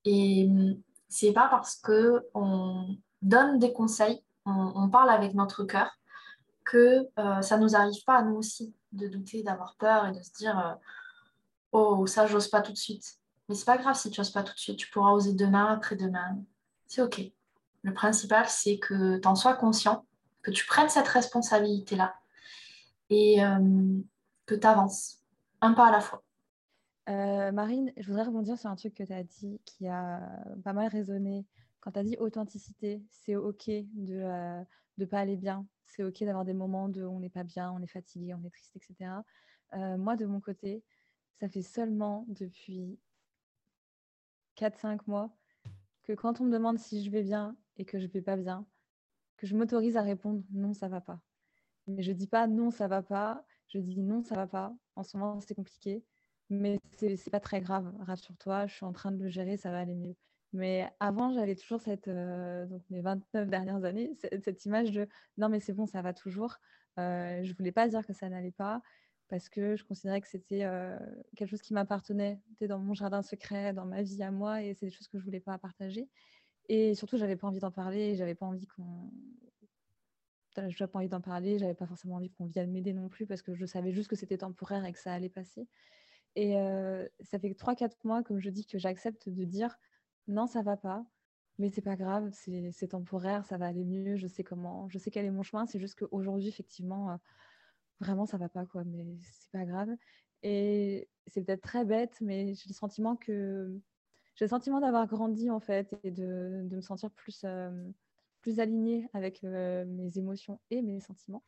Et 0.04 0.46
hum, 0.50 0.80
c'est 1.08 1.32
pas 1.32 1.48
parce 1.48 1.76
que 1.76 2.26
on 2.34 2.96
donne 3.20 3.58
des 3.58 3.72
conseils, 3.72 4.24
on, 4.44 4.88
parle 4.88 5.10
avec 5.10 5.34
notre 5.34 5.64
cœur, 5.64 5.90
que 6.64 7.08
euh, 7.18 7.42
ça 7.42 7.58
nous 7.58 7.76
arrive 7.76 8.02
pas 8.04 8.16
à 8.16 8.22
nous 8.22 8.36
aussi 8.36 8.74
de 8.92 9.06
douter, 9.08 9.42
d'avoir 9.42 9.76
peur 9.76 10.06
et 10.06 10.12
de 10.12 10.22
se 10.22 10.32
dire 10.32 10.58
euh, 10.58 10.74
oh 11.72 12.06
ça 12.06 12.26
j'ose 12.26 12.48
pas 12.48 12.62
tout 12.62 12.72
de 12.72 12.78
suite. 12.78 13.04
Mais 13.48 13.54
c'est 13.54 13.64
pas 13.64 13.78
grave 13.78 13.96
si 13.96 14.10
tu 14.10 14.20
n'oses 14.20 14.30
pas 14.30 14.42
tout 14.42 14.54
de 14.54 14.58
suite, 14.58 14.78
tu 14.78 14.90
pourras 14.90 15.12
oser 15.12 15.34
demain, 15.34 15.66
après-demain. 15.66 16.38
C'est 16.86 17.02
ok. 17.02 17.20
Le 17.82 17.94
principal 17.94 18.48
c'est 18.48 18.78
que 18.78 19.18
tu 19.18 19.28
en 19.28 19.34
sois 19.34 19.54
conscient, 19.54 20.06
que 20.42 20.50
tu 20.50 20.66
prennes 20.66 20.88
cette 20.88 21.08
responsabilité 21.08 21.96
là 21.96 22.14
et 23.10 23.44
euh, 23.44 24.00
que 24.46 24.54
tu 24.54 24.66
avances 24.66 25.22
un 25.60 25.72
pas 25.74 25.88
à 25.88 25.90
la 25.92 26.00
fois. 26.00 26.22
Euh, 27.08 27.52
Marine, 27.52 27.92
je 27.96 28.06
voudrais 28.06 28.24
rebondir 28.24 28.58
sur 28.58 28.70
un 28.70 28.76
truc 28.76 28.94
que 28.94 29.02
tu 29.02 29.12
as 29.12 29.24
dit 29.24 29.60
qui 29.64 29.88
a 29.88 30.20
pas 30.64 30.72
mal 30.72 30.88
résonné. 30.88 31.44
Quand 31.80 31.92
tu 31.92 31.98
as 31.98 32.04
dit 32.04 32.16
authenticité, 32.18 33.02
c'est 33.10 33.36
OK 33.36 33.68
de 33.68 34.14
ne 34.14 34.64
euh, 35.02 35.06
pas 35.06 35.18
aller 35.18 35.36
bien. 35.36 35.66
C'est 35.86 36.04
OK 36.04 36.22
d'avoir 36.24 36.44
des 36.44 36.54
moments 36.54 36.86
où 36.86 37.00
on 37.00 37.20
n'est 37.20 37.28
pas 37.28 37.44
bien, 37.44 37.72
on 37.72 37.82
est 37.82 37.86
fatigué, 37.86 38.34
on 38.34 38.44
est 38.46 38.50
triste, 38.50 38.76
etc. 38.76 39.10
Moi, 39.98 40.16
de 40.16 40.26
mon 40.26 40.40
côté, 40.40 40.82
ça 41.40 41.48
fait 41.48 41.62
seulement 41.62 42.24
depuis 42.28 42.98
4-5 44.56 45.00
mois 45.06 45.34
que 46.02 46.12
quand 46.12 46.40
on 46.40 46.44
me 46.44 46.52
demande 46.52 46.78
si 46.78 47.04
je 47.04 47.10
vais 47.10 47.22
bien 47.22 47.56
et 47.76 47.84
que 47.84 47.98
je 47.98 48.06
ne 48.06 48.10
vais 48.10 48.22
pas 48.22 48.36
bien, 48.36 48.66
que 49.36 49.46
je 49.46 49.56
m'autorise 49.56 49.96
à 49.96 50.02
répondre 50.02 50.42
non, 50.52 50.74
ça 50.74 50.88
va 50.88 51.00
pas. 51.00 51.20
Mais 51.86 52.02
je 52.02 52.12
dis 52.12 52.26
pas 52.26 52.46
non, 52.46 52.70
ça 52.70 52.88
va 52.88 53.02
pas. 53.02 53.44
Je 53.68 53.78
dis 53.78 54.00
non, 54.00 54.22
ça 54.22 54.34
va 54.36 54.46
pas. 54.46 54.74
En 54.96 55.02
ce 55.02 55.16
moment, 55.16 55.40
c'est 55.40 55.54
compliqué. 55.54 56.04
Mais 56.50 56.78
c'est 56.98 57.30
pas 57.30 57.40
très 57.40 57.60
grave, 57.60 57.90
rassure-toi, 58.00 58.66
je 58.66 58.74
suis 58.74 58.84
en 58.84 58.92
train 58.92 59.10
de 59.10 59.22
le 59.22 59.30
gérer, 59.30 59.56
ça 59.56 59.70
va 59.70 59.78
aller 59.78 59.94
mieux. 59.94 60.14
Mais 60.52 60.86
avant, 61.00 61.32
j'avais 61.32 61.54
toujours 61.56 61.80
cette, 61.80 62.08
euh, 62.08 62.66
donc 62.66 62.82
mes 62.90 63.00
29 63.00 63.48
dernières 63.48 63.84
années, 63.84 64.12
cette, 64.20 64.64
image 64.66 64.90
de 64.92 65.08
non, 65.38 65.48
mais 65.48 65.60
c'est 65.60 65.72
bon, 65.72 65.86
ça 65.86 66.02
va 66.02 66.12
toujours. 66.12 66.58
Euh, 66.98 67.42
je 67.42 67.54
voulais 67.54 67.72
pas 67.72 67.88
dire 67.88 68.06
que 68.06 68.12
ça 68.12 68.28
n'allait 68.28 68.52
pas 68.52 68.82
parce 69.28 69.48
que 69.48 69.76
je 69.76 69.84
considérais 69.84 70.20
que 70.20 70.28
c'était 70.28 70.64
euh, 70.64 70.98
quelque 71.36 71.48
chose 71.48 71.62
qui 71.62 71.72
m'appartenait, 71.72 72.38
dans 72.60 72.78
mon 72.78 72.92
jardin 72.92 73.22
secret, 73.22 73.72
dans 73.72 73.86
ma 73.86 74.02
vie 74.02 74.22
à 74.22 74.30
moi, 74.30 74.62
et 74.62 74.74
c'est 74.74 74.86
des 74.86 74.92
choses 74.92 75.08
que 75.08 75.18
je 75.18 75.24
voulais 75.24 75.40
pas 75.40 75.56
partager. 75.56 76.06
Et 76.68 76.94
surtout, 76.94 77.16
j'avais 77.16 77.36
pas 77.36 77.46
envie 77.46 77.60
d'en 77.60 77.70
parler, 77.70 78.14
j'avais 78.14 78.34
pas 78.34 78.44
envie 78.44 78.66
qu'on. 78.66 79.10
J'avais 80.56 80.90
pas 80.90 80.98
envie 80.98 81.08
d'en 81.08 81.20
parler, 81.20 81.58
j'avais 81.58 81.74
pas 81.74 81.86
forcément 81.86 82.16
envie 82.16 82.30
qu'on 82.30 82.46
vienne 82.46 82.70
m'aider 82.70 82.92
non 82.92 83.08
plus 83.08 83.26
parce 83.26 83.42
que 83.42 83.54
je 83.54 83.64
savais 83.66 83.92
juste 83.92 84.08
que 84.08 84.16
c'était 84.16 84.38
temporaire 84.38 84.84
et 84.84 84.92
que 84.92 84.98
ça 84.98 85.12
allait 85.12 85.30
passer. 85.30 85.68
Et 86.36 86.54
ça 87.20 87.38
fait 87.38 87.54
3-4 87.54 88.04
mois, 88.04 88.22
comme 88.22 88.38
je 88.38 88.50
dis, 88.50 88.66
que 88.66 88.78
j'accepte 88.78 89.28
de 89.28 89.44
dire 89.44 89.78
non, 90.28 90.46
ça 90.46 90.62
va 90.62 90.76
pas, 90.76 91.04
mais 91.58 91.70
c'est 91.70 91.82
pas 91.82 91.96
grave, 91.96 92.30
c'est 92.32 92.88
temporaire, 92.88 93.44
ça 93.44 93.58
va 93.58 93.66
aller 93.66 93.84
mieux, 93.84 94.16
je 94.16 94.26
sais 94.26 94.44
comment, 94.44 94.88
je 94.88 94.98
sais 94.98 95.10
quel 95.10 95.24
est 95.26 95.30
mon 95.30 95.42
chemin. 95.42 95.66
C'est 95.66 95.80
juste 95.80 95.98
qu'aujourd'hui, 95.98 96.48
effectivement, 96.48 97.18
vraiment, 98.00 98.26
ça 98.26 98.38
va 98.38 98.48
pas, 98.48 98.66
quoi, 98.66 98.84
mais 98.84 99.04
c'est 99.22 99.50
pas 99.52 99.64
grave. 99.64 99.90
Et 100.42 101.08
c'est 101.26 101.44
peut-être 101.44 101.62
très 101.62 101.84
bête, 101.84 102.18
mais 102.20 102.54
j'ai 102.54 102.68
le 102.68 102.74
sentiment 102.74 103.16
que 103.16 103.80
j'ai 104.34 104.46
le 104.46 104.48
sentiment 104.48 104.80
d'avoir 104.80 105.06
grandi 105.06 105.50
en 105.50 105.60
fait 105.60 105.94
et 106.04 106.10
de, 106.10 106.62
de 106.64 106.76
me 106.76 106.80
sentir 106.80 107.10
plus, 107.10 107.44
plus 108.42 108.60
alignée 108.60 109.08
avec 109.14 109.42
mes 109.42 110.18
émotions 110.18 110.60
et 110.70 110.82
mes 110.82 111.00
sentiments 111.00 111.42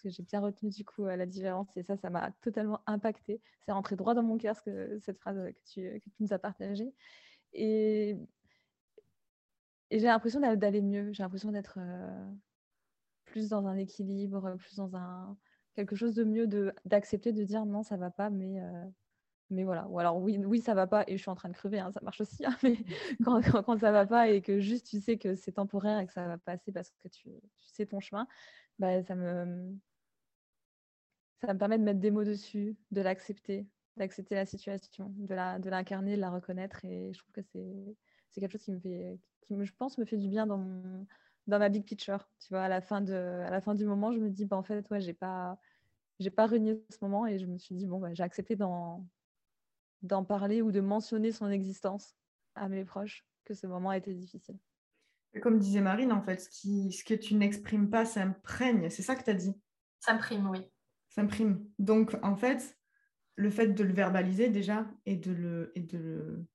parce 0.00 0.02
que 0.02 0.08
j'ai 0.16 0.22
bien 0.22 0.40
retenu 0.40 0.70
du 0.70 0.84
coup 0.84 1.04
la 1.04 1.26
différence 1.26 1.76
et 1.76 1.82
ça, 1.82 1.96
ça 1.96 2.10
m'a 2.10 2.30
totalement 2.40 2.80
impacté. 2.86 3.40
C'est 3.64 3.72
rentré 3.72 3.96
droit 3.96 4.14
dans 4.14 4.22
mon 4.22 4.38
cœur 4.38 4.56
cette 4.56 5.18
phrase 5.18 5.36
que 5.36 5.70
tu, 5.72 6.02
nous 6.20 6.32
as 6.32 6.38
partagée. 6.38 6.92
Et, 7.52 8.16
j'ai 9.90 10.06
l'impression 10.06 10.40
d'aller 10.40 10.82
mieux, 10.82 11.12
j'ai 11.12 11.22
l'impression 11.22 11.50
d'être 11.50 11.78
euh, 11.80 12.30
plus 13.24 13.48
dans 13.48 13.66
un 13.66 13.76
équilibre, 13.76 14.54
plus 14.56 14.76
dans 14.76 14.94
un 14.96 15.36
quelque 15.74 15.96
chose 15.96 16.14
de 16.14 16.24
mieux, 16.24 16.46
d'accepter 16.84 17.32
de, 17.32 17.42
dire 17.42 17.66
non, 17.66 17.82
ça 17.82 17.96
va 17.96 18.10
pas, 18.10 18.30
mais 18.30 18.60
euh, 18.60 18.84
mais 19.50 19.64
voilà. 19.64 19.86
Ou 19.88 19.98
alors 19.98 20.18
oui, 20.18 20.38
oui, 20.44 20.60
ça 20.60 20.74
va 20.74 20.86
pas 20.86 21.04
et 21.06 21.16
je 21.16 21.22
suis 21.22 21.30
en 21.30 21.34
train 21.34 21.48
de 21.48 21.54
crever, 21.54 21.80
hein, 21.80 21.90
ça 21.92 22.00
marche 22.02 22.20
aussi. 22.20 22.44
Hein, 22.44 22.56
mais 22.62 22.76
quand, 23.24 23.40
quand, 23.64 23.78
ça 23.78 23.92
va 23.92 24.06
pas 24.06 24.28
et 24.28 24.42
que 24.42 24.60
juste 24.60 24.86
tu 24.88 25.00
sais 25.00 25.18
que 25.18 25.34
c'est 25.34 25.52
temporaire 25.52 25.98
et 26.00 26.06
que 26.06 26.12
ça 26.12 26.26
va 26.26 26.38
passer 26.38 26.72
parce 26.72 26.90
que 26.90 27.08
tu, 27.08 27.30
tu 27.58 27.68
sais 27.72 27.86
ton 27.86 28.00
chemin, 28.00 28.26
bah, 28.78 29.02
ça 29.02 29.14
me 29.16 29.76
ça 31.40 31.54
me 31.54 31.58
permet 31.58 31.78
de 31.78 31.84
mettre 31.84 32.00
des 32.00 32.10
mots 32.10 32.24
dessus, 32.24 32.76
de 32.90 33.00
l'accepter, 33.00 33.66
d'accepter 33.96 34.34
la 34.34 34.46
situation, 34.46 35.14
de 35.16 35.34
l'incarner, 35.70 36.12
de, 36.12 36.16
de 36.16 36.20
la 36.20 36.30
reconnaître. 36.30 36.84
Et 36.84 37.12
je 37.12 37.18
trouve 37.18 37.32
que 37.32 37.40
c'est 38.30 38.40
quelque 38.40 38.52
chose 38.52 38.62
qui 38.64 38.72
me 38.72 38.78
fait, 38.80 39.18
qui 39.42 39.54
me, 39.54 39.64
je 39.64 39.72
pense, 39.72 39.98
me 39.98 40.04
fait 40.04 40.18
du 40.18 40.28
bien 40.28 40.46
dans, 40.46 40.58
mon, 40.58 41.06
dans 41.46 41.58
ma 41.58 41.68
big 41.68 41.84
picture. 41.84 42.28
Tu 42.40 42.48
vois, 42.50 42.62
à 42.62 42.68
la 42.68 42.80
fin, 42.80 43.00
de, 43.00 43.14
à 43.14 43.50
la 43.50 43.60
fin 43.60 43.74
du 43.74 43.86
moment, 43.86 44.12
je 44.12 44.18
me 44.18 44.30
dis, 44.30 44.44
bah, 44.44 44.56
en 44.56 44.62
fait, 44.62 44.88
ouais, 44.90 45.00
j'ai 45.00 45.14
pas, 45.14 45.58
j'ai 46.18 46.30
pas 46.30 46.46
renié 46.46 46.84
ce 46.90 46.98
moment 47.02 47.26
et 47.26 47.38
je 47.38 47.46
me 47.46 47.58
suis 47.58 47.74
dit, 47.74 47.86
bon, 47.86 48.00
bah, 48.00 48.12
j'ai 48.14 48.22
accepté 48.22 48.56
d'en 50.02 50.24
parler 50.24 50.62
ou 50.62 50.72
de 50.72 50.80
mentionner 50.80 51.32
son 51.32 51.50
existence 51.50 52.16
à 52.54 52.68
mes 52.68 52.84
proches, 52.84 53.24
que 53.44 53.54
ce 53.54 53.66
moment 53.66 53.90
a 53.90 53.96
été 53.96 54.14
difficile. 54.14 54.58
Comme 55.42 55.58
disait 55.58 55.80
Marine, 55.80 56.12
en 56.12 56.22
fait, 56.22 56.40
ce, 56.40 56.48
qui, 56.48 56.92
ce 56.92 57.04
que 57.04 57.14
tu 57.14 57.34
n'exprimes 57.34 57.88
pas 57.88 58.04
s'imprègne. 58.04 58.90
C'est 58.90 59.02
ça 59.02 59.14
que 59.14 59.22
tu 59.22 59.30
as 59.30 59.34
dit 59.34 59.54
S'imprime, 60.00 60.48
oui 60.48 60.70
s'imprime. 61.10 61.66
Donc, 61.78 62.16
en 62.22 62.36
fait, 62.36 62.78
le 63.36 63.50
fait 63.50 63.68
de 63.68 63.84
le 63.84 63.92
verbaliser 63.92 64.48
déjà 64.48 64.88
et 65.06 65.16
de 65.16 65.32
le, 65.32 65.72
et 65.74 65.80
de 65.80 65.98
le, 65.98 66.46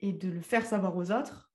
et 0.00 0.12
de 0.12 0.28
le 0.28 0.40
faire 0.40 0.64
savoir 0.64 0.96
aux 0.96 1.10
autres, 1.10 1.52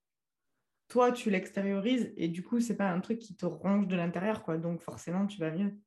toi, 0.90 1.12
tu 1.12 1.30
l'extériorises 1.30 2.13
et 2.18 2.28
du 2.28 2.44
coup, 2.44 2.60
c'est 2.60 2.78
pas 2.78 2.90
un 2.90 3.00
truc 3.02 3.20
qui 3.20 3.36
te 3.36 3.46
ronge 3.46 3.88
de 3.88 3.96
l'intérieur, 3.96 4.44
quoi. 4.44 4.58
Donc, 4.58 4.82
forcément, 4.82 5.28
tu 5.28 5.40
vas 5.40 5.52
mieux. 5.52 5.78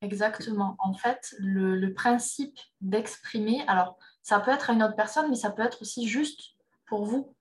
Exactement. 0.00 0.76
En 0.78 0.94
fait, 0.94 1.34
le, 1.38 1.92
principe 1.92 2.58
d'exprimer, 2.80 3.64
alors, 3.66 3.98
ça 4.22 4.38
peut 4.38 4.50
être 4.50 4.70
à 4.70 4.72
une 4.72 4.82
autre 4.82 4.94
personne, 4.94 5.28
mais 5.28 5.36
ça 5.36 5.50
peut 5.50 5.62
être 5.62 5.82
aussi 5.82 6.06
juste 6.06 6.54
pour 6.86 7.04
vous. 7.04 7.34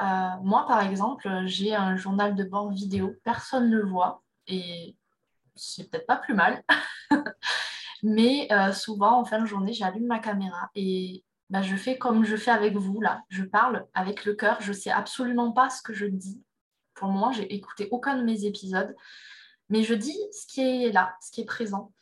Euh, 0.00 0.30
moi, 0.42 0.64
par 0.66 0.82
exemple, 0.82 1.28
j'ai 1.46 1.74
un 1.74 1.96
journal 1.96 2.34
de 2.34 2.44
bord 2.44 2.70
vidéo, 2.70 3.14
personne 3.24 3.68
ne 3.68 3.76
le 3.76 3.86
voit 3.86 4.22
et 4.46 4.96
c'est 5.54 5.90
peut-être 5.90 6.06
pas 6.06 6.16
plus 6.16 6.34
mal. 6.34 6.62
Mais 8.02 8.46
euh, 8.52 8.72
souvent, 8.72 9.20
en 9.20 9.24
fin 9.24 9.40
de 9.40 9.46
journée, 9.46 9.72
j'allume 9.72 10.06
ma 10.06 10.20
caméra 10.20 10.70
et 10.74 11.24
bah, 11.50 11.62
je 11.62 11.76
fais 11.76 11.98
comme 11.98 12.24
je 12.24 12.36
fais 12.36 12.50
avec 12.50 12.76
vous 12.76 13.00
là. 13.00 13.22
Je 13.28 13.42
parle 13.42 13.86
avec 13.92 14.24
le 14.24 14.34
cœur. 14.34 14.60
Je 14.60 14.72
sais 14.72 14.90
absolument 14.90 15.52
pas 15.52 15.68
ce 15.68 15.82
que 15.82 15.92
je 15.92 16.06
dis. 16.06 16.42
Pour 16.94 17.08
le 17.08 17.14
moment, 17.14 17.32
j'ai 17.32 17.52
écouté 17.54 17.88
aucun 17.90 18.16
de 18.16 18.22
mes 18.22 18.44
épisodes. 18.44 18.94
Mais 19.68 19.82
je 19.82 19.94
dis 19.94 20.18
ce 20.32 20.46
qui 20.46 20.60
est 20.60 20.92
là, 20.92 21.16
ce 21.20 21.30
qui 21.30 21.40
est 21.42 21.44
présent. 21.44 21.92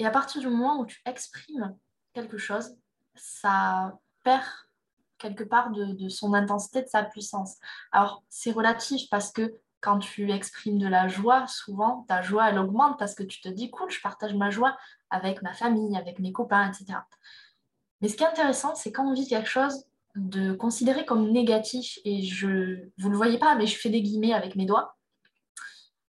Et 0.00 0.06
à 0.06 0.10
partir 0.10 0.40
du 0.40 0.48
moment 0.48 0.80
où 0.80 0.86
tu 0.86 0.98
exprimes 1.04 1.76
quelque 2.14 2.38
chose, 2.38 2.74
ça 3.14 3.98
perd 4.24 4.42
quelque 5.18 5.44
part 5.44 5.70
de, 5.72 6.08
son 6.08 6.32
intensité, 6.32 6.80
de 6.80 6.88
sa 6.88 7.02
puissance. 7.02 7.56
Alors, 7.92 8.24
c'est 8.30 8.50
relatif 8.50 9.10
parce 9.10 9.30
que 9.30 9.54
quand 9.82 9.98
tu 9.98 10.32
exprimes 10.32 10.78
de 10.78 10.86
la 10.86 11.06
joie, 11.06 11.46
souvent, 11.46 12.06
ta 12.08 12.22
joie, 12.22 12.48
elle 12.48 12.58
augmente 12.58 12.98
parce 12.98 13.14
que 13.14 13.22
tu 13.22 13.42
te 13.42 13.50
dis, 13.50 13.70
cool, 13.70 13.90
je 13.90 14.00
partage 14.00 14.34
ma 14.34 14.48
joie 14.48 14.74
avec 15.10 15.42
ma 15.42 15.52
famille, 15.52 15.94
avec 15.98 16.18
mes 16.18 16.32
copains, 16.32 16.72
etc. 16.72 17.00
Mais 18.00 18.08
ce 18.08 18.16
qui 18.16 18.22
est 18.22 18.28
intéressant, 18.28 18.74
c'est 18.74 18.92
quand 18.92 19.06
on 19.06 19.12
vit 19.12 19.28
quelque 19.28 19.50
chose 19.50 19.84
de 20.16 20.54
considéré 20.54 21.04
comme 21.04 21.30
négatif, 21.30 21.98
et 22.06 22.22
je, 22.22 22.88
vous 22.96 23.08
ne 23.08 23.10
le 23.10 23.18
voyez 23.18 23.38
pas, 23.38 23.54
mais 23.54 23.66
je 23.66 23.78
fais 23.78 23.90
des 23.90 24.00
guillemets 24.00 24.32
avec 24.32 24.56
mes 24.56 24.64
doigts, 24.64 24.96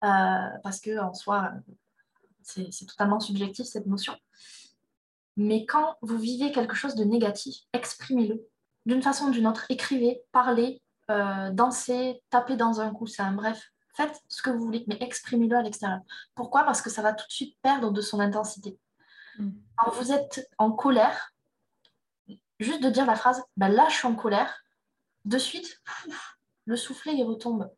euh, 0.04 0.48
parce 0.62 0.80
que 0.80 1.00
en 1.00 1.14
soi, 1.14 1.50
c'est 2.44 2.86
totalement 2.86 3.20
subjectif 3.20 3.66
cette 3.66 3.86
notion. 3.86 4.14
Mais 5.36 5.64
quand 5.64 5.96
vous 6.02 6.18
vivez 6.18 6.52
quelque 6.52 6.74
chose 6.74 6.94
de 6.94 7.04
négatif, 7.04 7.56
exprimez-le 7.72 8.46
d'une 8.84 9.02
façon 9.02 9.26
ou 9.26 9.30
d'une 9.30 9.46
autre, 9.46 9.64
écrivez, 9.68 10.22
parlez, 10.32 10.82
euh, 11.10 11.50
danser, 11.50 12.22
taper 12.30 12.56
dans 12.56 12.80
un 12.80 12.90
coussin, 12.90 13.32
bref, 13.32 13.72
faites 13.94 14.20
ce 14.28 14.42
que 14.42 14.50
vous 14.50 14.64
voulez, 14.64 14.84
mais 14.88 14.98
exprimez-le 15.00 15.56
à 15.56 15.62
l'extérieur. 15.62 16.00
Pourquoi? 16.34 16.64
Parce 16.64 16.82
que 16.82 16.90
ça 16.90 17.02
va 17.02 17.12
tout 17.12 17.26
de 17.26 17.32
suite 17.32 17.56
perdre 17.62 17.90
de 17.90 18.00
son 18.00 18.20
intensité. 18.20 18.78
Mm. 19.38 19.50
Quand 19.76 19.90
vous 19.92 20.12
êtes 20.12 20.48
en 20.58 20.72
colère, 20.72 21.32
juste 22.60 22.82
de 22.82 22.90
dire 22.90 23.06
la 23.06 23.16
phrase 23.16 23.42
ben 23.56 23.68
là 23.68 23.88
je 23.88 23.96
suis 23.96 24.06
en 24.06 24.14
colère, 24.14 24.62
de 25.24 25.38
suite, 25.38 25.80
le 26.64 26.76
soufflet 26.76 27.14
il 27.14 27.24
retombe. 27.24 27.70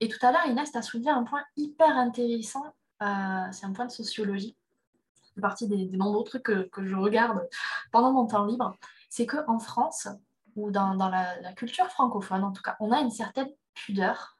Et 0.00 0.08
tout 0.08 0.24
à 0.24 0.30
l'heure, 0.30 0.46
Inès 0.46 0.74
a 0.76 0.82
soulevé 0.82 1.10
un 1.10 1.24
point 1.24 1.42
hyper 1.56 1.96
intéressant, 1.96 2.64
c'est 3.00 3.66
un 3.66 3.72
point 3.72 3.86
de 3.86 3.90
sociologie, 3.90 4.56
c'est 5.34 5.40
partie 5.40 5.68
des, 5.68 5.86
nombreux 5.96 6.24
trucs 6.24 6.42
que, 6.42 6.68
je 6.78 6.96
regarde 6.96 7.48
pendant 7.92 8.12
mon 8.12 8.26
temps 8.26 8.46
libre, 8.46 8.74
c'est 9.10 9.26
qu'en 9.26 9.58
France, 9.58 10.08
ou 10.56 10.70
dans, 10.70 10.94
la, 10.94 11.52
culture 11.52 11.86
francophone 11.88 12.42
en 12.42 12.52
tout 12.52 12.62
cas, 12.62 12.76
on 12.80 12.90
a 12.92 13.00
une 13.00 13.10
certaine 13.10 13.50
pudeur 13.74 14.38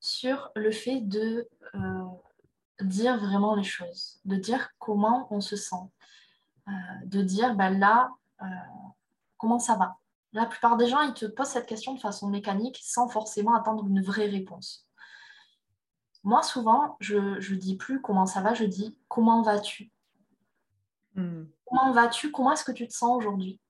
sur 0.00 0.50
le 0.54 0.70
fait 0.70 1.00
de 1.00 1.48
euh, 1.74 2.04
dire 2.82 3.18
vraiment 3.18 3.54
les 3.54 3.64
choses, 3.64 4.20
de 4.24 4.36
dire 4.36 4.70
comment 4.78 5.26
on 5.30 5.40
se 5.40 5.56
sent, 5.56 5.76
euh, 6.68 6.72
de 7.06 7.22
dire 7.22 7.54
ben 7.54 7.78
là, 7.78 8.10
euh, 8.42 8.46
comment 9.38 9.58
ça 9.58 9.76
va. 9.76 9.96
La 10.32 10.46
plupart 10.46 10.76
des 10.76 10.86
gens, 10.86 11.00
ils 11.02 11.14
te 11.14 11.24
posent 11.24 11.48
cette 11.48 11.66
question 11.66 11.94
de 11.94 12.00
façon 12.00 12.28
mécanique 12.28 12.78
sans 12.82 13.08
forcément 13.08 13.54
attendre 13.54 13.86
une 13.86 14.02
vraie 14.02 14.28
réponse. 14.28 14.87
Moi, 16.24 16.42
souvent, 16.42 16.96
je 17.00 17.16
ne 17.16 17.56
dis 17.56 17.76
plus 17.76 18.00
comment 18.00 18.26
ça 18.26 18.40
va, 18.40 18.54
je 18.54 18.64
dis 18.64 18.96
comment 19.08 19.42
vas-tu? 19.42 19.92
Hmm. 21.14 21.44
Comment 21.64 21.92
vas-tu? 21.92 22.30
Comment 22.30 22.52
est-ce 22.52 22.64
que 22.64 22.72
tu 22.72 22.86
te 22.86 22.92
sens 22.92 23.16
aujourd'hui? 23.16 23.60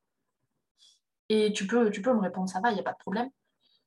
Et 1.28 1.52
tu 1.52 1.66
peux, 1.66 1.90
tu 1.90 2.02
peux 2.02 2.12
me 2.12 2.20
répondre 2.20 2.48
ça 2.48 2.60
va, 2.60 2.70
il 2.70 2.74
n'y 2.74 2.80
a 2.80 2.84
pas 2.84 2.92
de 2.92 2.98
problème. 2.98 3.28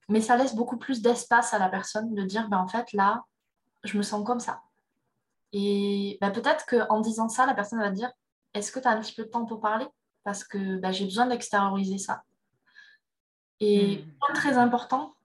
Mais 0.09 0.22
ça 0.22 0.38
laisse 0.38 0.55
beaucoup 0.55 0.78
plus 0.78 1.01
d'espace 1.01 1.53
à 1.53 1.59
la 1.59 1.70
personne 1.70 2.14
de 2.14 2.24
dire 2.24 2.49
ben, 2.49 2.57
en 2.57 2.68
fait, 2.68 2.91
là, 2.93 3.24
je 3.84 3.97
me 3.97 4.03
sens 4.03 4.26
comme 4.26 4.39
ça. 4.39 4.62
Et 5.53 6.18
ben, 6.22 6.32
peut-être 6.32 6.66
qu'en 6.66 7.01
disant 7.01 7.30
ça, 7.30 7.45
la 7.45 7.53
personne 7.53 7.80
va 7.80 7.89
dire 7.89 8.12
est-ce 8.53 8.72
que 8.72 8.80
tu 8.80 8.88
as 8.88 8.91
un 8.91 8.99
petit 8.99 9.14
peu 9.14 9.24
de 9.24 9.30
temps 9.30 9.45
pour 9.45 9.59
parler? 9.59 9.88
Parce 10.24 10.43
que 10.43 10.78
ben, 10.78 10.91
j'ai 10.91 11.05
besoin 11.05 11.26
d'extérioriser 11.28 11.97
ça. 11.97 12.24
Et 13.59 13.97
hmm. 13.97 14.34
très 14.34 14.57
important, 14.57 15.16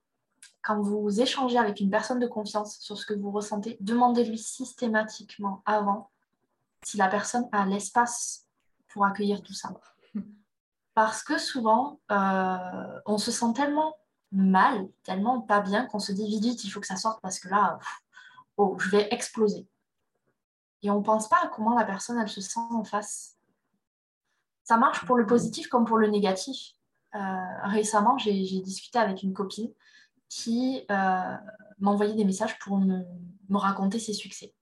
quand 0.67 0.81
vous 0.81 1.21
échangez 1.21 1.57
avec 1.57 1.79
une 1.79 1.89
personne 1.89 2.19
de 2.19 2.27
confiance 2.27 2.77
sur 2.79 2.97
ce 2.97 3.05
que 3.05 3.13
vous 3.13 3.31
ressentez, 3.31 3.77
demandez-lui 3.79 4.37
systématiquement 4.37 5.63
avant 5.65 6.11
si 6.83 6.97
la 6.97 7.07
personne 7.07 7.47
a 7.53 7.65
l'espace 7.65 8.45
pour 8.89 9.05
accueillir 9.05 9.41
tout 9.41 9.53
ça. 9.53 9.69
Parce 10.93 11.23
que 11.23 11.37
souvent, 11.37 12.01
euh, 12.11 12.99
on 13.05 13.17
se 13.17 13.31
sent 13.31 13.53
tellement 13.55 13.95
mal, 14.33 14.89
tellement 15.03 15.39
pas 15.39 15.61
bien 15.61 15.85
qu'on 15.85 15.99
se 15.99 16.11
dit 16.11 16.37
vite, 16.37 16.61
il 16.65 16.69
faut 16.69 16.81
que 16.81 16.87
ça 16.87 16.97
sorte 16.97 17.21
parce 17.21 17.39
que 17.39 17.47
là, 17.47 17.79
oh, 18.57 18.75
je 18.77 18.89
vais 18.89 19.07
exploser. 19.11 19.65
Et 20.81 20.91
on 20.91 20.99
ne 20.99 21.03
pense 21.03 21.29
pas 21.29 21.39
à 21.43 21.47
comment 21.47 21.75
la 21.75 21.85
personne, 21.85 22.19
elle 22.19 22.27
se 22.27 22.41
sent 22.41 22.59
en 22.59 22.83
face. 22.83 23.37
Ça 24.65 24.75
marche 24.75 25.05
pour 25.05 25.15
le 25.15 25.25
positif 25.25 25.69
comme 25.69 25.85
pour 25.85 25.97
le 25.97 26.07
négatif. 26.07 26.73
Euh, 27.15 27.19
récemment, 27.63 28.17
j'ai 28.17 28.33
discuté 28.59 28.99
avec 28.99 29.23
une 29.23 29.33
copine 29.33 29.71
qui 30.29 30.85
euh, 30.91 31.37
m'a 31.79 31.91
envoyé 31.91 32.13
des 32.13 32.25
messages 32.25 32.57
pour 32.59 32.77
me, 32.77 33.03
raconter 33.49 33.99
ses 33.99 34.13
succès. 34.13 34.53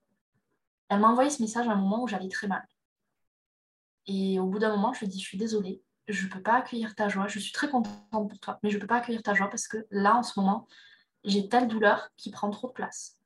Elle 0.89 0.99
m'a 0.99 1.09
envoyé 1.09 1.29
ce 1.29 1.41
message 1.41 1.67
à 1.67 1.71
un 1.71 1.75
moment 1.75 2.03
où 2.03 2.07
j'allais 2.07 2.29
très 2.29 2.47
mal. 2.47 2.65
Et 4.05 4.39
au 4.39 4.45
bout 4.45 4.59
d'un 4.59 4.69
moment, 4.69 4.93
je 4.93 4.99
lui 4.99 5.07
ai 5.07 5.09
dit, 5.09 5.19
je 5.19 5.25
suis 5.25 5.37
désolée, 5.37 5.81
je 6.07 6.25
ne 6.25 6.31
peux 6.31 6.41
pas 6.41 6.55
accueillir 6.55 6.93
ta 6.93 7.09
joie, 7.09 7.27
je 7.27 7.39
suis 7.39 7.51
très 7.51 7.69
contente 7.69 8.29
pour 8.29 8.39
toi, 8.39 8.59
mais 8.61 8.69
je 8.69 8.75
ne 8.75 8.81
peux 8.81 8.87
pas 8.87 8.97
accueillir 8.97 9.23
ta 9.23 9.33
joie 9.33 9.49
parce 9.49 9.67
que 9.67 9.87
là, 9.89 10.15
en 10.15 10.23
ce 10.23 10.39
moment, 10.39 10.67
j'ai 11.23 11.49
telle 11.49 11.67
douleur 11.67 12.09
qui 12.15 12.29
prend 12.29 12.51
trop 12.51 12.67
de 12.67 12.73
place. 12.73 13.19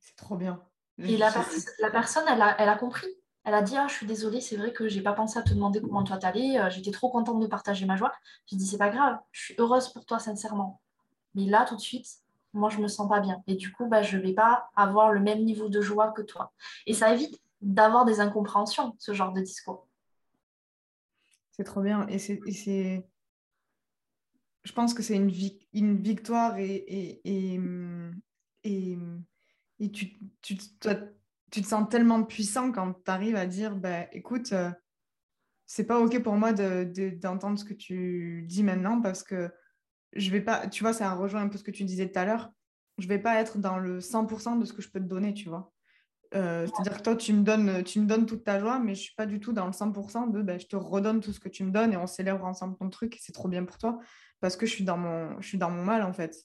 C'est 0.00 0.16
trop 0.16 0.36
bien. 0.36 0.60
Et 0.98 1.16
la, 1.16 1.30
personne, 1.90 2.24
elle 2.28 2.42
a, 2.42 2.60
elle 2.60 2.68
a 2.68 2.76
compris. 2.76 3.08
Elle 3.44 3.54
a 3.54 3.62
dit 3.62 3.76
ah, 3.76 3.86
Je 3.88 3.94
suis 3.94 4.06
désolée, 4.06 4.40
c'est 4.40 4.56
vrai 4.56 4.72
que 4.72 4.88
j'ai 4.88 5.02
pas 5.02 5.12
pensé 5.12 5.38
à 5.38 5.42
te 5.42 5.52
demander 5.52 5.80
comment 5.80 6.02
toi 6.02 6.16
t'allais. 6.16 6.58
Euh, 6.58 6.70
j'étais 6.70 6.90
trop 6.90 7.10
contente 7.10 7.40
de 7.40 7.46
partager 7.46 7.84
ma 7.84 7.96
joie. 7.96 8.12
J'ai 8.46 8.56
dit 8.56 8.66
C'est 8.66 8.78
pas 8.78 8.90
grave, 8.90 9.18
je 9.32 9.44
suis 9.44 9.54
heureuse 9.58 9.88
pour 9.88 10.04
toi, 10.06 10.18
sincèrement. 10.18 10.80
Mais 11.34 11.46
là, 11.46 11.64
tout 11.68 11.76
de 11.76 11.80
suite, 11.80 12.06
moi, 12.52 12.70
je 12.70 12.78
me 12.78 12.88
sens 12.88 13.08
pas 13.08 13.20
bien. 13.20 13.42
Et 13.46 13.56
du 13.56 13.72
coup, 13.72 13.86
bah, 13.86 14.02
je 14.02 14.16
vais 14.16 14.32
pas 14.32 14.70
avoir 14.76 15.12
le 15.12 15.20
même 15.20 15.44
niveau 15.44 15.68
de 15.68 15.80
joie 15.80 16.12
que 16.12 16.22
toi. 16.22 16.52
Et 16.86 16.94
ça 16.94 17.12
évite 17.12 17.40
d'avoir 17.60 18.04
des 18.04 18.20
incompréhensions, 18.20 18.94
ce 18.98 19.12
genre 19.12 19.32
de 19.32 19.40
discours. 19.40 19.88
C'est 21.52 21.64
trop 21.64 21.82
bien. 21.82 22.06
Et 22.08 22.18
c'est. 22.18 23.06
Je 24.62 24.72
pense 24.72 24.94
que 24.94 25.02
c'est 25.02 25.16
une, 25.16 25.28
victoire 26.00 26.56
et, 26.56 26.74
et, 26.74 27.20
et, 28.64 28.98
et 29.78 29.90
tu, 29.92 30.16
tu, 30.40 30.56
tu, 30.56 31.62
te 31.62 31.66
sens 31.66 31.86
tellement 31.90 32.24
puissant 32.24 32.72
quand 32.72 32.94
tu 33.04 33.10
arrives 33.10 33.36
à 33.36 33.44
dire 33.44 33.76
bah, 33.76 34.06
écoute, 34.12 34.54
euh, 34.54 34.70
c'est 35.66 35.84
pas 35.84 36.00
OK 36.00 36.22
pour 36.22 36.34
moi 36.34 36.52
d'entendre 36.52 37.54
de, 37.54 37.58
ce 37.58 37.64
que 37.64 37.74
tu 37.74 38.44
dis 38.48 38.62
maintenant 38.62 39.02
parce 39.02 39.22
que 39.22 39.50
je 40.14 40.30
vais 40.30 40.40
pas, 40.40 40.66
tu 40.68 40.82
vois, 40.82 40.92
ça 40.92 41.12
rejoint 41.14 41.42
un 41.42 41.48
peu 41.48 41.58
ce 41.58 41.64
que 41.64 41.70
tu 41.70 41.84
disais 41.84 42.10
tout 42.10 42.18
à 42.18 42.24
l'heure. 42.24 42.50
Je 42.98 43.08
vais 43.08 43.18
pas 43.18 43.40
être 43.40 43.58
dans 43.58 43.78
le 43.78 44.00
100% 44.00 44.58
de 44.58 44.64
ce 44.64 44.72
que 44.72 44.82
je 44.82 44.88
peux 44.88 45.00
te 45.00 45.04
donner, 45.06 45.34
tu 45.34 45.48
vois. 45.48 45.72
Euh, 46.34 46.66
c'est-à-dire 46.66 46.96
que 46.98 47.02
toi, 47.02 47.16
tu 47.16 47.32
me, 47.32 47.42
donnes, 47.42 47.84
tu 47.84 48.00
me 48.00 48.06
donnes 48.06 48.26
toute 48.26 48.44
ta 48.44 48.58
joie, 48.58 48.78
mais 48.78 48.94
je 48.94 49.02
suis 49.02 49.14
pas 49.14 49.26
du 49.26 49.38
tout 49.40 49.52
dans 49.52 49.66
le 49.66 49.72
100% 49.72 50.30
de 50.30 50.42
bah, 50.42 50.58
je 50.58 50.66
te 50.66 50.76
redonne 50.76 51.20
tout 51.20 51.32
ce 51.32 51.38
que 51.38 51.48
tu 51.48 51.64
me 51.64 51.70
donnes 51.70 51.92
et 51.92 51.96
on 51.96 52.06
célèbre 52.06 52.44
ensemble 52.44 52.76
ton 52.76 52.90
truc 52.90 53.16
et 53.16 53.18
c'est 53.20 53.32
trop 53.32 53.48
bien 53.48 53.64
pour 53.64 53.78
toi 53.78 54.00
parce 54.40 54.56
que 54.56 54.66
je 54.66 54.72
suis 54.72 54.84
dans 54.84 54.96
mon, 54.96 55.84
mal 55.84 56.02
en 56.02 56.12
fait. 56.12 56.36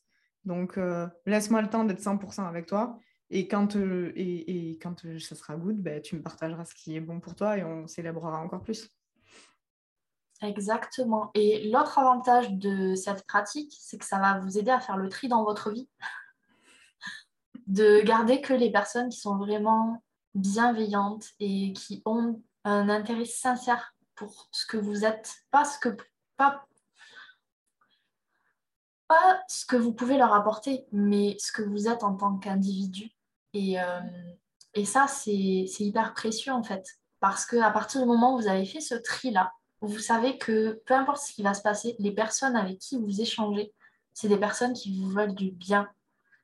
Donc, 0.45 0.77
euh, 0.77 1.07
laisse-moi 1.25 1.61
le 1.61 1.69
temps 1.69 1.83
d'être 1.83 2.01
100% 2.01 2.47
avec 2.47 2.67
toi 2.67 2.99
et 3.31 3.47
quand, 3.47 3.75
euh, 3.75 4.11
et, 4.15 4.77
quand 4.81 5.05
ça 5.19 5.35
sera 5.35 5.55
good, 5.55 5.81
bah, 5.81 5.99
tu 5.99 6.15
me 6.15 6.21
partageras 6.21 6.65
ce 6.65 6.75
qui 6.75 6.95
est 6.95 7.01
bon 7.01 7.19
pour 7.19 7.35
toi 7.35 7.57
et 7.57 7.63
on 7.63 7.87
célébrera 7.87 8.39
encore 8.39 8.61
plus. 8.61 8.89
Exactement. 10.41 11.31
Et 11.33 11.69
l'autre 11.69 11.99
avantage 11.99 12.51
de 12.51 12.95
cette 12.95 13.25
pratique, 13.27 13.75
c'est 13.77 13.97
que 13.97 14.05
ça 14.05 14.19
va 14.19 14.39
vous 14.39 14.57
aider 14.57 14.71
à 14.71 14.79
faire 14.79 14.97
le 14.97 15.09
tri 15.09 15.27
dans 15.27 15.43
votre 15.43 15.69
vie. 15.71 15.89
de 17.67 18.01
garder 18.01 18.41
que 18.41 18.53
les 18.53 18.71
personnes 18.71 19.09
qui 19.09 19.19
sont 19.19 19.37
vraiment 19.37 20.03
bienveillantes 20.33 21.27
et 21.39 21.73
qui 21.73 22.01
ont 22.05 22.41
un 22.63 22.89
intérêt 22.89 23.25
sincère 23.25 23.93
pour 24.15 24.49
ce 24.51 24.65
que 24.65 24.77
vous 24.77 25.05
êtes, 25.05 25.33
pas 25.51 25.65
ce 25.65 25.77
que, 25.77 25.95
pas, 26.35 26.65
pas 29.07 29.41
ce 29.47 29.65
que 29.65 29.75
vous 29.75 29.93
pouvez 29.93 30.17
leur 30.17 30.33
apporter, 30.33 30.85
mais 30.91 31.35
ce 31.39 31.51
que 31.51 31.61
vous 31.61 31.87
êtes 31.87 32.03
en 32.03 32.15
tant 32.15 32.37
qu'individu. 32.37 33.11
Et, 33.53 33.79
euh, 33.79 34.01
et 34.73 34.85
ça, 34.85 35.07
c'est 35.07 35.31
hyper 35.79 36.13
précieux 36.13 36.53
en 36.53 36.63
fait. 36.63 36.85
Parce 37.19 37.45
qu'à 37.45 37.69
partir 37.71 38.01
du 38.01 38.07
moment 38.07 38.35
où 38.35 38.39
vous 38.39 38.47
avez 38.47 38.65
fait 38.65 38.81
ce 38.81 38.95
tri-là, 38.95 39.51
vous 39.81 39.99
savez 39.99 40.37
que 40.37 40.81
peu 40.85 40.93
importe 40.93 41.23
ce 41.23 41.33
qui 41.33 41.43
va 41.43 41.53
se 41.53 41.61
passer, 41.61 41.95
les 41.99 42.11
personnes 42.11 42.55
avec 42.55 42.79
qui 42.79 42.97
vous 42.97 43.21
échangez, 43.21 43.73
c'est 44.13 44.27
des 44.27 44.37
personnes 44.37 44.73
qui 44.73 44.99
vous 44.99 45.09
veulent 45.09 45.35
du 45.35 45.51
bien 45.51 45.89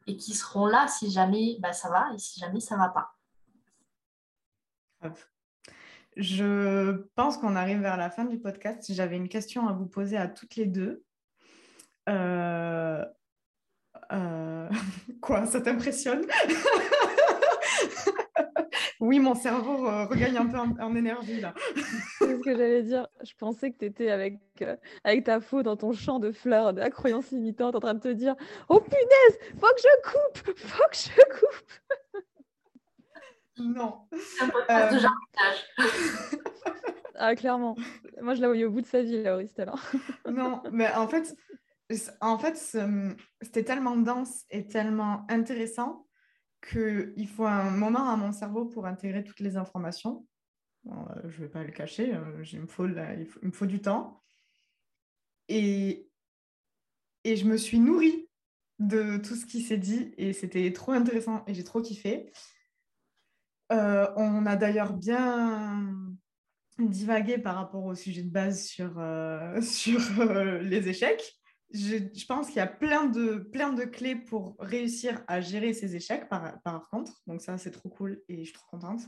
et 0.08 0.16
qui 0.16 0.34
seront 0.34 0.68
là 0.68 0.88
si 0.88 1.12
jamais 1.12 1.58
bah, 1.60 1.74
ça 1.74 1.90
va 1.90 2.08
et 2.14 2.18
si 2.18 2.40
jamais 2.40 2.60
ça 2.60 2.78
va 2.78 2.90
pas. 2.90 3.16
Je 6.16 6.94
pense 7.16 7.38
qu'on 7.38 7.56
arrive 7.56 7.82
vers 7.82 7.98
la 7.98 8.10
fin 8.10 8.26
du 8.26 8.40
podcast. 8.40 8.94
J'avais 8.94 9.18
une 9.18 9.30
question 9.30 9.68
à 9.68 9.74
vous 9.74 9.86
poser 9.86 10.18
à 10.18 10.28
toutes 10.28 10.56
les 10.56 10.66
deux. 10.66 11.04
Euh, 12.08 13.04
euh, 14.12 14.70
quoi, 15.22 15.46
ça 15.46 15.60
t'impressionne? 15.62 16.26
Oui, 19.00 19.20
mon 19.20 19.36
cerveau 19.36 19.88
euh, 19.88 20.06
regagne 20.06 20.38
un 20.38 20.48
peu 20.48 20.58
en, 20.58 20.96
énergie 20.96 21.42
là. 21.42 21.54
C'est 22.20 22.38
ce 22.38 22.42
que 22.42 22.52
j'allais 22.56 22.84
dire. 22.84 23.08
Je 23.24 23.34
pensais 23.38 23.72
que 23.72 23.78
tu 23.78 23.86
étais 23.86 24.10
avec, 24.10 24.40
euh, 24.62 24.76
avec 25.04 25.26
ta 25.26 25.42
faux 25.42 25.64
dans 25.64 25.76
ton 25.76 25.92
champ 25.92 26.20
de 26.20 26.32
fleurs, 26.32 26.74
de 26.74 26.80
la 26.80 26.90
croyance 26.90 27.32
limitante, 27.32 27.76
en 27.76 27.80
train 27.80 27.94
de 27.94 28.00
te 28.00 28.08
dire 28.08 28.36
Oh 28.70 28.80
punaise, 28.80 29.54
faut 29.60 29.68
que 29.68 29.82
je 29.82 30.12
coupe, 30.12 30.58
faut 30.58 30.90
que 30.90 30.96
je 30.96 31.40
coupe. 31.40 32.14
Non. 33.58 34.02
Euh... 34.70 35.00
ah, 37.16 37.36
clairement. 37.36 37.76
Moi, 38.22 38.36
je 38.36 38.42
la 38.42 38.48
voyais 38.48 38.66
au 38.66 38.72
bout 38.72 38.82
de 38.82 38.86
sa 38.86 39.02
vie, 39.02 39.24
là, 39.24 39.40
alors. 39.58 39.80
non, 40.30 40.62
mais 40.72 40.92
en 40.94 41.08
fait, 41.08 41.36
en 42.22 42.38
fait 42.38 42.58
c'était 43.42 43.64
tellement 43.64 43.96
dense 43.96 44.46
et 44.50 44.68
tellement 44.68 45.26
intéressant 45.30 46.05
qu'il 46.70 47.28
faut 47.28 47.46
un 47.46 47.72
moment 47.72 48.10
à 48.10 48.16
mon 48.16 48.32
cerveau 48.32 48.66
pour 48.66 48.86
intégrer 48.86 49.24
toutes 49.24 49.40
les 49.40 49.58
informations. 49.58 50.26
Euh, 50.88 50.92
je 51.30 51.42
ne 51.42 51.46
vais 51.46 51.50
pas 51.50 51.64
le 51.64 51.72
cacher, 51.72 52.14
euh, 52.14 52.44
il, 52.52 52.62
me 52.62 52.68
faut, 53.52 53.66
du 53.66 53.82
temps. 53.82 54.22
Et, 55.48 56.10
et 57.24 57.36
je 57.36 57.46
me 57.46 57.58
suis 57.58 57.80
nourrie 57.80 58.30
de 58.80 59.18
tout 59.18 59.36
ce 59.36 59.46
qui 59.46 59.62
s'est 59.62 59.78
dit 59.78 60.14
et 60.18 60.34
c'était 60.34 60.72
trop 60.74 60.92
intéressant 60.92 61.44
et 61.48 61.54
j'ai 61.54 61.64
trop 61.64 61.82
kiffé. 61.82 62.32
Euh, 63.72 64.12
on 64.16 64.46
a 64.46 64.56
d'ailleurs 64.56 64.94
bien 64.94 65.92
divagué 66.78 67.38
par 67.38 67.56
rapport 67.56 67.86
au 67.86 67.96
sujet 67.96 68.22
de 68.22 68.30
base 68.30 68.66
sur, 68.66 68.92
sur 69.62 70.34
les 70.62 70.90
échecs 70.90 71.40
je, 71.76 72.26
pense 72.26 72.48
qu'il 72.48 72.58
y 72.58 72.60
a 72.60 72.68
plein 72.68 73.06
de, 73.06 73.38
plein 73.38 73.74
de 73.74 73.84
clés 73.84 74.16
pour 74.16 74.56
réussir 74.60 75.24
à 75.28 75.42
gérer 75.42 75.74
ces 75.74 75.96
échecs 75.96 76.30
par, 76.30 76.62
par 76.62 76.90
contre. 76.90 77.22
Donc 77.28 77.42
ça, 77.42 77.58
c'est 77.58 77.72
trop 77.72 77.90
cool 77.90 78.24
et 78.28 78.40
je 78.40 78.44
suis 78.46 78.54
trop 78.54 78.68
contente. 78.68 79.02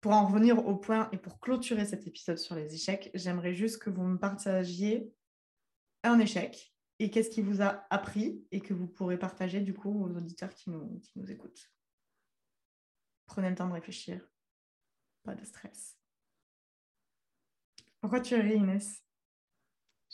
Pour 0.00 0.12
en 0.12 0.26
revenir 0.26 0.66
au 0.66 0.76
point 0.76 1.08
et 1.12 1.18
pour 1.18 1.40
clôturer 1.40 1.84
cet 1.84 2.06
épisode 2.06 2.38
sur 2.38 2.54
les 2.54 2.74
échecs, 2.74 3.10
j'aimerais 3.14 3.54
juste 3.54 3.78
que 3.82 3.90
vous 3.90 4.02
me 4.02 4.18
partagiez 4.18 5.12
un 6.02 6.18
échec 6.18 6.74
et 6.98 7.10
qu'est-ce 7.10 7.30
qui 7.30 7.42
vous 7.42 7.62
a 7.62 7.86
appris 7.90 8.46
et 8.50 8.60
que 8.60 8.74
vous 8.74 8.86
pourrez 8.86 9.18
partager 9.18 9.60
du 9.60 9.74
coup 9.74 10.04
aux 10.04 10.16
auditeurs 10.16 10.54
qui 10.54 10.70
nous, 10.70 10.98
qui 11.00 11.18
nous 11.18 11.30
écoutent. 11.30 11.70
Prenez 13.26 13.50
le 13.50 13.54
temps 13.54 13.68
de 13.68 13.74
réfléchir. 13.74 14.26
Pas 15.22 15.34
de 15.34 15.44
stress. 15.44 15.98
Pourquoi 18.00 18.20
tu 18.20 18.34
ris, 18.34 18.56
Inès? 18.56 19.04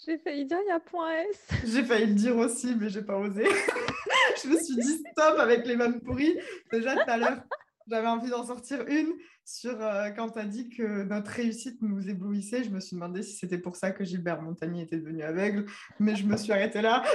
J'ai 0.05 0.19
failli 0.19 0.45
dire 0.45 0.59
il 0.65 0.69
y 0.69 0.73
a 0.73 0.81
point 0.81 1.11
S. 1.13 1.49
J'ai 1.65 1.85
failli 1.85 2.07
le 2.07 2.15
dire 2.15 2.37
aussi, 2.37 2.75
mais 2.77 2.91
j'ai 2.91 3.03
pas 3.03 3.17
osé. 3.17 3.45
je 4.43 4.49
me 4.49 4.59
suis 4.59 4.77
dit 4.77 4.99
stop 4.99 5.39
avec 5.39 5.67
les 5.67 5.77
vannes 5.77 6.01
pourries 6.01 6.39
déjà 6.71 6.95
tout 6.95 7.11
à 7.11 7.17
l'heure. 7.17 7.43
J'avais 7.89 8.09
envie 8.09 8.29
d'en 8.31 8.45
sortir 8.45 8.85
une 8.89 9.15
sur 9.45 9.81
euh, 9.81 10.11
quand 10.11 10.31
tu 10.31 10.39
as 10.39 10.45
dit 10.45 10.69
que 10.69 11.05
notre 11.05 11.31
réussite 11.31 11.81
nous 11.81 12.11
éblouissait. 12.11 12.65
Je 12.65 12.71
me 12.71 12.81
suis 12.81 12.97
demandé 12.97 13.23
si 13.23 13.37
c'était 13.37 13.59
pour 13.59 13.77
ça 13.77 13.93
que 13.93 14.05
Gilbert 14.05 14.43
Montagny 14.43 14.83
était 14.83 14.99
devenu 14.99 15.23
aveugle, 15.23 15.67
mais 15.99 16.15
je 16.15 16.27
me 16.27 16.37
suis 16.37 16.53
arrêtée 16.53 16.83
là. 16.83 17.03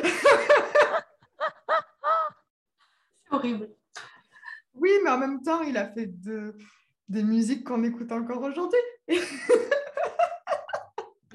C'est 3.24 3.36
horrible. 3.36 3.70
Oui, 4.74 4.92
mais 5.04 5.10
en 5.10 5.18
même 5.18 5.44
temps, 5.44 5.62
il 5.62 5.78
a 5.78 5.88
fait 5.88 6.08
de, 6.08 6.56
des 7.08 7.24
musiques 7.24 7.66
qu'on 7.66 7.84
écoute 7.84 8.12
encore 8.12 8.42
aujourd'hui. 8.42 8.80
c'est 9.08 9.20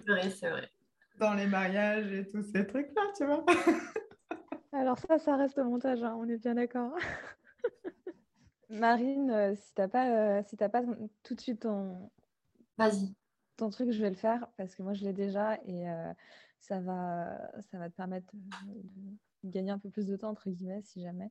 vrai, 0.07 0.31
c'est 0.31 0.51
vrai. 0.51 0.71
Dans 1.19 1.35
les 1.35 1.47
mariages 1.47 2.13
et 2.13 2.27
tous 2.27 2.43
ces 2.43 2.67
trucs-là, 2.67 3.03
tu 3.17 3.25
vois. 3.25 3.45
Alors 4.73 4.99
ça, 4.99 5.19
ça 5.19 5.37
reste 5.37 5.57
au 5.59 5.65
montage, 5.65 6.03
hein, 6.03 6.15
on 6.19 6.29
est 6.29 6.37
bien 6.37 6.55
d'accord. 6.55 6.93
Marine, 8.69 9.31
euh, 9.31 9.55
si 9.55 9.75
t'as 9.75 9.89
pas, 9.89 10.11
euh, 10.11 10.43
si 10.47 10.57
pas 10.57 10.83
tout 11.23 11.35
de 11.35 11.41
suite 11.41 11.61
ton, 11.61 12.11
Vas-y. 12.77 13.15
ton 13.57 13.71
truc, 13.71 13.91
je 13.91 14.03
vais 14.03 14.11
le 14.11 14.17
faire 14.17 14.49
parce 14.57 14.75
que 14.75 14.83
moi 14.83 14.93
je 14.93 15.05
l'ai 15.05 15.13
déjà 15.13 15.59
et 15.65 15.89
euh, 15.89 16.13
ça 16.61 16.81
va, 16.81 17.39
ça 17.71 17.79
va 17.79 17.89
te 17.89 17.97
permettre 17.97 18.27
de 18.35 19.51
gagner 19.51 19.71
un 19.71 19.79
peu 19.79 19.89
plus 19.89 20.07
de 20.07 20.17
temps 20.17 20.31
entre 20.31 20.51
guillemets 20.51 20.83
si 20.83 21.01
jamais. 21.01 21.31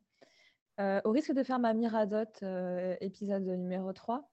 au 1.03 1.11
risque 1.11 1.33
de 1.33 1.43
faire 1.43 1.59
ma 1.59 1.73
miradote 1.73 2.43
épisode 3.01 3.43
numéro 3.43 3.91
3, 3.91 4.29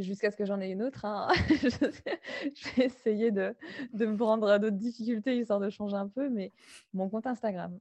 jusqu'à 0.00 0.30
ce 0.30 0.36
que 0.36 0.44
j'en 0.44 0.60
ai 0.60 0.70
une 0.70 0.82
autre. 0.82 1.04
Hein, 1.04 1.28
je, 1.48 2.76
vais 2.76 2.84
essayer 2.86 3.30
de, 3.30 3.54
de 3.92 4.06
me 4.06 4.16
prendre 4.16 4.48
à 4.48 4.58
d'autres 4.58 4.76
difficultés 4.76 5.38
histoire 5.38 5.60
de 5.60 5.70
changer 5.70 5.96
un 5.96 6.08
peu, 6.08 6.28
mais 6.28 6.52
mon 6.92 7.08
compte 7.08 7.26
Instagram. 7.26 7.78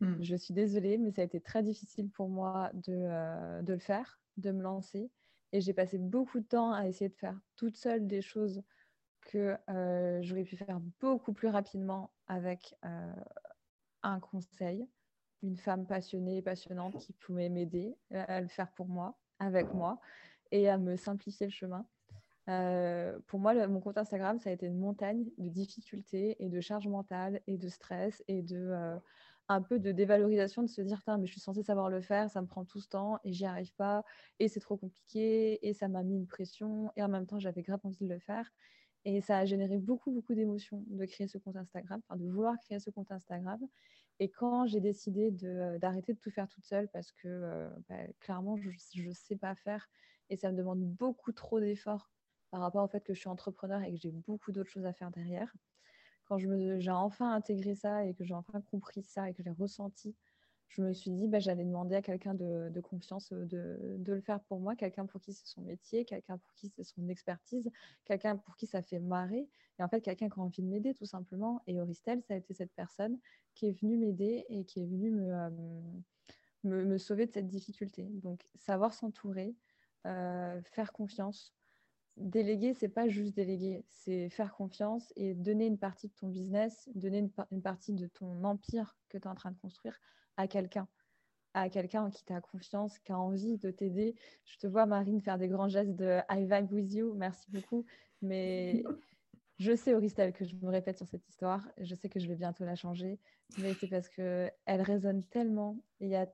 Mmh. 0.00 0.22
Je 0.22 0.36
suis 0.36 0.54
désolée, 0.54 0.96
mais 0.98 1.10
ça 1.10 1.22
a 1.22 1.24
été 1.24 1.40
très 1.40 1.62
difficile 1.62 2.08
pour 2.08 2.28
moi 2.28 2.70
de, 2.74 2.94
euh, 2.94 3.62
de 3.62 3.72
le 3.72 3.78
faire, 3.78 4.20
de 4.36 4.52
me 4.52 4.62
lancer. 4.62 5.10
Et 5.52 5.60
j'ai 5.60 5.72
passé 5.72 5.98
beaucoup 5.98 6.40
de 6.40 6.46
temps 6.46 6.72
à 6.72 6.86
essayer 6.86 7.08
de 7.08 7.16
faire 7.16 7.38
toute 7.56 7.76
seule 7.76 8.06
des 8.06 8.22
choses 8.22 8.62
que 9.22 9.56
euh, 9.68 10.20
j'aurais 10.22 10.44
pu 10.44 10.56
faire 10.56 10.80
beaucoup 11.00 11.32
plus 11.32 11.48
rapidement 11.48 12.10
avec 12.28 12.74
euh, 12.84 13.12
un 14.02 14.20
conseil, 14.20 14.86
une 15.42 15.56
femme 15.56 15.86
passionnée 15.86 16.38
et 16.38 16.42
passionnante 16.42 16.96
qui 16.98 17.12
pouvait 17.12 17.48
m'aider 17.48 17.96
à 18.10 18.40
le 18.40 18.48
faire 18.48 18.70
pour 18.72 18.88
moi, 18.88 19.18
avec 19.38 19.72
moi, 19.72 20.00
et 20.52 20.68
à 20.68 20.78
me 20.78 20.96
simplifier 20.96 21.46
le 21.46 21.52
chemin. 21.52 21.86
pour 23.26 23.38
moi, 23.38 23.66
mon 23.66 23.80
compte 23.80 23.98
Instagram, 23.98 24.38
ça 24.38 24.50
a 24.50 24.52
été 24.52 24.66
une 24.66 24.78
montagne 24.78 25.26
de 25.38 25.48
difficultés 25.48 26.36
et 26.38 26.48
de 26.48 26.60
charge 26.60 26.88
mentale 26.88 27.40
et 27.46 27.58
de 27.58 27.68
stress 27.68 28.22
et 28.28 28.42
de 28.42 28.98
un 29.48 29.62
peu 29.62 29.78
de 29.78 29.92
dévalorisation 29.92 30.62
de 30.62 30.68
se 30.68 30.82
dire 30.82 31.02
mais 31.18 31.26
je 31.26 31.32
suis 31.32 31.40
censée 31.40 31.62
savoir 31.62 31.88
le 31.88 32.00
faire, 32.00 32.30
ça 32.30 32.42
me 32.42 32.46
prend 32.46 32.64
tout 32.64 32.80
ce 32.80 32.88
temps 32.88 33.18
et 33.24 33.32
j'y 33.32 33.46
arrive 33.46 33.74
pas 33.74 34.04
et 34.38 34.48
c'est 34.48 34.60
trop 34.60 34.76
compliqué 34.76 35.66
et 35.66 35.72
ça 35.72 35.88
m'a 35.88 36.02
mis 36.02 36.16
une 36.16 36.26
pression 36.26 36.92
et 36.96 37.02
en 37.02 37.08
même 37.08 37.26
temps 37.26 37.38
j'avais 37.38 37.62
grave 37.62 37.80
envie 37.84 38.04
de 38.04 38.08
le 38.08 38.18
faire 38.18 38.52
et 39.04 39.20
ça 39.22 39.38
a 39.38 39.46
généré 39.46 39.78
beaucoup 39.78 40.12
beaucoup 40.12 40.34
d'émotions 40.34 40.84
de 40.88 41.04
créer 41.06 41.28
ce 41.28 41.38
compte 41.38 41.56
Instagram, 41.56 42.00
de 42.14 42.28
vouloir 42.28 42.58
créer 42.58 42.78
ce 42.78 42.90
compte 42.90 43.10
Instagram 43.10 43.58
et 44.20 44.28
quand 44.28 44.66
j'ai 44.66 44.80
décidé 44.80 45.30
d'arrêter 45.80 46.12
de, 46.12 46.18
tout 46.18 46.30
faire 46.30 46.48
toute 46.48 46.66
seule 46.66 46.88
parce 46.88 47.12
que 47.12 47.28
euh, 47.28 47.70
bah, 47.88 47.96
clairement 48.20 48.58
je 48.58 49.02
ne 49.02 49.12
sais 49.12 49.36
pas 49.36 49.54
faire 49.54 49.88
et 50.30 50.36
ça 50.36 50.50
me 50.52 50.56
demande 50.56 50.80
beaucoup 50.80 51.32
trop 51.32 51.60
d'efforts 51.60 52.10
par 52.50 52.60
rapport 52.60 52.84
au 52.84 52.88
fait 52.88 53.04
que 53.04 53.14
je 53.14 53.20
suis 53.20 53.28
entrepreneur 53.28 53.82
et 53.82 53.92
que 53.92 53.98
j'ai 53.98 54.10
beaucoup 54.10 54.52
d'autres 54.52 54.70
choses 54.70 54.86
à 54.86 54.92
faire 54.92 55.10
derrière 55.10 55.52
quand 56.28 56.38
j'ai 56.38 56.90
enfin 56.90 57.32
intégré 57.32 57.74
ça 57.74 58.04
et 58.04 58.14
que 58.14 58.22
j'ai 58.22 58.34
enfin 58.34 58.60
compris 58.60 59.02
ça 59.02 59.30
et 59.30 59.34
que 59.34 59.42
j'ai 59.42 59.50
ressenti, 59.50 60.14
je 60.68 60.82
me 60.82 60.92
suis 60.92 61.10
dit, 61.10 61.26
bah, 61.26 61.38
j'allais 61.38 61.64
demander 61.64 61.96
à 61.96 62.02
quelqu'un 62.02 62.34
de, 62.34 62.80
confiance 62.82 63.32
euh, 63.32 63.46
de, 63.46 64.12
le 64.12 64.20
faire 64.20 64.40
pour 64.40 64.60
moi, 64.60 64.76
quelqu'un 64.76 65.06
pour 65.06 65.22
qui 65.22 65.32
c'est 65.32 65.46
son 65.46 65.62
métier, 65.62 66.04
quelqu'un 66.04 66.36
pour 66.36 66.52
qui 66.52 66.68
c'est 66.68 66.84
son 66.84 67.08
expertise, 67.08 67.70
quelqu'un 68.04 68.36
pour 68.36 68.56
qui 68.56 68.66
ça 68.66 68.82
fait 68.82 68.98
marrer, 68.98 69.48
et 69.78 69.82
en 69.82 69.88
fait 69.88 70.02
quelqu'un 70.02 70.28
qui 70.28 70.38
a 70.38 70.42
envie 70.42 70.62
de 70.62 70.68
m'aider 70.68 70.92
tout 70.92 71.06
simplement. 71.06 71.62
Et 71.66 71.80
Auristel, 71.80 72.22
ça 72.22 72.34
a 72.34 72.36
été 72.36 72.52
cette 72.52 72.72
personne 72.74 73.18
qui 73.54 73.66
est 73.66 73.80
venue 73.80 73.96
m'aider 73.96 74.44
et 74.50 74.64
qui 74.66 74.80
est 74.80 74.86
venue 74.86 75.10
me, 75.10 75.32
euh, 75.34 75.50
me, 76.64 76.98
sauver 76.98 77.24
de 77.24 77.32
cette 77.32 77.48
difficulté. 77.48 78.02
Donc 78.02 78.46
savoir 78.54 78.92
s'entourer, 78.92 79.56
euh, 80.06 80.60
faire 80.62 80.92
confiance, 80.92 81.54
déléguer, 82.18 82.74
c'est 82.74 82.88
pas 82.88 83.08
juste 83.08 83.34
déléguer, 83.34 83.84
c'est 83.90 84.28
faire 84.28 84.54
confiance 84.54 85.12
et 85.16 85.34
donner 85.34 85.66
une 85.66 85.78
partie 85.78 86.08
de 86.08 86.12
ton 86.14 86.28
business, 86.28 86.88
donner 86.94 87.28
une, 87.50 87.62
partie 87.62 87.92
de 87.92 88.06
ton 88.06 88.44
empire 88.44 88.96
que 89.08 89.18
tu 89.18 89.24
es 89.24 89.28
en 89.28 89.34
train 89.34 89.50
de 89.50 89.58
construire 89.58 89.98
à 90.36 90.48
quelqu'un, 90.48 90.88
à 91.54 91.68
quelqu'un 91.68 92.04
en 92.04 92.10
qui 92.10 92.24
tu 92.24 92.32
as 92.32 92.40
confiance, 92.40 92.98
qui 92.98 93.12
a 93.12 93.18
envie 93.18 93.58
de 93.58 93.70
t'aider. 93.70 94.14
Je 94.44 94.56
te 94.58 94.66
vois, 94.66 94.86
Marine, 94.86 95.20
faire 95.20 95.38
des 95.38 95.48
grands 95.48 95.68
gestes 95.68 95.94
de 95.94 96.18
I 96.30 96.44
vibe 96.44 96.72
with 96.72 96.92
you, 96.92 97.14
merci 97.14 97.50
beaucoup. 97.50 97.84
Mais 98.22 98.82
je 99.58 99.74
sais, 99.74 99.94
Auristel, 99.94 100.32
que 100.32 100.44
je 100.44 100.56
me 100.56 100.68
répète 100.68 100.98
sur 100.98 101.06
cette 101.06 101.26
histoire, 101.28 101.68
je 101.78 101.94
sais 101.94 102.08
que 102.08 102.20
je 102.20 102.28
vais 102.28 102.36
bientôt 102.36 102.64
la 102.64 102.74
changer, 102.74 103.18
mais 103.58 103.74
c'est 103.74 103.88
parce 103.88 104.08
qu'elle 104.08 104.82
résonne 104.82 105.24
tellement, 105.24 105.82
il 106.00 106.08
y 106.08 106.16
a 106.16 106.28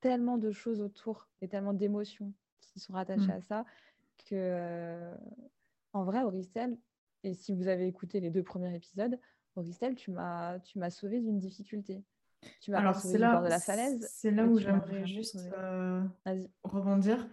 tellement 0.00 0.38
de 0.38 0.50
choses 0.50 0.80
autour 0.80 1.28
et 1.40 1.48
tellement 1.48 1.74
d'émotions 1.74 2.32
qui 2.60 2.80
sont 2.80 2.92
rattachées 2.92 3.26
mmh. 3.26 3.30
à 3.30 3.40
ça 3.40 3.64
que, 4.28 4.34
euh, 4.34 5.14
en 5.92 6.04
vrai, 6.04 6.22
Auristel, 6.22 6.76
et 7.24 7.34
si 7.34 7.52
vous 7.52 7.68
avez 7.68 7.86
écouté 7.86 8.20
les 8.20 8.30
deux 8.30 8.42
premiers 8.42 8.74
épisodes, 8.74 9.18
Auristel, 9.56 9.94
tu 9.94 10.10
m'as, 10.10 10.58
tu 10.60 10.78
m'as 10.78 10.90
sauvé 10.90 11.20
d'une 11.20 11.38
difficulté. 11.38 12.02
Tu 12.60 12.70
m'as 12.70 12.94
sauvé 12.94 13.18
du 13.18 13.24
bord 13.24 13.42
de 13.42 13.48
la 13.48 13.60
falaise. 13.60 14.08
C'est 14.10 14.30
là 14.30 14.46
où 14.46 14.58
j'aimerais 14.58 15.06
juste 15.06 15.36
euh, 15.56 16.02
rebondir. 16.62 17.28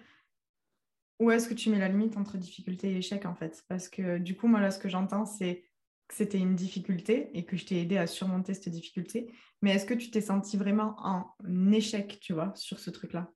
Où 1.20 1.32
est-ce 1.32 1.48
que 1.48 1.54
tu 1.54 1.70
mets 1.70 1.80
la 1.80 1.88
limite 1.88 2.18
entre 2.18 2.38
difficulté 2.38 2.92
et 2.92 2.98
échec, 2.98 3.26
en 3.26 3.34
fait? 3.34 3.64
Parce 3.68 3.90
que 3.90 4.18
du 4.18 4.36
coup, 4.36 4.48
moi, 4.48 4.60
là, 4.60 4.70
ce 4.72 4.80
que 4.80 4.90
j'entends, 4.90 5.26
c'est 5.26 5.64
que 6.08 6.16
c'était 6.16 6.38
une 6.38 6.56
difficulté 6.56 7.32
et 7.34 7.46
que 7.46 7.58
je 7.58 7.66
t'ai 7.66 7.82
aidé 7.82 7.98
à 7.98 8.08
surmonter 8.08 8.54
cette 8.54 8.70
difficulté. 8.70 9.32
Mais 9.62 9.72
est-ce 9.72 9.86
que 9.86 9.94
tu 9.94 10.12
t'es 10.12 10.22
senti 10.22 10.58
vraiment 10.58 10.96
en 11.00 11.34
échec, 11.72 12.20
tu 12.22 12.34
vois, 12.34 12.52
sur 12.56 12.80
ce 12.80 12.90
truc-là? 12.90 13.32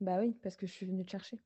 Bah 0.00 0.18
oui, 0.20 0.36
parce 0.42 0.56
que 0.56 0.66
je 0.66 0.72
suis 0.72 0.86
venue 0.86 1.04
te 1.04 1.10
chercher 1.10 1.40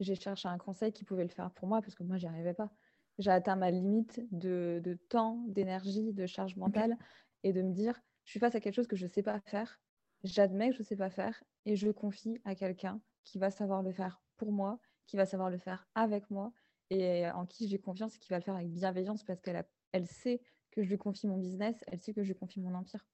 j'ai 0.00 0.14
cherché 0.14 0.48
un 0.48 0.58
conseil 0.58 0.92
qui 0.92 1.04
pouvait 1.04 1.24
le 1.24 1.30
faire 1.30 1.50
pour 1.52 1.68
moi 1.68 1.80
parce 1.80 1.94
que 1.94 2.02
moi, 2.02 2.16
j'y 2.16 2.26
arrivais 2.26 2.54
pas. 2.54 2.70
J'ai 3.18 3.30
atteint 3.30 3.56
ma 3.56 3.70
limite 3.70 4.20
de, 4.30 4.98
temps, 5.08 5.42
d'énergie, 5.48 6.12
de 6.12 6.26
charge 6.26 6.56
mentale 6.56 6.98
et 7.44 7.52
de 7.52 7.62
me 7.62 7.72
dire, 7.72 7.98
je 8.24 8.30
suis 8.30 8.40
face 8.40 8.54
à 8.54 8.60
quelque 8.60 8.74
chose 8.74 8.86
que 8.86 8.96
je 8.96 9.06
ne 9.06 9.10
sais 9.10 9.22
pas 9.22 9.40
faire, 9.40 9.80
j'admets 10.22 10.68
que 10.68 10.74
je 10.74 10.80
ne 10.80 10.84
sais 10.84 10.96
pas 10.96 11.10
faire 11.10 11.42
et 11.64 11.76
je 11.76 11.90
confie 11.90 12.38
à 12.44 12.54
quelqu'un 12.54 13.00
qui 13.24 13.38
va 13.38 13.50
savoir 13.50 13.82
le 13.82 13.92
faire 13.92 14.20
pour 14.36 14.52
moi, 14.52 14.78
qui 15.06 15.16
va 15.16 15.24
savoir 15.24 15.48
le 15.48 15.56
faire 15.56 15.88
avec 15.94 16.30
moi 16.30 16.52
et 16.90 17.28
en 17.30 17.46
qui 17.46 17.68
j'ai 17.68 17.78
confiance 17.78 18.16
et 18.16 18.18
qui 18.18 18.28
va 18.28 18.38
le 18.38 18.44
faire 18.44 18.54
avec 18.54 18.70
bienveillance 18.70 19.24
parce 19.24 19.40
qu'elle 19.40 19.64
elle 19.92 20.06
sait 20.06 20.42
que 20.70 20.82
je 20.82 20.90
lui 20.90 20.98
confie 20.98 21.26
mon 21.26 21.38
business, 21.38 21.82
elle 21.86 22.00
sait 22.00 22.12
que 22.12 22.22
je 22.22 22.28
lui 22.28 22.38
confie 22.38 22.60
mon 22.60 22.74
empire. 22.74 23.06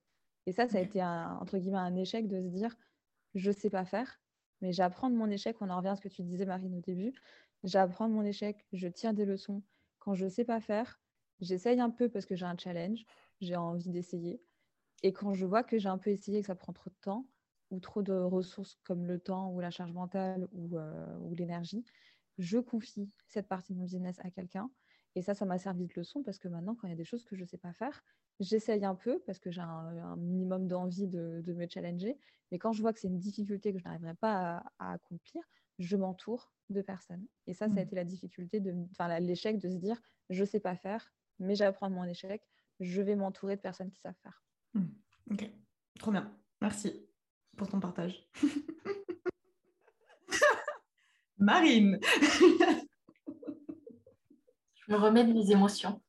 Et 0.46 0.52
ça, 0.52 0.66
ça 0.66 0.78
a 0.78 0.80
été 0.80 1.00
un, 1.00 1.38
entre 1.40 1.58
guillemets 1.58 1.78
un 1.78 1.94
échec 1.94 2.26
de 2.26 2.40
se 2.40 2.48
dire, 2.48 2.76
je 3.34 3.50
ne 3.50 3.54
sais 3.54 3.70
pas 3.70 3.84
faire, 3.84 4.20
mais 4.62 4.72
j'apprends 4.72 5.10
de 5.10 5.16
mon 5.16 5.30
échec. 5.30 5.56
On 5.60 5.68
en 5.70 5.76
revient 5.76 5.88
à 5.88 5.96
ce 5.96 6.00
que 6.00 6.08
tu 6.08 6.22
disais, 6.22 6.46
Marine, 6.46 6.74
au 6.76 6.80
début. 6.80 7.12
J'apprends 7.64 8.08
de 8.08 8.14
mon 8.14 8.24
échec, 8.24 8.64
je 8.72 8.88
tire 8.88 9.12
des 9.14 9.24
leçons. 9.24 9.62
Quand 9.98 10.14
je 10.14 10.24
ne 10.24 10.30
sais 10.30 10.44
pas 10.44 10.60
faire, 10.60 11.00
j'essaye 11.40 11.80
un 11.80 11.90
peu 11.90 12.08
parce 12.08 12.26
que 12.26 12.34
j'ai 12.34 12.46
un 12.46 12.56
challenge, 12.56 13.04
j'ai 13.40 13.56
envie 13.56 13.90
d'essayer. 13.90 14.40
Et 15.02 15.12
quand 15.12 15.34
je 15.34 15.44
vois 15.46 15.62
que 15.64 15.78
j'ai 15.78 15.88
un 15.88 15.98
peu 15.98 16.10
essayé 16.10 16.38
et 16.38 16.40
que 16.40 16.46
ça 16.46 16.54
prend 16.54 16.72
trop 16.72 16.90
de 16.90 16.96
temps, 17.00 17.26
ou 17.70 17.80
trop 17.80 18.02
de 18.02 18.12
ressources 18.12 18.78
comme 18.84 19.06
le 19.06 19.18
temps 19.18 19.50
ou 19.50 19.60
la 19.60 19.70
charge 19.70 19.92
mentale 19.92 20.46
ou, 20.52 20.76
euh, 20.76 21.18
ou 21.20 21.34
l'énergie, 21.34 21.84
je 22.38 22.58
confie 22.58 23.10
cette 23.26 23.48
partie 23.48 23.72
de 23.72 23.78
mon 23.78 23.84
business 23.84 24.18
à 24.20 24.30
quelqu'un. 24.30 24.70
Et 25.14 25.22
ça, 25.22 25.34
ça 25.34 25.44
m'a 25.44 25.58
servi 25.58 25.86
de 25.86 25.92
leçon 25.94 26.22
parce 26.22 26.38
que 26.38 26.48
maintenant, 26.48 26.74
quand 26.74 26.86
il 26.86 26.90
y 26.90 26.94
a 26.94 26.96
des 26.96 27.04
choses 27.04 27.24
que 27.24 27.36
je 27.36 27.42
ne 27.42 27.46
sais 27.46 27.58
pas 27.58 27.72
faire, 27.72 28.02
j'essaye 28.40 28.84
un 28.84 28.94
peu 28.94 29.20
parce 29.26 29.38
que 29.38 29.50
j'ai 29.50 29.60
un, 29.60 30.16
minimum 30.16 30.66
d'envie 30.66 31.06
de, 31.06 31.42
me 31.52 31.66
challenger. 31.68 32.18
Mais 32.50 32.58
quand 32.58 32.72
je 32.72 32.80
vois 32.80 32.92
que 32.92 32.98
c'est 32.98 33.08
une 33.08 33.18
difficulté 33.18 33.72
que 33.72 33.78
je 33.78 33.84
n'arriverai 33.84 34.14
pas 34.14 34.64
à, 34.78 34.92
accomplir, 34.92 35.42
je 35.78 35.96
m'entoure 35.96 36.52
de 36.70 36.80
personnes. 36.80 37.26
Et 37.46 37.54
ça, 37.54 37.66
ça 37.66 37.72
a 37.72 37.74
mmh. 37.74 37.78
été 37.78 37.96
la 37.96 38.04
difficulté, 38.04 38.60
de, 38.60 38.74
enfin 38.92 39.18
l'échec 39.20 39.58
de 39.58 39.68
se 39.68 39.76
dire, 39.76 40.00
je 40.30 40.40
ne 40.40 40.46
sais 40.46 40.60
pas 40.60 40.76
faire, 40.76 41.12
mais 41.38 41.54
j'apprends 41.54 41.90
de 41.90 41.94
mon 41.94 42.04
échec, 42.04 42.42
je 42.80 43.02
vais 43.02 43.16
m'entourer 43.16 43.56
de 43.56 43.60
personnes 43.60 43.90
qui 43.90 44.00
savent 44.00 44.14
faire. 44.22 44.42
Mmh. 44.74 44.86
Ok, 45.32 45.50
trop 45.98 46.10
bien. 46.10 46.34
Merci 46.60 47.06
pour 47.56 47.68
ton 47.68 47.80
partage. 47.80 48.26
Marine 51.38 51.98
me 54.92 54.98
remets 54.98 55.24
de 55.24 55.32
mes 55.32 55.50
émotions. 55.50 56.00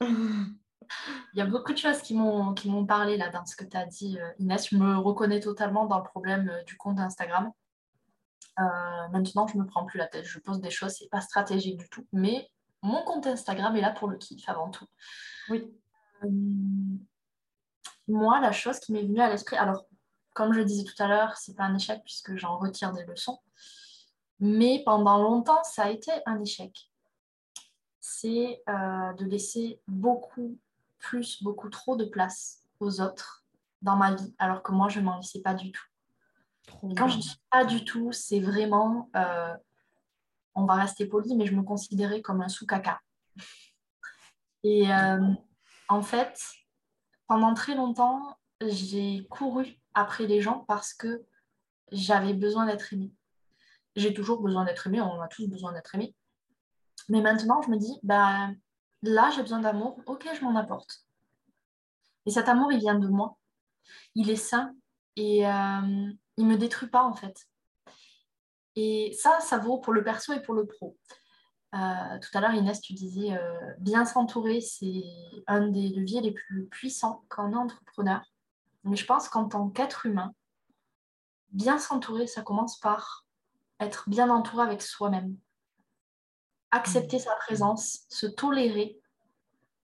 Il 0.00 1.38
y 1.38 1.40
a 1.40 1.46
beaucoup 1.46 1.72
de 1.72 1.78
choses 1.78 2.02
qui 2.02 2.14
m'ont, 2.14 2.52
qui 2.52 2.68
m'ont 2.68 2.84
parlé 2.84 3.16
là 3.16 3.28
dans 3.30 3.46
ce 3.46 3.56
que 3.56 3.64
tu 3.64 3.76
as 3.76 3.86
dit, 3.86 4.18
euh, 4.18 4.32
Inès. 4.38 4.68
Je 4.68 4.76
me 4.76 4.98
reconnais 4.98 5.40
totalement 5.40 5.86
dans 5.86 5.98
le 5.98 6.04
problème 6.04 6.48
euh, 6.48 6.62
du 6.64 6.76
compte 6.76 6.98
Instagram. 6.98 7.52
Euh, 8.58 9.08
maintenant, 9.12 9.46
je 9.46 9.56
ne 9.56 9.62
me 9.62 9.66
prends 9.66 9.86
plus 9.86 9.98
la 9.98 10.06
tête. 10.06 10.24
Je 10.24 10.38
pose 10.38 10.60
des 10.60 10.70
choses, 10.70 10.92
c'est 10.92 11.08
pas 11.08 11.20
stratégique 11.20 11.78
du 11.78 11.88
tout. 11.88 12.06
Mais 12.12 12.50
mon 12.82 13.02
compte 13.04 13.26
Instagram 13.26 13.74
est 13.76 13.80
là 13.80 13.90
pour 13.90 14.08
le 14.08 14.18
kiff 14.18 14.48
avant 14.48 14.70
tout. 14.70 14.86
Oui. 15.48 15.72
moi, 18.08 18.40
la 18.40 18.52
chose 18.52 18.80
qui 18.80 18.92
m'est 18.92 19.02
venue 19.02 19.20
à 19.20 19.30
l'esprit, 19.30 19.56
alors, 19.56 19.84
comme 20.34 20.52
je 20.52 20.60
disais 20.60 20.84
tout 20.84 21.00
à 21.02 21.06
l'heure, 21.06 21.36
c'est 21.36 21.54
pas 21.54 21.64
un 21.64 21.76
échec 21.76 22.02
puisque 22.04 22.36
j'en 22.36 22.58
retire 22.58 22.92
des 22.92 23.04
leçons. 23.04 23.38
Mais 24.40 24.82
pendant 24.84 25.22
longtemps, 25.22 25.62
ça 25.62 25.84
a 25.84 25.90
été 25.90 26.10
un 26.26 26.40
échec. 26.40 26.89
C'est 28.00 28.62
euh, 28.68 29.12
de 29.14 29.24
laisser 29.24 29.80
beaucoup 29.86 30.58
plus, 30.98 31.42
beaucoup 31.42 31.68
trop 31.68 31.96
de 31.96 32.04
place 32.04 32.64
aux 32.80 33.00
autres 33.00 33.44
dans 33.82 33.96
ma 33.96 34.14
vie, 34.14 34.34
alors 34.38 34.62
que 34.62 34.72
moi, 34.72 34.88
je 34.88 35.00
ne 35.00 35.04
m'en 35.06 35.16
laissais 35.16 35.40
pas 35.40 35.54
du 35.54 35.72
tout. 35.72 35.86
quand 36.96 37.08
je 37.08 37.18
dis 37.18 37.40
pas 37.50 37.64
du 37.64 37.84
tout, 37.84 38.12
c'est 38.12 38.40
vraiment, 38.40 39.10
euh, 39.16 39.54
on 40.54 40.64
va 40.66 40.74
rester 40.74 41.06
poli, 41.06 41.34
mais 41.34 41.46
je 41.46 41.54
me 41.54 41.62
considérais 41.62 42.20
comme 42.20 42.42
un 42.42 42.48
sous-caca. 42.48 43.00
Et 44.62 44.92
euh, 44.92 45.32
en 45.88 46.02
fait, 46.02 46.38
pendant 47.26 47.54
très 47.54 47.74
longtemps, 47.74 48.36
j'ai 48.60 49.26
couru 49.30 49.78
après 49.94 50.26
les 50.26 50.40
gens 50.40 50.64
parce 50.68 50.92
que 50.92 51.24
j'avais 51.92 52.34
besoin 52.34 52.66
d'être 52.66 52.92
aimée. 52.92 53.12
J'ai 53.96 54.12
toujours 54.12 54.40
besoin 54.40 54.64
d'être 54.64 54.86
aimée, 54.86 55.00
on 55.00 55.20
a 55.20 55.28
tous 55.28 55.48
besoin 55.48 55.72
d'être 55.72 55.94
aimée. 55.94 56.14
Mais 57.10 57.20
maintenant, 57.20 57.60
je 57.60 57.70
me 57.70 57.76
dis, 57.76 57.98
bah, 58.04 58.50
là, 59.02 59.30
j'ai 59.34 59.42
besoin 59.42 59.58
d'amour, 59.58 60.00
ok, 60.06 60.28
je 60.32 60.44
m'en 60.44 60.54
apporte. 60.54 61.04
Et 62.24 62.30
cet 62.30 62.48
amour, 62.48 62.72
il 62.72 62.78
vient 62.78 62.98
de 62.98 63.08
moi. 63.08 63.36
Il 64.14 64.30
est 64.30 64.36
sain 64.36 64.72
et 65.16 65.44
euh, 65.44 66.12
il 66.36 66.46
ne 66.46 66.52
me 66.52 66.56
détruit 66.56 66.88
pas, 66.88 67.02
en 67.02 67.14
fait. 67.14 67.48
Et 68.76 69.12
ça, 69.20 69.40
ça 69.40 69.58
vaut 69.58 69.78
pour 69.78 69.92
le 69.92 70.04
perso 70.04 70.32
et 70.32 70.40
pour 70.40 70.54
le 70.54 70.66
pro. 70.66 70.96
Euh, 71.74 72.18
tout 72.20 72.38
à 72.38 72.40
l'heure, 72.40 72.54
Inès, 72.54 72.80
tu 72.80 72.92
disais, 72.92 73.36
euh, 73.36 73.74
bien 73.80 74.04
s'entourer, 74.04 74.60
c'est 74.60 75.02
un 75.48 75.66
des 75.66 75.88
leviers 75.88 76.20
les 76.20 76.32
plus 76.32 76.66
puissants 76.66 77.24
quand 77.28 77.50
on 77.50 77.56
entrepreneur. 77.56 78.22
Mais 78.84 78.96
je 78.96 79.04
pense 79.04 79.28
qu'en 79.28 79.48
tant 79.48 79.68
qu'être 79.68 80.06
humain, 80.06 80.32
bien 81.50 81.78
s'entourer, 81.78 82.28
ça 82.28 82.42
commence 82.42 82.78
par 82.78 83.26
être 83.80 84.08
bien 84.08 84.30
entouré 84.30 84.62
avec 84.62 84.80
soi-même. 84.80 85.36
Accepter 86.72 87.18
sa 87.18 87.34
présence, 87.36 88.00
se 88.08 88.26
tolérer 88.26 88.96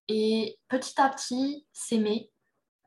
et 0.09 0.59
petit 0.69 1.01
à 1.01 1.09
petit 1.09 1.67
s'aimer 1.73 2.31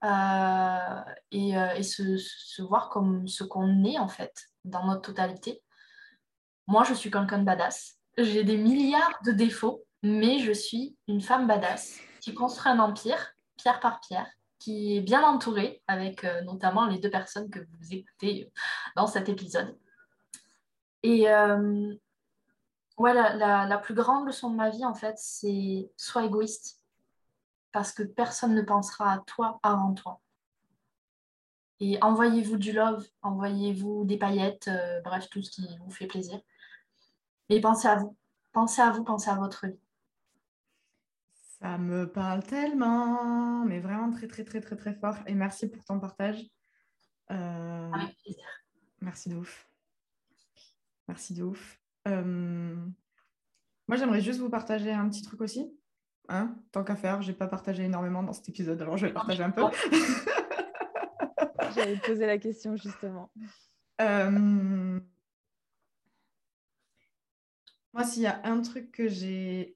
euh, 0.05 1.01
et, 1.31 1.49
et 1.49 1.83
se, 1.83 2.61
voir 2.61 2.89
comme 2.89 3.27
ce 3.27 3.43
qu'on 3.43 3.83
est 3.83 3.99
en 3.99 4.07
fait 4.07 4.33
dans 4.63 4.85
notre 4.85 5.01
totalité. 5.01 5.61
Moi, 6.67 6.83
je 6.83 6.93
suis 6.93 7.11
quelqu'un 7.11 7.39
de 7.39 7.43
badass. 7.43 7.97
J'ai 8.17 8.43
des 8.43 8.57
milliards 8.57 9.19
de 9.25 9.31
défauts, 9.31 9.83
mais 10.03 10.39
je 10.39 10.51
suis 10.51 10.95
une 11.07 11.21
femme 11.21 11.47
badass 11.47 11.99
qui 12.21 12.33
construit 12.33 12.71
un 12.71 12.79
empire, 12.79 13.33
pierre 13.57 13.79
par 13.79 13.99
pierre, 14.01 14.27
qui 14.59 14.97
est 14.97 15.01
bien 15.01 15.23
entourée, 15.23 15.81
avec 15.87 16.23
euh, 16.23 16.41
notamment 16.41 16.85
les 16.85 16.99
deux 16.99 17.09
personnes 17.09 17.49
que 17.49 17.59
vous 17.59 17.93
écoutez 17.93 18.51
dans 18.95 19.07
cet 19.07 19.29
épisode. 19.29 19.75
Et 21.01 21.29
euh, 21.29 21.93
ouais, 22.99 23.13
la, 23.13 23.65
la, 23.65 23.77
plus 23.77 23.95
grande 23.95 24.27
leçon 24.27 24.51
de 24.51 24.55
ma 24.55 24.69
vie, 24.69 24.85
en 24.85 24.93
fait, 24.93 25.17
c'est 25.17 25.91
sois 25.97 26.25
égoïste, 26.25 26.81
parce 27.71 27.91
que 27.91 28.03
personne 28.03 28.53
ne 28.53 28.61
pensera 28.61 29.13
à 29.13 29.19
toi 29.19 29.59
avant 29.63 29.93
toi. 29.93 30.21
Et 31.79 31.97
envoyez-vous 32.03 32.57
du 32.57 32.73
love, 32.73 33.07
envoyez-vous 33.21 34.03
des 34.03 34.17
paillettes, 34.17 34.67
euh, 34.67 34.99
bref, 35.01 35.29
tout 35.29 35.41
ce 35.41 35.49
qui 35.49 35.77
vous 35.77 35.89
fait 35.89 36.07
plaisir. 36.07 36.39
Et 37.47 37.61
pensez 37.61 37.87
à 37.87 37.95
vous, 37.95 38.17
pensez 38.51 38.81
à 38.81 38.91
vous, 38.91 39.03
pensez 39.03 39.29
à 39.29 39.35
votre 39.35 39.65
vie. 39.65 39.79
Ça 41.61 41.77
me 41.77 42.09
parle 42.09 42.43
tellement, 42.43 43.63
mais 43.65 43.79
vraiment 43.79 44.11
très, 44.11 44.27
très, 44.27 44.43
très, 44.43 44.59
très, 44.59 44.75
très 44.75 44.93
fort. 44.93 45.15
Et 45.25 45.33
merci 45.33 45.69
pour 45.69 45.83
ton 45.85 45.99
partage. 45.99 46.41
Euh, 47.31 47.91
Avec 47.91 48.17
plaisir. 48.17 48.45
Merci 49.01 49.29
de 49.29 49.35
ouf. 49.35 49.69
Merci 51.07 51.33
de 51.33 51.43
ouf. 51.43 51.79
Euh, 52.09 52.75
moi, 53.87 53.97
j'aimerais 53.97 54.21
juste 54.21 54.39
vous 54.39 54.49
partager 54.49 54.91
un 54.91 55.07
petit 55.09 55.21
truc 55.21 55.41
aussi. 55.41 55.71
Hein 56.27 56.55
Tant 56.71 56.83
qu'à 56.83 56.95
faire, 56.95 57.21
je 57.21 57.31
n'ai 57.31 57.37
pas 57.37 57.47
partagé 57.47 57.83
énormément 57.83 58.21
dans 58.21 58.33
cet 58.33 58.49
épisode, 58.49 58.81
alors 58.81 58.97
je 58.97 59.03
vais 59.03 59.09
le 59.09 59.15
partager 59.15 59.43
un 59.43 59.51
peu. 59.51 59.63
J'allais 61.75 61.97
poser 61.97 62.25
la 62.25 62.37
question 62.37 62.75
justement. 62.75 63.31
Euh, 64.01 64.99
moi, 67.93 68.03
s'il 68.03 68.23
y 68.23 68.27
a 68.27 68.41
un 68.43 68.61
truc 68.61 68.91
que 68.91 69.07
j'ai 69.07 69.75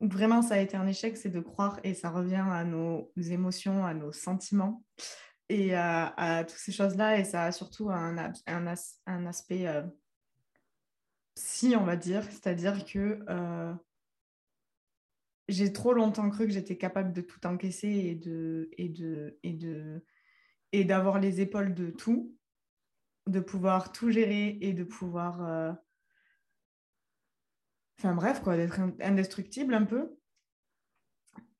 vraiment 0.00 0.42
ça 0.42 0.54
a 0.54 0.58
été 0.58 0.76
un 0.76 0.86
échec, 0.86 1.16
c'est 1.16 1.28
de 1.28 1.40
croire, 1.40 1.78
et 1.84 1.94
ça 1.94 2.10
revient 2.10 2.44
à 2.50 2.64
nos 2.64 3.12
émotions, 3.16 3.84
à 3.84 3.94
nos 3.94 4.12
sentiments 4.12 4.84
et 5.48 5.74
à, 5.74 6.44
toutes 6.48 6.58
ces 6.58 6.72
choses-là, 6.72 7.18
et 7.18 7.24
ça 7.24 7.44
a 7.44 7.52
surtout 7.52 7.90
un, 7.90 8.32
un, 8.46 8.74
un 9.06 9.26
aspect 9.26 9.66
euh, 9.66 9.82
psy, 11.34 11.76
on 11.76 11.84
va 11.84 11.96
dire, 11.96 12.24
c'est-à-dire 12.24 12.84
que 12.84 13.24
euh, 13.28 13.74
j'ai 15.48 15.72
trop 15.72 15.92
longtemps 15.92 16.30
cru 16.30 16.46
que 16.46 16.52
j'étais 16.52 16.76
capable 16.76 17.12
de 17.12 17.20
tout 17.20 17.46
encaisser 17.46 17.88
et 17.88 18.14
de 18.14 18.70
et 18.78 18.88
de 18.88 19.38
et 19.42 19.52
de 19.52 20.04
et 20.72 20.84
d'avoir 20.84 21.18
les 21.20 21.40
épaules 21.40 21.74
de 21.74 21.90
tout, 21.90 22.34
de 23.26 23.40
pouvoir 23.40 23.92
tout 23.92 24.10
gérer 24.10 24.58
et 24.60 24.72
de 24.72 24.84
pouvoir 24.84 25.44
euh, 25.44 25.72
Enfin 27.98 28.14
bref, 28.14 28.40
quoi, 28.42 28.56
d'être 28.56 28.80
indestructible 29.00 29.74
un 29.74 29.84
peu. 29.84 30.16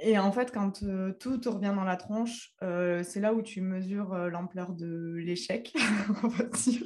Et 0.01 0.19
en 0.19 0.33
fait, 0.33 0.51
quand 0.51 0.83
euh, 0.83 1.13
tout 1.13 1.39
te 1.39 1.49
revient 1.49 1.73
dans 1.77 1.85
la 1.85 1.97
tronche, 1.97 2.53
c'est 2.61 3.21
là 3.21 3.33
où 3.33 3.43
tu 3.43 3.61
mesures 3.61 4.17
l'ampleur 4.29 4.73
de 4.73 5.15
l'échec, 5.19 5.73
on 6.25 6.29
va 6.29 6.45
dire. 6.45 6.83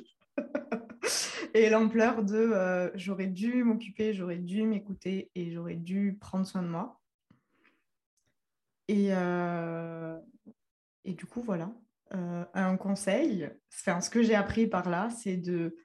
Et 1.65 1.71
l'ampleur 1.71 2.23
de 2.23 2.91
j'aurais 2.95 3.27
dû 3.27 3.65
m'occuper, 3.65 4.13
j'aurais 4.13 4.39
dû 4.39 4.63
m'écouter 4.65 5.31
et 5.35 5.51
j'aurais 5.51 5.77
dû 5.77 6.17
prendre 6.21 6.47
soin 6.47 6.63
de 6.63 6.69
moi. 6.69 7.01
Et, 8.89 9.09
et 11.05 11.13
du 11.15 11.27
coup, 11.27 11.43
voilà. 11.43 11.73
un 12.11 12.77
conseil, 12.77 13.51
enfin, 13.73 14.01
ce 14.01 14.11
que 14.11 14.23
j'ai 14.23 14.35
appris 14.35 14.67
par 14.67 14.89
là, 14.89 15.11
c'est 15.11 15.37
de 15.37 15.77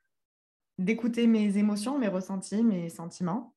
d'écouter 0.78 1.28
mes 1.28 1.58
émotions, 1.58 1.98
mes 2.00 2.08
ressentis, 2.08 2.64
mes 2.64 2.90
sentiments, 2.90 3.54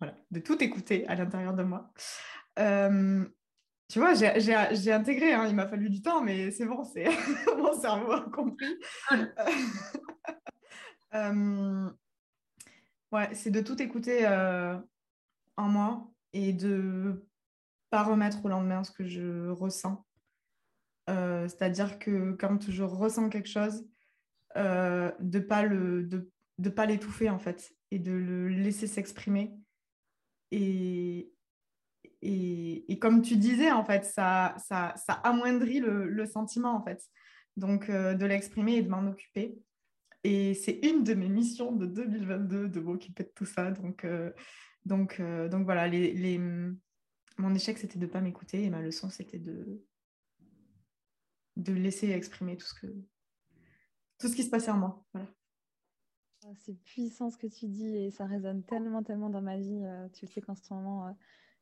voilà, 0.00 0.16
de 0.30 0.40
tout 0.40 0.62
écouter 0.62 1.06
à 1.08 1.14
l'intérieur 1.14 1.54
de 1.54 1.62
moi. 1.62 1.92
Euh, 2.58 3.24
tu 3.88 3.98
vois, 3.98 4.14
j'ai 4.14 4.92
intégré, 4.92 5.32
hein, 5.32 5.46
il 5.48 5.54
m'a 5.54 5.68
fallu 5.68 5.90
du 5.90 6.02
temps, 6.02 6.22
mais 6.22 6.50
c'est 6.50 6.66
bon, 6.66 6.84
c'est 6.84 7.04
mon 7.56 7.78
cerveau 7.78 8.12
a 8.12 8.20
compris. 8.30 8.78
euh, 11.14 11.90
ouais, 13.12 13.34
c'est 13.34 13.50
de 13.50 13.60
tout 13.60 13.80
écouter 13.80 14.26
euh, 14.26 14.76
en 15.56 15.68
moi 15.68 16.10
et 16.32 16.52
de 16.52 17.26
pas 17.90 18.02
remettre 18.02 18.44
au 18.44 18.48
lendemain 18.48 18.84
ce 18.84 18.90
que 18.90 19.06
je 19.06 19.48
ressens. 19.50 20.04
Euh, 21.10 21.46
c'est-à-dire 21.48 21.98
que 21.98 22.32
quand 22.32 22.70
je 22.70 22.82
ressens 22.82 23.28
quelque 23.28 23.48
chose, 23.48 23.86
de 24.56 25.38
pas 25.40 25.64
le 25.64 26.04
de, 26.04 26.30
de 26.58 26.70
pas 26.70 26.86
l'étouffer 26.86 27.28
en 27.28 27.40
fait 27.40 27.72
et 27.90 27.98
de 27.98 28.12
le 28.12 28.48
laisser 28.48 28.86
s'exprimer. 28.86 29.52
Et, 30.52 31.32
et, 32.22 32.98
comme 33.00 33.20
tu 33.20 33.36
disais, 33.36 33.72
en 33.72 33.84
fait, 33.84 34.04
ça, 34.04 34.54
ça, 34.58 34.94
ça 34.96 35.14
amoindrit 35.14 35.80
le, 35.80 36.26
sentiment, 36.26 36.76
en 36.76 36.82
fait. 36.82 37.02
Donc, 37.56 37.90
de 37.90 38.24
l'exprimer 38.24 38.76
et 38.76 38.82
de 38.82 38.88
m'en 38.88 39.06
occuper. 39.06 39.58
Et 40.24 40.54
c'est 40.54 40.80
une 40.82 41.04
de 41.04 41.12
mes 41.12 41.28
missions 41.28 41.70
de 41.72 41.84
2022 41.84 42.68
de 42.68 42.80
m'occuper 42.80 43.24
de 43.24 43.32
tout 43.34 43.44
ça. 43.44 43.70
Donc, 43.70 44.04
euh, 44.04 44.32
donc, 44.86 45.20
euh, 45.20 45.48
donc 45.48 45.64
voilà, 45.64 45.86
mon 47.36 47.54
échec, 47.54 47.76
c'était 47.76 47.98
de 47.98 48.06
ne 48.06 48.10
pas 48.10 48.22
m'écouter 48.22 48.64
et 48.64 48.70
ma 48.70 48.80
leçon, 48.80 49.10
c'était 49.10 49.38
de, 49.38 49.84
de 51.56 51.72
laisser 51.74 52.10
exprimer 52.10 52.56
tout 52.56 52.66
ce, 52.66 52.74
que... 52.74 52.86
tout 54.18 54.28
ce 54.28 54.34
qui 54.34 54.44
se 54.44 54.50
passait 54.50 54.70
en 54.70 54.78
moi. 54.78 55.04
Voilà. 55.12 55.28
Oh, 56.46 56.54
c'est 56.56 56.78
puissant 56.84 57.30
ce 57.30 57.36
que 57.36 57.46
tu 57.46 57.66
dis 57.66 57.96
et 57.96 58.10
ça 58.10 58.24
résonne 58.24 58.62
tellement, 58.64 59.02
tellement 59.02 59.30
dans 59.30 59.42
ma 59.42 59.58
vie. 59.58 59.82
Euh, 59.84 60.08
tu 60.10 60.26
sais 60.26 60.40
qu'en 60.40 60.54
ce 60.54 60.72
moment, 60.72 61.08
euh, 61.08 61.12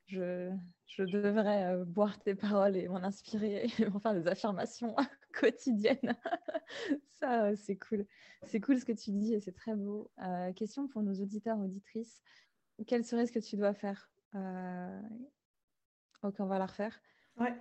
je, 0.06 0.52
je, 0.86 1.02
devrais 1.02 1.84
boire 1.84 2.18
tes 2.20 2.36
paroles 2.36 2.76
et 2.76 2.86
m'en 2.86 3.02
inspirer 3.02 3.66
et 3.78 3.88
m'en 3.88 3.98
faire 3.98 4.14
des 4.14 4.28
affirmations 4.28 4.94
quotidiennes. 5.40 6.16
ça, 7.20 7.54
c'est 7.56 7.76
cool. 7.76 8.06
C'est 8.44 8.60
cool 8.60 8.78
ce 8.78 8.84
que 8.84 8.92
tu 8.92 9.10
dis 9.12 9.34
et 9.34 9.40
c'est 9.40 9.52
très 9.52 9.74
beau. 9.74 10.10
question 10.56 10.88
pour 10.88 11.02
nos 11.02 11.14
auditeurs, 11.14 11.58
auditrices. 11.58 12.22
Quel 12.86 13.04
serait 13.04 13.26
ce 13.26 13.32
que 13.32 13.38
tu 13.38 13.56
dois 13.56 13.74
faire 13.74 14.10
Ok, 16.22 16.36
on 16.38 16.46
va 16.46 16.58
la 16.58 16.66
refaire. 16.66 17.00
Ouais. 17.38 17.54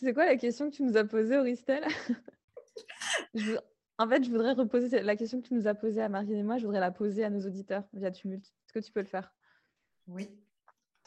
C'est 0.00 0.12
quoi 0.12 0.26
la 0.26 0.36
question 0.36 0.70
que 0.70 0.76
tu 0.76 0.82
nous 0.82 0.96
as 0.96 1.04
posée, 1.04 1.38
Auristel 1.38 1.84
je, 3.34 3.56
en 3.98 4.08
fait, 4.08 4.24
je 4.24 4.30
voudrais 4.30 4.52
reposer 4.52 5.00
la 5.02 5.16
question 5.16 5.40
que 5.40 5.48
tu 5.48 5.54
nous 5.54 5.66
as 5.66 5.74
posée 5.74 6.02
à 6.02 6.08
Marine 6.08 6.36
et 6.36 6.42
moi, 6.42 6.58
je 6.58 6.64
voudrais 6.64 6.80
la 6.80 6.90
poser 6.90 7.24
à 7.24 7.30
nos 7.30 7.46
auditeurs 7.46 7.84
via 7.92 8.10
Tumult. 8.10 8.44
Est-ce 8.44 8.72
que 8.72 8.84
tu 8.84 8.92
peux 8.92 9.00
le 9.00 9.06
faire? 9.06 9.32
Oui. 10.06 10.28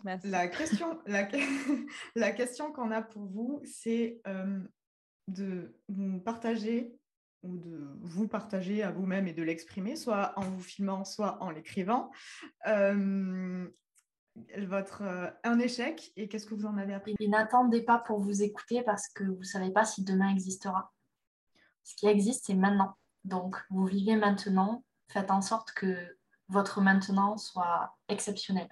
Merci. 0.03 0.27
La 0.29 0.47
question, 0.47 0.99
la, 1.05 1.27
la 2.15 2.31
question 2.31 2.71
qu'on 2.71 2.91
a 2.91 3.01
pour 3.01 3.25
vous, 3.25 3.61
c'est 3.65 4.21
euh, 4.27 4.59
de 5.27 5.75
nous 5.89 6.19
partager 6.19 6.95
ou 7.43 7.57
de 7.57 7.87
vous 8.01 8.27
partager 8.27 8.81
à 8.83 8.91
vous-même 8.91 9.27
et 9.27 9.33
de 9.33 9.43
l'exprimer, 9.43 9.95
soit 9.95 10.33
en 10.37 10.49
vous 10.49 10.61
filmant, 10.61 11.05
soit 11.05 11.41
en 11.43 11.51
l'écrivant. 11.51 12.11
Euh, 12.67 13.67
votre 14.57 15.03
euh, 15.03 15.29
un 15.43 15.59
échec 15.59 16.11
et 16.15 16.27
qu'est-ce 16.27 16.45
que 16.45 16.55
vous 16.55 16.65
en 16.65 16.77
avez 16.77 16.93
appris? 16.93 17.15
Et 17.19 17.27
n'attendez 17.27 17.81
pas 17.81 17.99
pour 17.99 18.19
vous 18.19 18.43
écouter 18.43 18.81
parce 18.83 19.07
que 19.09 19.23
vous 19.23 19.39
ne 19.39 19.43
savez 19.43 19.71
pas 19.71 19.85
si 19.85 20.03
demain 20.03 20.29
existera. 20.29 20.91
Ce 21.83 21.95
qui 21.95 22.07
existe, 22.07 22.45
c'est 22.47 22.55
maintenant. 22.55 22.97
Donc, 23.23 23.57
vous 23.69 23.85
vivez 23.85 24.15
maintenant, 24.15 24.83
faites 25.07 25.31
en 25.31 25.41
sorte 25.41 25.71
que 25.71 25.95
votre 26.49 26.81
maintenant 26.81 27.37
soit 27.37 27.95
exceptionnel. 28.09 28.67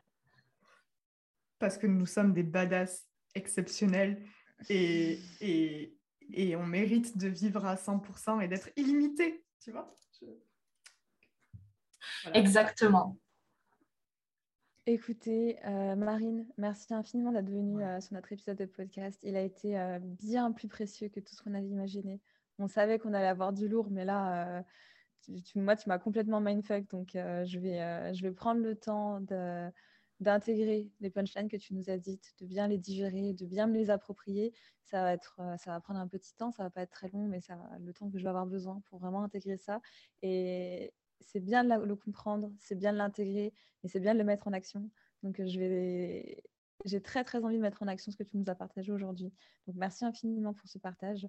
Parce 1.59 1.77
que 1.77 1.87
nous 1.87 2.05
sommes 2.05 2.33
des 2.33 2.43
badass 2.43 3.07
exceptionnels 3.35 4.23
et, 4.69 5.19
et, 5.41 5.97
et 6.34 6.55
on 6.55 6.65
mérite 6.65 7.17
de 7.17 7.27
vivre 7.27 7.65
à 7.65 7.75
100% 7.75 8.41
et 8.41 8.47
d'être 8.47 8.69
illimité, 8.75 9.43
tu 9.59 9.71
vois 9.71 9.93
Exactement. 12.34 13.17
Écoutez, 14.86 15.57
euh, 15.65 15.95
Marine, 15.95 16.45
merci 16.57 16.93
infiniment 16.93 17.31
d'être 17.31 17.49
venue 17.49 17.81
euh, 17.81 18.01
sur 18.01 18.15
notre 18.15 18.34
épisode 18.34 18.57
de 18.57 18.65
podcast. 18.65 19.17
Il 19.23 19.38
a 19.38 19.41
été 19.41 19.79
euh, 19.79 19.99
bien 20.01 20.51
plus 20.51 20.67
précieux 20.67 21.07
que 21.07 21.21
tout 21.21 21.34
ce 21.34 21.41
qu'on 21.41 21.53
avait 21.53 21.69
imaginé. 21.69 22.19
On 22.59 22.67
savait 22.67 22.99
qu'on 22.99 23.13
allait 23.13 23.27
avoir 23.27 23.53
du 23.53 23.69
lourd, 23.69 23.88
mais 23.89 24.03
là, 24.03 24.63
moi, 25.55 25.75
tu 25.77 25.88
m'as 25.88 25.99
complètement 25.99 26.41
mindfuck. 26.41 26.88
Donc, 26.89 27.11
je, 27.13 27.59
vais, 27.59 28.13
je 28.13 28.21
vais 28.21 28.31
prendre 28.31 28.61
le 28.61 28.75
temps 28.75 29.21
d'intégrer 30.24 30.89
les 30.99 31.09
punchlines 31.09 31.49
que 31.49 31.57
tu 31.57 31.74
nous 31.74 31.89
as 31.89 31.97
dites, 31.97 32.34
de 32.39 32.45
bien 32.45 32.67
les 32.67 32.78
digérer, 32.78 33.34
de 33.34 33.45
bien 33.45 33.67
me 33.67 33.76
les 33.76 33.89
approprier. 33.89 34.53
Ça 34.86 35.01
va, 35.01 35.13
être, 35.13 35.39
ça 35.57 35.71
va 35.71 35.80
prendre 35.80 35.99
un 35.99 36.07
petit 36.07 36.36
temps, 36.36 36.51
ça 36.51 36.63
va 36.63 36.69
pas 36.69 36.82
être 36.82 36.91
très 36.91 37.09
long, 37.09 37.28
mais 37.28 37.41
ça, 37.41 37.57
le 37.80 37.93
temps 37.93 38.09
que 38.09 38.17
je 38.17 38.24
vais 38.24 38.30
avoir 38.30 38.45
besoin 38.45 38.82
pour 38.89 38.99
vraiment 38.99 39.24
intégrer 39.24 39.57
ça. 39.57 39.82
Et, 40.21 40.93
c'est 41.26 41.39
bien 41.39 41.63
de 41.63 41.86
le 41.86 41.95
comprendre, 41.95 42.51
c'est 42.59 42.76
bien 42.76 42.91
de 42.91 42.97
l'intégrer 42.97 43.53
et 43.84 43.88
c'est 43.88 43.99
bien 43.99 44.13
de 44.13 44.19
le 44.19 44.26
mettre 44.26 44.47
en 44.47 44.53
action. 44.53 44.89
Donc, 45.24 45.41
je 45.41 45.57
vais, 45.57 46.43
j'ai 46.86 47.01
très 47.01 47.24
très 47.24 47.43
envie 47.43 47.57
de 47.57 47.61
mettre 47.61 47.82
en 47.82 47.88
action 47.88 48.11
ce 48.11 48.17
que 48.17 48.24
tu 48.24 48.38
nous 48.38 48.49
as 48.49 48.55
partagé 48.55 48.91
aujourd'hui. 48.91 49.32
Donc, 49.67 49.76
merci 49.78 50.05
infiniment 50.05 50.53
pour 50.53 50.67
ce 50.67 50.78
partage. 50.78 51.28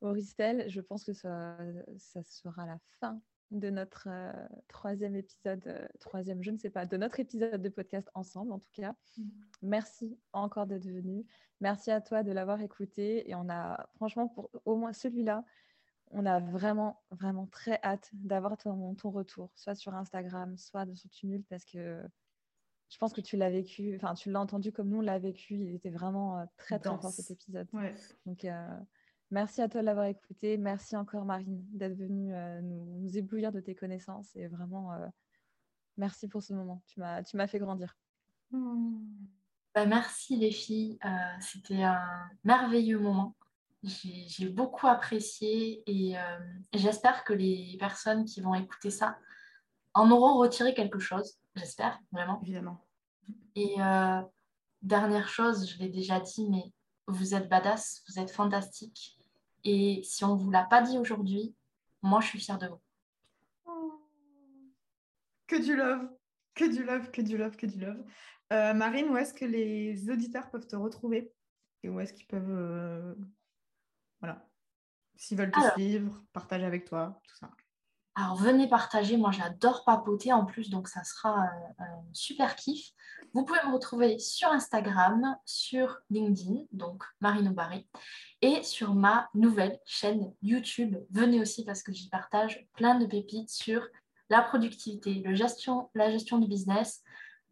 Auristel, 0.00 0.68
je 0.68 0.80
pense 0.80 1.04
que 1.04 1.12
ça, 1.12 1.58
ça 1.98 2.22
sera 2.22 2.66
la 2.66 2.78
fin 3.00 3.20
de 3.50 3.70
notre 3.70 4.08
euh, 4.10 4.32
troisième 4.68 5.14
épisode, 5.14 5.66
euh, 5.66 5.86
troisième, 6.00 6.42
je 6.42 6.50
ne 6.50 6.58
sais 6.58 6.70
pas, 6.70 6.86
de 6.86 6.96
notre 6.96 7.20
épisode 7.20 7.62
de 7.62 7.68
podcast 7.68 8.10
ensemble 8.14 8.52
en 8.52 8.58
tout 8.58 8.70
cas. 8.72 8.94
Mm-hmm. 9.18 9.30
Merci 9.62 10.18
encore 10.32 10.66
d'être 10.66 10.86
venu. 10.86 11.24
Merci 11.60 11.90
à 11.90 12.00
toi 12.00 12.22
de 12.22 12.32
l'avoir 12.32 12.60
écouté. 12.60 13.28
Et 13.30 13.34
on 13.34 13.48
a, 13.48 13.86
franchement, 13.96 14.28
pour 14.28 14.50
au 14.64 14.76
moins 14.76 14.92
celui-là, 14.92 15.44
on 16.10 16.26
a 16.26 16.40
vraiment, 16.40 17.02
vraiment 17.10 17.46
très 17.46 17.80
hâte 17.82 18.10
d'avoir 18.12 18.56
ton, 18.56 18.94
ton, 18.94 19.10
retour, 19.10 19.50
soit 19.56 19.74
sur 19.74 19.94
Instagram, 19.94 20.56
soit 20.56 20.86
de 20.86 20.94
ce 20.94 21.08
tumulte, 21.08 21.46
parce 21.48 21.64
que 21.64 22.02
je 22.88 22.98
pense 22.98 23.12
que 23.12 23.20
tu 23.20 23.36
l'as 23.36 23.50
vécu, 23.50 23.96
enfin, 23.96 24.14
tu 24.14 24.30
l'as 24.30 24.40
entendu 24.40 24.70
comme 24.72 24.88
nous, 24.88 24.98
on 24.98 25.02
l'a 25.02 25.18
vécu. 25.18 25.54
Il 25.54 25.74
était 25.74 25.90
vraiment 25.90 26.38
euh, 26.38 26.44
très, 26.56 26.78
très 26.78 26.96
fort 26.96 27.10
cet 27.10 27.30
épisode. 27.30 27.68
Donc, 28.26 28.46
merci 29.30 29.62
à 29.62 29.68
toi 29.68 29.80
de 29.80 29.86
l'avoir 29.86 30.06
écouté. 30.06 30.56
Merci 30.56 30.96
encore, 30.96 31.24
Marine, 31.24 31.64
d'être 31.72 31.96
venue 31.96 32.34
euh, 32.34 32.60
nous, 32.62 33.16
éblouir 33.16 33.52
de 33.52 33.60
tes 33.60 33.74
connaissances. 33.74 34.34
Et 34.36 34.46
vraiment, 34.46 34.92
merci 35.96 36.28
pour 36.28 36.42
ce 36.42 36.52
moment. 36.52 36.82
Tu 36.86 37.00
m'as 37.00 37.46
fait 37.46 37.58
grandir. 37.58 37.96
Bah, 38.50 39.86
merci, 39.86 40.36
les 40.36 40.50
filles. 40.50 40.98
C'était 41.40 41.82
un 41.82 42.30
merveilleux 42.44 42.98
moment 42.98 43.36
j'ai 43.82 44.48
beaucoup 44.48 44.86
apprécié 44.86 45.82
et 45.86 46.18
euh, 46.18 46.38
j'espère 46.72 47.24
que 47.24 47.32
les 47.32 47.76
personnes 47.78 48.24
qui 48.24 48.40
vont 48.40 48.54
écouter 48.54 48.90
ça 48.90 49.18
en 49.94 50.10
auront 50.10 50.38
retiré 50.38 50.74
quelque 50.74 50.98
chose. 50.98 51.38
J'espère, 51.54 51.98
vraiment. 52.12 52.40
Évidemment. 52.42 52.84
Et 53.54 53.74
euh, 53.80 54.20
dernière 54.82 55.28
chose, 55.28 55.70
je 55.70 55.78
l'ai 55.78 55.88
déjà 55.88 56.20
dit, 56.20 56.48
mais 56.50 56.72
vous 57.06 57.34
êtes 57.34 57.48
badass, 57.48 58.02
vous 58.08 58.18
êtes 58.18 58.30
fantastique. 58.30 59.15
Et 59.66 60.00
si 60.04 60.24
on 60.24 60.36
ne 60.36 60.40
vous 60.40 60.50
l'a 60.50 60.64
pas 60.64 60.80
dit 60.80 60.96
aujourd'hui, 60.96 61.54
moi, 62.02 62.20
je 62.20 62.28
suis 62.28 62.40
fière 62.40 62.58
de 62.58 62.68
vous. 62.68 62.80
Que 65.46 65.62
du 65.62 65.76
love, 65.76 66.08
que 66.54 66.64
du 66.64 66.82
love, 66.82 67.10
que 67.10 67.20
du 67.20 67.36
love, 67.36 67.56
que 67.56 67.66
du 67.66 67.78
love. 67.78 68.02
Euh, 68.52 68.74
Marine, 68.74 69.10
où 69.10 69.16
est-ce 69.16 69.34
que 69.34 69.44
les 69.44 70.08
auditeurs 70.10 70.50
peuvent 70.50 70.66
te 70.66 70.76
retrouver 70.76 71.32
Et 71.82 71.88
où 71.88 72.00
est-ce 72.00 72.12
qu'ils 72.12 72.26
peuvent 72.26 73.16
voilà. 74.20 74.46
S'ils 75.16 75.38
veulent 75.38 75.50
te 75.50 75.72
suivre, 75.72 76.24
partager 76.32 76.64
avec 76.64 76.84
toi, 76.84 77.20
tout 77.26 77.36
ça. 77.36 77.50
Alors 78.14 78.36
venez 78.36 78.68
partager, 78.68 79.16
moi 79.16 79.30
j'adore 79.30 79.84
papoter 79.84 80.32
en 80.32 80.46
plus, 80.46 80.70
donc 80.70 80.88
ça 80.88 81.04
sera 81.04 81.48
un, 81.78 82.04
super 82.12 82.56
kiff. 82.56 82.90
Vous 83.36 83.44
pouvez 83.44 83.60
me 83.66 83.74
retrouver 83.74 84.18
sur 84.18 84.48
Instagram, 84.48 85.36
sur 85.44 85.98
LinkedIn, 86.08 86.62
donc 86.72 87.04
Marine 87.20 87.52
Barry, 87.52 87.86
et 88.40 88.62
sur 88.62 88.94
ma 88.94 89.28
nouvelle 89.34 89.78
chaîne 89.84 90.32
YouTube. 90.40 90.96
Venez 91.10 91.38
aussi 91.38 91.62
parce 91.62 91.82
que 91.82 91.92
j'y 91.92 92.08
partage 92.08 92.66
plein 92.76 92.98
de 92.98 93.04
pépites 93.04 93.50
sur 93.50 93.86
la 94.30 94.40
productivité, 94.40 95.22
la 95.22 95.34
gestion 95.34 96.38
du 96.38 96.48
business, 96.48 97.02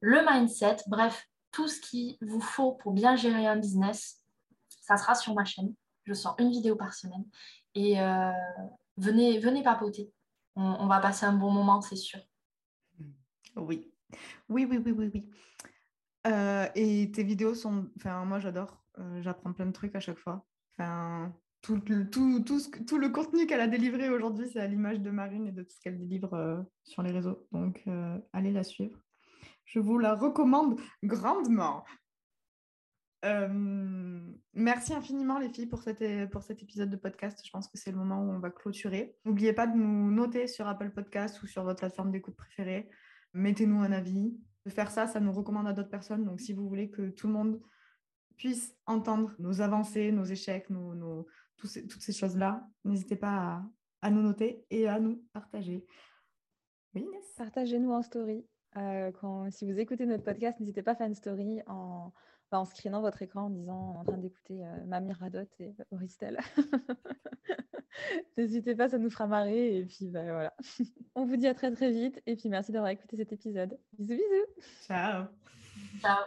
le 0.01 0.23
mindset, 0.27 0.77
bref, 0.87 1.29
tout 1.53 1.69
ce 1.69 1.83
qu'il 1.83 2.17
vous 2.23 2.41
faut 2.41 2.73
pour 2.73 2.95
bien 2.95 3.15
gérer 3.15 3.47
un 3.47 3.57
business, 3.57 4.23
ça 4.81 4.97
sera 4.97 5.15
sur 5.15 5.35
ma 5.35 5.45
chaîne 5.45 5.75
je 6.05 6.15
sors 6.15 6.35
une 6.39 6.51
vidéo 6.51 6.77
par 6.77 6.95
semaine. 6.95 7.27
Et 7.75 8.01
euh, 8.01 8.33
venez, 8.97 9.39
venez 9.39 9.63
papoter. 9.63 10.11
On, 10.57 10.87
va 10.87 11.01
passer 11.01 11.27
un 11.27 11.35
bon 11.35 11.51
moment, 11.51 11.83
c'est 11.83 11.97
sûr. 11.97 12.21
Oui. 13.57 13.93
Oui, 14.49 14.65
oui, 14.65 14.79
oui, 14.79 14.93
oui, 14.93 15.11
oui. 15.13 15.29
Euh, 16.27 16.67
et 16.75 17.11
tes 17.13 17.23
vidéos 17.23 17.55
sont. 17.55 17.91
Enfin, 17.97 18.25
moi, 18.25 18.39
j'adore. 18.39 18.83
Euh, 18.99 19.23
j'apprends 19.23 19.53
plein 19.53 19.67
de 19.67 19.73
trucs 19.73 19.95
à 19.95 20.01
chaque 20.01 20.19
fois. 20.19 20.47
Enfin, 20.73 21.35
tout, 21.63 21.81
le, 21.89 22.09
tout, 22.09 22.41
tout, 22.41 22.61
tout 22.87 22.99
le 22.99 23.09
contenu 23.09 23.47
qu'elle 23.47 23.61
a 23.61 23.69
délivré 23.69 24.09
aujourd'hui, 24.09 24.49
c'est 24.49 24.61
à 24.61 24.67
l'image 24.67 25.01
de 25.01 25.11
Marine 25.11 25.47
et 25.47 25.53
de 25.53 25.63
tout 25.63 25.75
ce 25.75 25.81
qu'elle 25.81 25.99
délivre 25.99 26.67
sur 26.85 27.03
les 27.03 27.11
réseaux. 27.11 27.47
Donc, 27.53 27.85
allez 28.33 28.53
la 28.53 28.65
suivre. 28.65 28.99
Je 29.65 29.79
vous 29.79 29.99
la 29.99 30.15
recommande 30.15 30.79
grandement. 31.03 31.85
Euh, 33.25 34.21
merci 34.53 34.93
infiniment 34.93 35.39
les 35.39 35.49
filles 35.49 35.67
pour 35.67 35.83
cet, 35.83 36.05
pour 36.31 36.43
cet 36.43 36.63
épisode 36.63 36.91
de 36.91 36.97
podcast. 36.97 37.41
Je 37.45 37.51
pense 37.51 37.69
que 37.69 37.79
c'est 37.79 37.91
le 37.91 37.97
moment 37.97 38.21
où 38.21 38.31
on 38.31 38.39
va 38.39 38.51
clôturer. 38.51 39.17
N'oubliez 39.25 39.55
pas 39.55 39.67
de 39.67 39.77
nous 39.77 40.11
noter 40.11 40.47
sur 40.47 40.69
Apple 40.69 40.91
Podcast 40.91 41.43
ou 41.43 41.47
sur 41.47 41.65
votre 41.65 41.81
plateforme 41.81 42.11
d'écoute 42.11 42.37
préférée. 42.37 42.89
Mettez-nous 43.33 43.81
un 43.81 43.93
avis. 43.93 44.37
De 44.65 44.71
faire 44.71 44.91
ça, 44.91 45.07
ça 45.07 45.21
nous 45.21 45.33
recommande 45.33 45.67
à 45.67 45.73
d'autres 45.73 45.91
personnes. 45.91 46.25
Donc 46.25 46.41
si 46.41 46.53
vous 46.53 46.69
voulez 46.69 46.91
que 46.91 47.11
tout 47.11 47.27
le 47.27 47.33
monde 47.33 47.61
puisse 48.37 48.75
entendre 48.87 49.35
nos 49.39 49.61
avancées, 49.61 50.11
nos 50.11 50.25
échecs, 50.25 50.71
nos, 50.71 51.27
toutes 51.57 52.03
ces 52.03 52.13
choses-là, 52.13 52.67
n'hésitez 52.85 53.17
pas 53.17 53.63
à, 54.01 54.11
nous 54.11 54.23
noter 54.23 54.65
et 54.71 54.89
à 54.89 54.99
nous 55.01 55.23
partager. 55.33 55.87
Oui, 56.95 57.07
Partagez-nous 57.37 57.93
en 57.93 58.03
story. 58.03 58.47
Euh, 58.77 59.13
quand, 59.13 59.51
si 59.51 59.71
vous 59.71 59.79
écoutez 59.79 60.07
notre 60.07 60.25
podcast, 60.25 60.59
n'hésitez 60.59 60.83
pas 60.83 60.93
à 60.93 60.95
faire 60.97 61.07
une 61.07 61.15
story 61.15 61.61
en, 61.67 62.13
en 62.59 62.65
screenant 62.65 63.01
votre 63.01 63.23
écran 63.23 63.43
en 63.43 63.51
disant 63.51 63.97
en 63.99 64.05
train 64.05 64.19
d'écouter 64.19 64.65
euh, 64.65 64.85
Mamie 64.87 65.13
Radote 65.13 65.49
et 65.61 65.75
Auristel. 65.91 66.39
N'hésitez 68.37 68.75
pas, 68.75 68.89
ça 68.89 68.99
nous 68.99 69.11
fera 69.11 69.27
marrer. 69.27 69.79
Et 69.79 69.85
puis 69.85 70.09
bah, 70.09 70.25
voilà. 70.25 70.55
On 71.15 71.25
vous 71.25 71.37
dit 71.37 71.47
à 71.47 71.55
très 71.55 71.71
très 71.71 71.91
vite. 71.91 72.23
Et 72.27 72.37
puis 72.37 72.49
merci 72.49 72.73
d'avoir 72.73 72.91
écouté 72.91 73.17
cet 73.17 73.33
épisode. 73.33 73.79
Bisous 73.99 74.17
bisous. 74.17 74.67
Ciao. 74.87 75.27
Ciao. 76.01 76.25